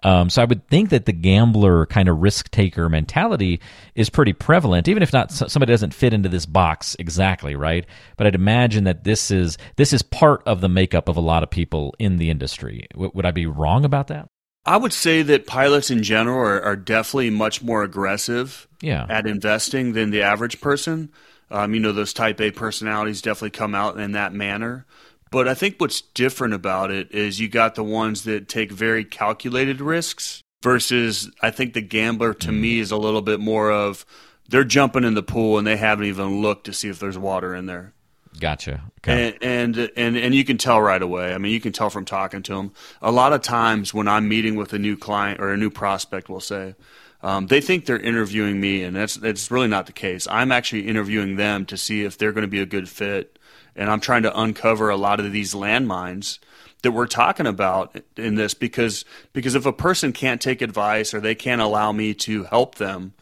Um, 0.02 0.30
so 0.30 0.40
I 0.40 0.46
would 0.46 0.66
think 0.68 0.88
that 0.90 1.04
the 1.04 1.12
gambler 1.12 1.84
kind 1.86 2.08
of 2.08 2.22
risk 2.22 2.50
taker 2.50 2.88
mentality 2.88 3.60
is 3.94 4.08
pretty 4.08 4.32
prevalent, 4.32 4.88
even 4.88 5.02
if 5.02 5.12
not 5.12 5.30
somebody 5.30 5.72
doesn't 5.72 5.92
fit 5.92 6.14
into 6.14 6.30
this 6.30 6.46
box 6.46 6.96
exactly, 6.98 7.54
right? 7.54 7.84
But 8.16 8.26
I'd 8.26 8.34
imagine 8.34 8.84
that 8.84 9.04
this 9.04 9.30
is 9.30 9.58
this 9.76 9.92
is 9.92 10.00
part 10.00 10.42
of 10.46 10.62
the 10.62 10.68
makeup 10.70 11.08
of 11.08 11.18
a 11.18 11.20
lot 11.20 11.42
of 11.42 11.50
people 11.50 11.94
in 11.98 12.16
the 12.16 12.30
industry. 12.30 12.86
W- 12.92 13.12
would 13.14 13.26
I 13.26 13.32
be 13.32 13.46
wrong 13.46 13.84
about 13.84 14.06
that? 14.06 14.30
I 14.66 14.76
would 14.76 14.92
say 14.92 15.22
that 15.22 15.46
pilots 15.46 15.90
in 15.90 16.02
general 16.02 16.38
are, 16.38 16.62
are 16.62 16.76
definitely 16.76 17.30
much 17.30 17.62
more 17.62 17.82
aggressive 17.82 18.68
yeah. 18.80 19.06
at 19.08 19.26
investing 19.26 19.92
than 19.92 20.10
the 20.10 20.22
average 20.22 20.60
person. 20.60 21.10
Um, 21.50 21.74
you 21.74 21.80
know, 21.80 21.92
those 21.92 22.12
type 22.12 22.40
A 22.40 22.50
personalities 22.50 23.22
definitely 23.22 23.50
come 23.50 23.74
out 23.74 23.98
in 23.98 24.12
that 24.12 24.32
manner. 24.32 24.86
But 25.30 25.48
I 25.48 25.54
think 25.54 25.76
what's 25.78 26.00
different 26.00 26.54
about 26.54 26.90
it 26.90 27.12
is 27.12 27.40
you 27.40 27.48
got 27.48 27.74
the 27.74 27.84
ones 27.84 28.24
that 28.24 28.48
take 28.48 28.70
very 28.70 29.04
calculated 29.04 29.80
risks 29.80 30.42
versus 30.62 31.30
I 31.40 31.50
think 31.50 31.72
the 31.72 31.80
gambler 31.80 32.34
to 32.34 32.52
me 32.52 32.80
is 32.80 32.90
a 32.90 32.96
little 32.96 33.22
bit 33.22 33.40
more 33.40 33.70
of 33.70 34.04
they're 34.48 34.64
jumping 34.64 35.04
in 35.04 35.14
the 35.14 35.22
pool 35.22 35.56
and 35.58 35.66
they 35.66 35.76
haven't 35.76 36.06
even 36.06 36.42
looked 36.42 36.66
to 36.66 36.72
see 36.72 36.88
if 36.88 36.98
there's 36.98 37.16
water 37.16 37.54
in 37.54 37.66
there. 37.66 37.94
Gotcha. 38.38 38.82
Okay. 38.98 39.34
And, 39.42 39.76
and 39.76 39.90
and 39.96 40.16
and 40.16 40.34
you 40.34 40.44
can 40.44 40.56
tell 40.56 40.80
right 40.80 41.02
away. 41.02 41.34
I 41.34 41.38
mean, 41.38 41.52
you 41.52 41.60
can 41.60 41.72
tell 41.72 41.90
from 41.90 42.04
talking 42.04 42.42
to 42.44 42.54
them. 42.54 42.72
A 43.02 43.10
lot 43.10 43.32
of 43.32 43.42
times 43.42 43.92
when 43.92 44.08
I'm 44.08 44.28
meeting 44.28 44.54
with 44.54 44.72
a 44.72 44.78
new 44.78 44.96
client 44.96 45.40
or 45.40 45.52
a 45.52 45.56
new 45.56 45.70
prospect, 45.70 46.28
we'll 46.28 46.40
say, 46.40 46.74
um, 47.22 47.48
they 47.48 47.60
think 47.60 47.86
they're 47.86 47.98
interviewing 47.98 48.60
me, 48.60 48.82
and 48.82 48.94
that's 48.94 49.14
that's 49.14 49.50
really 49.50 49.68
not 49.68 49.86
the 49.86 49.92
case. 49.92 50.28
I'm 50.30 50.52
actually 50.52 50.86
interviewing 50.86 51.36
them 51.36 51.66
to 51.66 51.76
see 51.76 52.04
if 52.04 52.16
they're 52.16 52.32
going 52.32 52.42
to 52.42 52.48
be 52.48 52.60
a 52.60 52.66
good 52.66 52.88
fit, 52.88 53.38
and 53.74 53.90
I'm 53.90 54.00
trying 54.00 54.22
to 54.22 54.40
uncover 54.40 54.90
a 54.90 54.96
lot 54.96 55.20
of 55.20 55.32
these 55.32 55.52
landmines 55.52 56.38
that 56.82 56.92
we're 56.92 57.06
talking 57.06 57.46
about 57.46 58.00
in 58.16 58.36
this 58.36 58.54
because 58.54 59.04
because 59.32 59.54
if 59.54 59.66
a 59.66 59.72
person 59.72 60.12
can't 60.12 60.40
take 60.40 60.62
advice 60.62 61.12
or 61.12 61.20
they 61.20 61.34
can't 61.34 61.60
allow 61.60 61.92
me 61.92 62.14
to 62.14 62.44
help 62.44 62.76
them, 62.76 63.12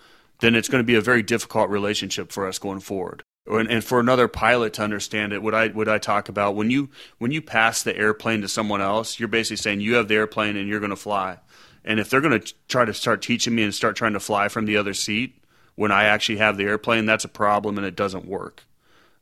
then 0.40 0.54
it's 0.54 0.68
going 0.68 0.82
to 0.82 0.86
be 0.86 0.94
a 0.94 1.00
very 1.00 1.22
difficult 1.22 1.70
relationship 1.70 2.30
for 2.30 2.46
us 2.46 2.58
going 2.58 2.80
forward. 2.80 3.24
And, 3.48 3.70
and 3.70 3.82
for 3.82 3.98
another 3.98 4.28
pilot 4.28 4.74
to 4.74 4.82
understand 4.82 5.32
it, 5.32 5.42
what 5.42 5.54
I 5.54 5.68
what 5.68 5.88
I 5.88 5.98
talk 5.98 6.28
about 6.28 6.54
when 6.54 6.70
you 6.70 6.90
when 7.18 7.30
you 7.30 7.40
pass 7.40 7.82
the 7.82 7.96
airplane 7.96 8.42
to 8.42 8.48
someone 8.48 8.80
else, 8.80 9.18
you're 9.18 9.28
basically 9.28 9.56
saying 9.56 9.80
you 9.80 9.94
have 9.94 10.08
the 10.08 10.16
airplane 10.16 10.56
and 10.56 10.68
you're 10.68 10.80
going 10.80 10.90
to 10.90 10.96
fly. 10.96 11.38
And 11.84 11.98
if 11.98 12.10
they're 12.10 12.20
going 12.20 12.38
to 12.38 12.54
try 12.68 12.84
to 12.84 12.92
start 12.92 13.22
teaching 13.22 13.54
me 13.54 13.62
and 13.62 13.74
start 13.74 13.96
trying 13.96 14.12
to 14.12 14.20
fly 14.20 14.48
from 14.48 14.66
the 14.66 14.76
other 14.76 14.92
seat 14.92 15.42
when 15.74 15.90
I 15.90 16.04
actually 16.04 16.38
have 16.38 16.56
the 16.56 16.64
airplane, 16.64 17.06
that's 17.06 17.24
a 17.24 17.28
problem 17.28 17.78
and 17.78 17.86
it 17.86 17.96
doesn't 17.96 18.26
work. 18.26 18.64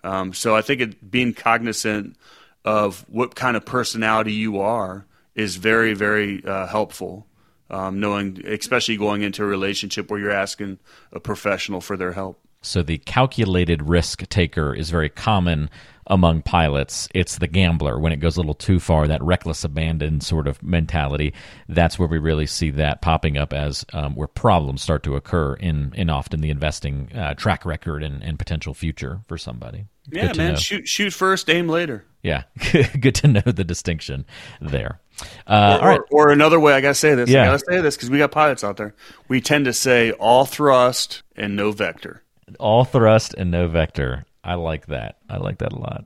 Um, 0.02 0.32
so 0.32 0.56
I 0.56 0.62
think 0.62 0.80
it, 0.80 1.10
being 1.10 1.32
cognizant 1.32 2.16
of 2.64 3.04
what 3.08 3.34
kind 3.34 3.56
of 3.56 3.64
personality 3.64 4.32
you 4.32 4.58
are 4.60 5.06
is 5.34 5.56
very, 5.56 5.94
very 5.94 6.44
uh, 6.44 6.66
helpful. 6.66 7.26
Um, 7.68 7.98
knowing, 7.98 8.46
especially 8.46 8.96
going 8.96 9.22
into 9.22 9.42
a 9.42 9.46
relationship 9.46 10.08
where 10.08 10.20
you're 10.20 10.30
asking 10.30 10.78
a 11.12 11.18
professional 11.18 11.80
for 11.80 11.96
their 11.96 12.12
help. 12.12 12.40
So 12.66 12.82
the 12.82 12.98
calculated 12.98 13.82
risk 13.82 14.28
taker 14.28 14.74
is 14.74 14.90
very 14.90 15.08
common 15.08 15.70
among 16.08 16.42
pilots. 16.42 17.08
It's 17.14 17.38
the 17.38 17.46
gambler 17.46 17.98
when 17.98 18.12
it 18.12 18.16
goes 18.16 18.36
a 18.36 18.40
little 18.40 18.54
too 18.54 18.78
far, 18.78 19.08
that 19.08 19.22
reckless 19.22 19.64
abandon 19.64 20.20
sort 20.20 20.46
of 20.46 20.62
mentality. 20.62 21.32
That's 21.68 21.98
where 21.98 22.08
we 22.08 22.18
really 22.18 22.46
see 22.46 22.70
that 22.70 23.02
popping 23.02 23.36
up 23.36 23.52
as 23.52 23.84
um, 23.92 24.14
where 24.14 24.28
problems 24.28 24.82
start 24.82 25.02
to 25.04 25.16
occur 25.16 25.54
in, 25.54 25.92
in 25.94 26.10
often 26.10 26.40
the 26.40 26.50
investing 26.50 27.10
uh, 27.14 27.34
track 27.34 27.64
record 27.64 28.02
and, 28.02 28.22
and 28.22 28.38
potential 28.38 28.74
future 28.74 29.20
for 29.26 29.38
somebody. 29.38 29.86
Yeah, 30.08 30.32
man, 30.34 30.52
know. 30.52 30.54
shoot 30.54 30.86
shoot 30.86 31.12
first, 31.12 31.50
aim 31.50 31.68
later. 31.68 32.04
Yeah, 32.22 32.44
good 33.00 33.16
to 33.16 33.28
know 33.28 33.40
the 33.40 33.64
distinction 33.64 34.24
there. 34.60 35.00
Uh, 35.46 35.78
or, 35.80 35.82
all 35.82 35.88
right. 35.88 36.00
or, 36.10 36.28
or, 36.28 36.32
another 36.32 36.60
way, 36.60 36.74
I 36.74 36.80
gotta 36.80 36.94
say 36.94 37.16
this. 37.16 37.28
Yeah. 37.28 37.42
I 37.42 37.46
gotta 37.46 37.58
say 37.58 37.80
this 37.80 37.96
because 37.96 38.10
we 38.10 38.18
got 38.18 38.30
pilots 38.30 38.62
out 38.62 38.76
there. 38.76 38.94
We 39.26 39.40
tend 39.40 39.64
to 39.64 39.72
say 39.72 40.12
all 40.12 40.44
thrust 40.44 41.22
and 41.34 41.56
no 41.56 41.72
vector. 41.72 42.22
All 42.60 42.84
thrust 42.84 43.34
and 43.34 43.50
no 43.50 43.66
vector. 43.66 44.24
I 44.44 44.54
like 44.54 44.86
that. 44.86 45.16
I 45.28 45.38
like 45.38 45.58
that 45.58 45.72
a 45.72 45.78
lot. 45.78 46.04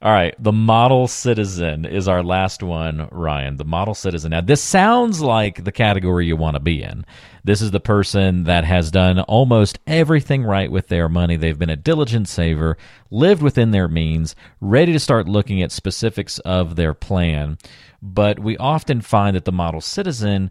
All 0.00 0.12
right, 0.12 0.34
the 0.42 0.52
model 0.52 1.06
citizen 1.08 1.84
is 1.84 2.08
our 2.08 2.22
last 2.22 2.62
one, 2.62 3.08
Ryan. 3.12 3.58
The 3.58 3.64
model 3.64 3.94
citizen. 3.94 4.30
Now, 4.30 4.40
this 4.40 4.62
sounds 4.62 5.20
like 5.20 5.62
the 5.62 5.72
category 5.72 6.26
you 6.26 6.36
want 6.36 6.54
to 6.54 6.60
be 6.60 6.82
in. 6.82 7.04
This 7.44 7.60
is 7.60 7.70
the 7.70 7.80
person 7.80 8.44
that 8.44 8.64
has 8.64 8.90
done 8.90 9.20
almost 9.20 9.78
everything 9.86 10.42
right 10.42 10.70
with 10.70 10.88
their 10.88 11.08
money. 11.08 11.36
They've 11.36 11.58
been 11.58 11.70
a 11.70 11.76
diligent 11.76 12.28
saver, 12.28 12.76
lived 13.10 13.42
within 13.42 13.70
their 13.70 13.88
means, 13.88 14.34
ready 14.60 14.92
to 14.92 14.98
start 14.98 15.28
looking 15.28 15.62
at 15.62 15.70
specifics 15.70 16.38
of 16.40 16.76
their 16.76 16.94
plan. 16.94 17.58
But 18.00 18.38
we 18.38 18.56
often 18.56 19.00
find 19.00 19.36
that 19.36 19.44
the 19.44 19.52
model 19.52 19.80
citizen 19.80 20.50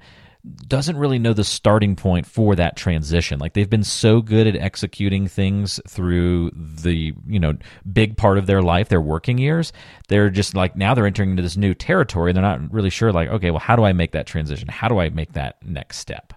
doesn't 0.67 0.97
really 0.97 1.19
know 1.19 1.33
the 1.33 1.43
starting 1.43 1.95
point 1.95 2.25
for 2.25 2.55
that 2.55 2.77
transition. 2.77 3.39
Like 3.39 3.53
they've 3.53 3.69
been 3.69 3.83
so 3.83 4.21
good 4.21 4.47
at 4.47 4.55
executing 4.55 5.27
things 5.27 5.79
through 5.87 6.51
the, 6.51 7.13
you 7.27 7.39
know, 7.39 7.53
big 7.91 8.17
part 8.17 8.37
of 8.37 8.45
their 8.45 8.61
life, 8.61 8.89
their 8.89 9.01
working 9.01 9.37
years. 9.37 9.73
They're 10.07 10.29
just 10.29 10.55
like 10.55 10.75
now 10.75 10.93
they're 10.93 11.05
entering 11.05 11.31
into 11.31 11.43
this 11.43 11.57
new 11.57 11.73
territory 11.73 12.33
they're 12.37 12.41
not 12.41 12.71
really 12.71 12.89
sure 12.89 13.11
like, 13.11 13.29
okay, 13.29 13.51
well, 13.51 13.59
how 13.59 13.75
do 13.75 13.83
I 13.83 13.93
make 13.93 14.11
that 14.11 14.27
transition? 14.27 14.67
How 14.67 14.87
do 14.87 14.99
I 14.99 15.09
make 15.09 15.33
that 15.33 15.57
next 15.63 15.97
step? 15.97 16.33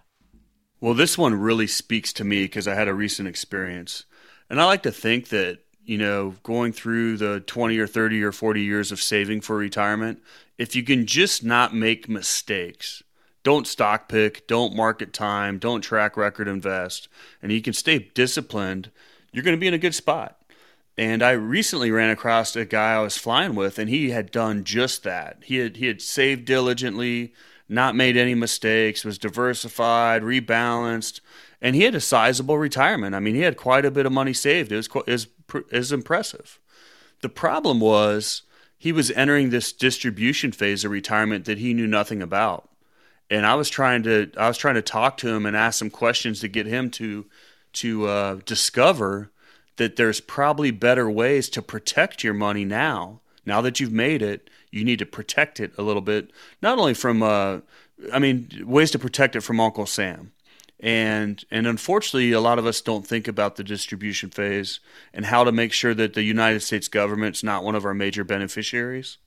Well, 0.80 0.94
this 0.94 1.18
one 1.18 1.34
really 1.34 1.66
speaks 1.66 2.12
to 2.14 2.24
me 2.24 2.44
because 2.44 2.66
I 2.66 2.74
had 2.74 2.88
a 2.88 2.94
recent 2.94 3.28
experience. 3.28 4.04
And 4.48 4.60
I 4.60 4.64
like 4.64 4.82
to 4.84 4.92
think 4.92 5.28
that, 5.28 5.58
you 5.84 5.98
know, 5.98 6.34
going 6.42 6.72
through 6.72 7.18
the 7.18 7.40
20 7.40 7.78
or 7.78 7.86
30 7.86 8.22
or 8.22 8.32
40 8.32 8.62
years 8.62 8.90
of 8.90 9.00
saving 9.00 9.42
for 9.42 9.56
retirement, 9.56 10.22
if 10.56 10.74
you 10.74 10.82
can 10.82 11.06
just 11.06 11.44
not 11.44 11.74
make 11.74 12.08
mistakes, 12.08 13.02
don't 13.42 13.66
stock 13.66 14.08
pick, 14.08 14.46
don't 14.46 14.76
market 14.76 15.12
time, 15.12 15.58
don't 15.58 15.80
track 15.80 16.16
record 16.16 16.48
invest, 16.48 17.08
and 17.42 17.52
you 17.52 17.62
can 17.62 17.72
stay 17.72 18.10
disciplined, 18.14 18.90
you're 19.32 19.44
going 19.44 19.56
to 19.56 19.60
be 19.60 19.68
in 19.68 19.74
a 19.74 19.78
good 19.78 19.94
spot. 19.94 20.36
And 20.98 21.22
I 21.22 21.30
recently 21.30 21.90
ran 21.90 22.10
across 22.10 22.54
a 22.54 22.64
guy 22.64 22.94
I 22.94 23.00
was 23.00 23.16
flying 23.16 23.54
with, 23.54 23.78
and 23.78 23.88
he 23.88 24.10
had 24.10 24.30
done 24.30 24.64
just 24.64 25.02
that. 25.04 25.38
He 25.44 25.56
had 25.56 25.76
he 25.76 25.86
had 25.86 26.02
saved 26.02 26.44
diligently, 26.44 27.32
not 27.68 27.96
made 27.96 28.16
any 28.16 28.34
mistakes, 28.34 29.04
was 29.04 29.16
diversified, 29.16 30.22
rebalanced, 30.22 31.20
and 31.62 31.74
he 31.74 31.84
had 31.84 31.94
a 31.94 32.00
sizable 32.00 32.58
retirement. 32.58 33.14
I 33.14 33.20
mean, 33.20 33.34
he 33.34 33.42
had 33.42 33.56
quite 33.56 33.86
a 33.86 33.90
bit 33.90 34.04
of 34.04 34.12
money 34.12 34.34
saved. 34.34 34.72
It 34.72 34.76
was 34.76 35.26
it 35.54 35.72
was 35.72 35.92
impressive. 35.92 36.58
The 37.22 37.28
problem 37.30 37.80
was 37.80 38.42
he 38.76 38.92
was 38.92 39.10
entering 39.12 39.50
this 39.50 39.72
distribution 39.72 40.52
phase 40.52 40.84
of 40.84 40.90
retirement 40.90 41.44
that 41.46 41.58
he 41.58 41.72
knew 41.72 41.86
nothing 41.86 42.20
about 42.20 42.69
and 43.30 43.46
I 43.46 43.54
was 43.54 43.68
trying 43.68 44.02
to 44.02 44.30
I 44.36 44.48
was 44.48 44.58
trying 44.58 44.74
to 44.74 44.82
talk 44.82 45.16
to 45.18 45.28
him 45.28 45.46
and 45.46 45.56
ask 45.56 45.78
some 45.78 45.90
questions 45.90 46.40
to 46.40 46.48
get 46.48 46.66
him 46.66 46.90
to 46.92 47.26
to 47.74 48.06
uh, 48.06 48.40
discover 48.44 49.30
that 49.76 49.96
there's 49.96 50.20
probably 50.20 50.70
better 50.70 51.08
ways 51.08 51.48
to 51.50 51.62
protect 51.62 52.24
your 52.24 52.34
money 52.34 52.64
now. 52.64 53.20
Now 53.46 53.60
that 53.62 53.80
you've 53.80 53.92
made 53.92 54.20
it, 54.20 54.50
you 54.70 54.84
need 54.84 54.98
to 54.98 55.06
protect 55.06 55.60
it 55.60 55.72
a 55.78 55.82
little 55.82 56.02
bit, 56.02 56.30
not 56.60 56.78
only 56.78 56.94
from 56.94 57.22
uh, 57.22 57.60
I 58.12 58.18
mean 58.18 58.48
ways 58.66 58.90
to 58.90 58.98
protect 58.98 59.36
it 59.36 59.42
from 59.42 59.60
Uncle 59.60 59.86
Sam. 59.86 60.32
And 60.80 61.44
and 61.50 61.66
unfortunately, 61.66 62.32
a 62.32 62.40
lot 62.40 62.58
of 62.58 62.66
us 62.66 62.80
don't 62.80 63.06
think 63.06 63.28
about 63.28 63.56
the 63.56 63.64
distribution 63.64 64.30
phase 64.30 64.80
and 65.14 65.26
how 65.26 65.44
to 65.44 65.52
make 65.52 65.72
sure 65.72 65.94
that 65.94 66.14
the 66.14 66.22
United 66.22 66.60
States 66.60 66.88
government's 66.88 67.44
not 67.44 67.62
one 67.62 67.74
of 67.74 67.84
our 67.84 67.94
major 67.94 68.24
beneficiaries. 68.24 69.18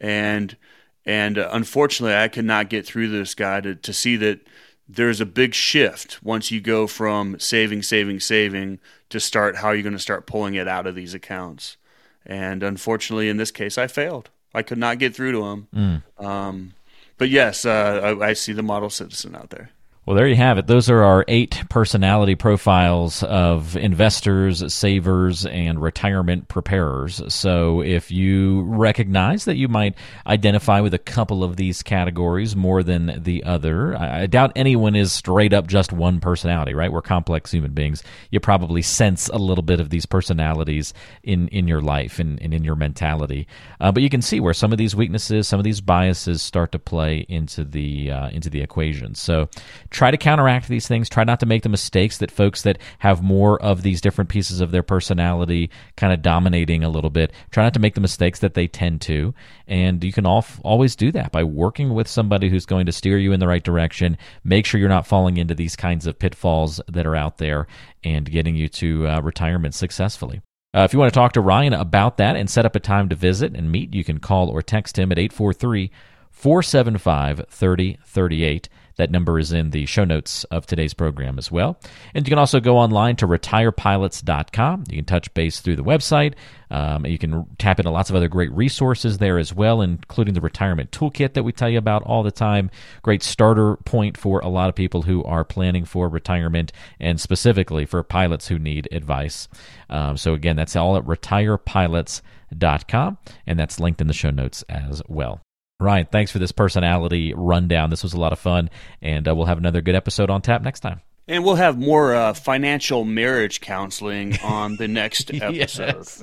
And 0.00 0.56
and 1.04 1.38
uh, 1.38 1.48
unfortunately, 1.52 2.16
I 2.16 2.28
could 2.28 2.44
not 2.44 2.70
get 2.70 2.86
through 2.86 3.08
this 3.08 3.34
guy 3.34 3.60
to, 3.60 3.74
to 3.74 3.92
see 3.92 4.16
that 4.16 4.40
there's 4.88 5.20
a 5.20 5.26
big 5.26 5.54
shift 5.54 6.22
once 6.22 6.50
you 6.50 6.60
go 6.60 6.86
from 6.86 7.38
saving, 7.38 7.82
saving, 7.82 8.20
saving 8.20 8.78
to 9.08 9.18
start 9.20 9.56
how 9.56 9.70
you're 9.70 9.82
going 9.82 9.92
to 9.94 9.98
start 9.98 10.26
pulling 10.26 10.54
it 10.54 10.68
out 10.68 10.86
of 10.86 10.94
these 10.94 11.14
accounts. 11.14 11.76
And 12.24 12.62
unfortunately, 12.62 13.28
in 13.28 13.36
this 13.36 13.50
case, 13.50 13.78
I 13.78 13.86
failed. 13.86 14.30
I 14.54 14.62
could 14.62 14.78
not 14.78 14.98
get 14.98 15.14
through 15.14 15.32
to 15.32 15.44
him. 15.44 15.68
Mm. 15.74 16.24
Um, 16.24 16.74
but 17.18 17.30
yes, 17.30 17.64
uh, 17.64 18.16
I, 18.20 18.28
I 18.28 18.32
see 18.34 18.52
the 18.52 18.62
model 18.62 18.90
citizen 18.90 19.34
out 19.34 19.50
there. 19.50 19.70
Well, 20.04 20.16
there 20.16 20.26
you 20.26 20.34
have 20.34 20.58
it. 20.58 20.66
Those 20.66 20.90
are 20.90 21.04
our 21.04 21.24
eight 21.28 21.62
personality 21.68 22.34
profiles 22.34 23.22
of 23.22 23.76
investors, 23.76 24.74
savers, 24.74 25.46
and 25.46 25.80
retirement 25.80 26.48
preparers. 26.48 27.22
So, 27.32 27.82
if 27.82 28.10
you 28.10 28.62
recognize 28.62 29.44
that 29.44 29.54
you 29.54 29.68
might 29.68 29.94
identify 30.26 30.80
with 30.80 30.92
a 30.92 30.98
couple 30.98 31.44
of 31.44 31.54
these 31.54 31.84
categories 31.84 32.56
more 32.56 32.82
than 32.82 33.22
the 33.22 33.44
other, 33.44 33.96
I 33.96 34.26
doubt 34.26 34.50
anyone 34.56 34.96
is 34.96 35.12
straight 35.12 35.52
up 35.52 35.68
just 35.68 35.92
one 35.92 36.18
personality, 36.18 36.74
right? 36.74 36.90
We're 36.90 37.00
complex 37.00 37.52
human 37.52 37.72
beings. 37.72 38.02
You 38.32 38.40
probably 38.40 38.82
sense 38.82 39.28
a 39.28 39.38
little 39.38 39.62
bit 39.62 39.78
of 39.78 39.90
these 39.90 40.04
personalities 40.04 40.94
in, 41.22 41.46
in 41.48 41.68
your 41.68 41.80
life 41.80 42.18
and, 42.18 42.42
and 42.42 42.52
in 42.52 42.64
your 42.64 42.74
mentality. 42.74 43.46
Uh, 43.80 43.92
but 43.92 44.02
you 44.02 44.10
can 44.10 44.20
see 44.20 44.40
where 44.40 44.52
some 44.52 44.72
of 44.72 44.78
these 44.78 44.96
weaknesses, 44.96 45.46
some 45.46 45.60
of 45.60 45.64
these 45.64 45.80
biases 45.80 46.42
start 46.42 46.72
to 46.72 46.80
play 46.80 47.24
into 47.28 47.62
the, 47.64 48.10
uh, 48.10 48.28
into 48.30 48.50
the 48.50 48.62
equation. 48.62 49.14
So, 49.14 49.48
try 49.92 50.10
to 50.10 50.16
counteract 50.16 50.68
these 50.68 50.88
things. 50.88 51.08
Try 51.08 51.24
not 51.24 51.40
to 51.40 51.46
make 51.46 51.62
the 51.62 51.68
mistakes 51.68 52.18
that 52.18 52.30
folks 52.30 52.62
that 52.62 52.78
have 52.98 53.22
more 53.22 53.62
of 53.62 53.82
these 53.82 54.00
different 54.00 54.30
pieces 54.30 54.60
of 54.60 54.70
their 54.70 54.82
personality 54.82 55.70
kind 55.96 56.12
of 56.12 56.22
dominating 56.22 56.82
a 56.82 56.88
little 56.88 57.10
bit. 57.10 57.32
Try 57.50 57.62
not 57.62 57.74
to 57.74 57.80
make 57.80 57.94
the 57.94 58.00
mistakes 58.00 58.40
that 58.40 58.54
they 58.54 58.66
tend 58.66 59.00
to. 59.02 59.34
And 59.66 60.02
you 60.02 60.12
can 60.12 60.26
always 60.26 60.96
do 60.96 61.12
that 61.12 61.30
by 61.30 61.44
working 61.44 61.94
with 61.94 62.08
somebody 62.08 62.48
who's 62.48 62.66
going 62.66 62.86
to 62.86 62.92
steer 62.92 63.18
you 63.18 63.32
in 63.32 63.40
the 63.40 63.48
right 63.48 63.62
direction. 63.62 64.16
Make 64.42 64.66
sure 64.66 64.80
you're 64.80 64.88
not 64.88 65.06
falling 65.06 65.36
into 65.36 65.54
these 65.54 65.76
kinds 65.76 66.06
of 66.06 66.18
pitfalls 66.18 66.80
that 66.88 67.06
are 67.06 67.16
out 67.16 67.38
there 67.38 67.66
and 68.02 68.30
getting 68.30 68.56
you 68.56 68.68
to 68.68 69.06
uh, 69.06 69.20
retirement 69.20 69.74
successfully. 69.74 70.40
Uh, 70.74 70.80
if 70.80 70.94
you 70.94 70.98
want 70.98 71.12
to 71.12 71.18
talk 71.18 71.32
to 71.32 71.40
Ryan 71.42 71.74
about 71.74 72.16
that 72.16 72.34
and 72.34 72.48
set 72.48 72.64
up 72.64 72.74
a 72.74 72.80
time 72.80 73.10
to 73.10 73.14
visit 73.14 73.54
and 73.54 73.70
meet, 73.70 73.94
you 73.94 74.04
can 74.04 74.18
call 74.18 74.48
or 74.48 74.62
text 74.62 74.98
him 74.98 75.12
at 75.12 75.18
843 75.18 75.90
475 76.30 77.44
3038. 77.50 78.68
That 78.96 79.10
number 79.10 79.38
is 79.38 79.52
in 79.52 79.70
the 79.70 79.86
show 79.86 80.04
notes 80.04 80.44
of 80.44 80.66
today's 80.66 80.94
program 80.94 81.38
as 81.38 81.50
well. 81.50 81.78
And 82.14 82.26
you 82.26 82.30
can 82.30 82.38
also 82.38 82.60
go 82.60 82.78
online 82.78 83.16
to 83.16 83.26
retirepilots.com. 83.26 84.84
You 84.88 84.96
can 84.96 85.04
touch 85.04 85.32
base 85.34 85.60
through 85.60 85.76
the 85.76 85.84
website. 85.84 86.34
Um, 86.70 87.04
you 87.04 87.18
can 87.18 87.44
tap 87.58 87.78
into 87.78 87.90
lots 87.90 88.08
of 88.08 88.16
other 88.16 88.28
great 88.28 88.50
resources 88.52 89.18
there 89.18 89.38
as 89.38 89.54
well, 89.54 89.82
including 89.82 90.34
the 90.34 90.40
retirement 90.40 90.90
toolkit 90.90 91.34
that 91.34 91.42
we 91.42 91.52
tell 91.52 91.68
you 91.68 91.78
about 91.78 92.02
all 92.04 92.22
the 92.22 92.30
time. 92.30 92.70
Great 93.02 93.22
starter 93.22 93.76
point 93.84 94.16
for 94.16 94.40
a 94.40 94.48
lot 94.48 94.70
of 94.70 94.74
people 94.74 95.02
who 95.02 95.22
are 95.24 95.44
planning 95.44 95.84
for 95.84 96.08
retirement 96.08 96.72
and 96.98 97.20
specifically 97.20 97.84
for 97.84 98.02
pilots 98.02 98.48
who 98.48 98.58
need 98.58 98.88
advice. 98.90 99.48
Um, 99.90 100.16
so, 100.16 100.32
again, 100.32 100.56
that's 100.56 100.74
all 100.74 100.96
at 100.96 101.04
retirepilots.com, 101.04 103.18
and 103.46 103.58
that's 103.58 103.78
linked 103.78 104.00
in 104.00 104.06
the 104.06 104.14
show 104.14 104.30
notes 104.30 104.62
as 104.70 105.02
well. 105.08 105.42
Ryan, 105.82 106.06
thanks 106.10 106.30
for 106.30 106.38
this 106.38 106.52
personality 106.52 107.34
rundown. 107.34 107.90
This 107.90 108.02
was 108.02 108.12
a 108.14 108.20
lot 108.20 108.32
of 108.32 108.38
fun, 108.38 108.70
and 109.00 109.26
uh, 109.28 109.34
we'll 109.34 109.46
have 109.46 109.58
another 109.58 109.80
good 109.80 109.94
episode 109.94 110.30
on 110.30 110.42
tap 110.42 110.62
next 110.62 110.80
time. 110.80 111.00
And 111.28 111.44
we'll 111.44 111.54
have 111.54 111.78
more 111.78 112.14
uh, 112.14 112.34
financial 112.34 113.04
marriage 113.04 113.60
counseling 113.60 114.38
on 114.42 114.76
the 114.76 114.88
next 114.88 115.30
episode. 115.34 115.54
yes. 115.54 116.22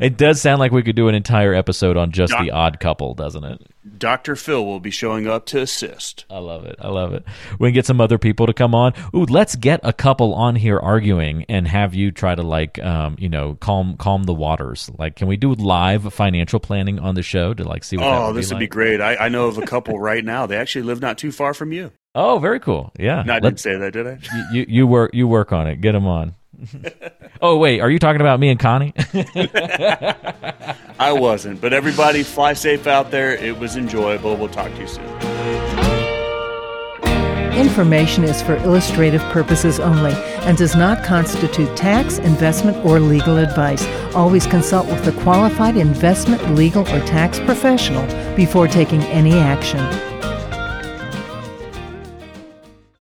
It 0.00 0.16
does 0.16 0.42
sound 0.42 0.58
like 0.58 0.72
we 0.72 0.82
could 0.82 0.96
do 0.96 1.06
an 1.08 1.14
entire 1.14 1.54
episode 1.54 1.96
on 1.96 2.10
just 2.10 2.32
Doc- 2.32 2.42
the 2.42 2.50
odd 2.50 2.80
couple, 2.80 3.14
doesn't 3.14 3.44
it? 3.44 3.62
Dr. 3.98 4.34
Phil 4.36 4.64
will 4.66 4.80
be 4.80 4.90
showing 4.90 5.26
up 5.28 5.46
to 5.46 5.60
assist. 5.60 6.24
I 6.28 6.38
love 6.38 6.64
it. 6.64 6.76
I 6.80 6.88
love 6.88 7.14
it. 7.14 7.24
We 7.60 7.68
can 7.68 7.74
get 7.74 7.86
some 7.86 8.00
other 8.00 8.18
people 8.18 8.46
to 8.46 8.52
come 8.52 8.74
on. 8.74 8.94
Ooh, 9.14 9.24
let's 9.26 9.54
get 9.56 9.78
a 9.84 9.92
couple 9.92 10.34
on 10.34 10.56
here 10.56 10.78
arguing 10.78 11.44
and 11.48 11.66
have 11.68 11.94
you 11.94 12.10
try 12.10 12.34
to 12.34 12.42
like, 12.42 12.78
um, 12.82 13.16
you 13.20 13.28
know, 13.28 13.54
calm 13.60 13.96
calm 13.96 14.24
the 14.24 14.34
waters. 14.34 14.90
Like, 14.98 15.14
can 15.16 15.28
we 15.28 15.36
do 15.36 15.54
live 15.54 16.12
financial 16.12 16.58
planning 16.60 16.98
on 16.98 17.14
the 17.14 17.22
show 17.22 17.54
to 17.54 17.62
like 17.64 17.84
see? 17.84 17.96
what 17.96 18.06
Oh, 18.06 18.26
would 18.28 18.36
this 18.36 18.48
be 18.50 18.54
would 18.54 18.60
like? 18.60 18.70
be 18.70 18.72
great. 18.74 19.00
I, 19.00 19.16
I 19.16 19.28
know 19.28 19.46
of 19.46 19.58
a 19.58 19.66
couple 19.66 19.98
right 20.00 20.24
now. 20.24 20.46
They 20.46 20.56
actually 20.56 20.82
live 20.82 21.00
not 21.00 21.16
too 21.18 21.30
far 21.32 21.54
from 21.54 21.72
you. 21.72 21.92
Oh, 22.14 22.38
very 22.38 22.60
cool. 22.60 22.92
Yeah. 22.98 23.22
No, 23.22 23.34
I 23.34 23.40
didn't 23.40 23.60
say 23.60 23.76
that, 23.76 23.92
did 23.92 24.06
I? 24.06 24.18
You, 24.52 24.60
you, 24.60 24.66
you 24.68 24.86
work 24.86 25.14
you 25.14 25.26
work 25.26 25.52
on 25.52 25.66
it. 25.66 25.80
Get 25.80 25.92
them 25.92 26.06
on. 26.06 26.34
oh 27.42 27.56
wait, 27.56 27.80
are 27.80 27.90
you 27.90 27.98
talking 27.98 28.20
about 28.20 28.38
me 28.38 28.50
and 28.50 28.60
Connie? 28.60 28.92
I 30.98 31.12
wasn't, 31.12 31.60
but 31.60 31.72
everybody 31.72 32.22
fly 32.22 32.52
safe 32.52 32.86
out 32.86 33.10
there. 33.10 33.34
It 33.34 33.58
was 33.58 33.76
enjoyable. 33.76 34.36
We'll 34.36 34.48
talk 34.48 34.72
to 34.72 34.80
you 34.80 34.86
soon. 34.86 35.04
Information 37.56 38.24
is 38.24 38.42
for 38.42 38.56
illustrative 38.56 39.20
purposes 39.24 39.78
only 39.80 40.12
and 40.46 40.56
does 40.56 40.74
not 40.74 41.04
constitute 41.04 41.74
tax, 41.76 42.18
investment, 42.18 42.84
or 42.84 42.98
legal 43.00 43.38
advice. 43.38 43.86
Always 44.14 44.46
consult 44.46 44.86
with 44.86 45.06
a 45.06 45.12
qualified 45.22 45.76
investment, 45.76 46.54
legal, 46.54 46.82
or 46.82 47.00
tax 47.00 47.38
professional 47.40 48.06
before 48.36 48.68
taking 48.68 49.02
any 49.04 49.34
action. 49.34 49.80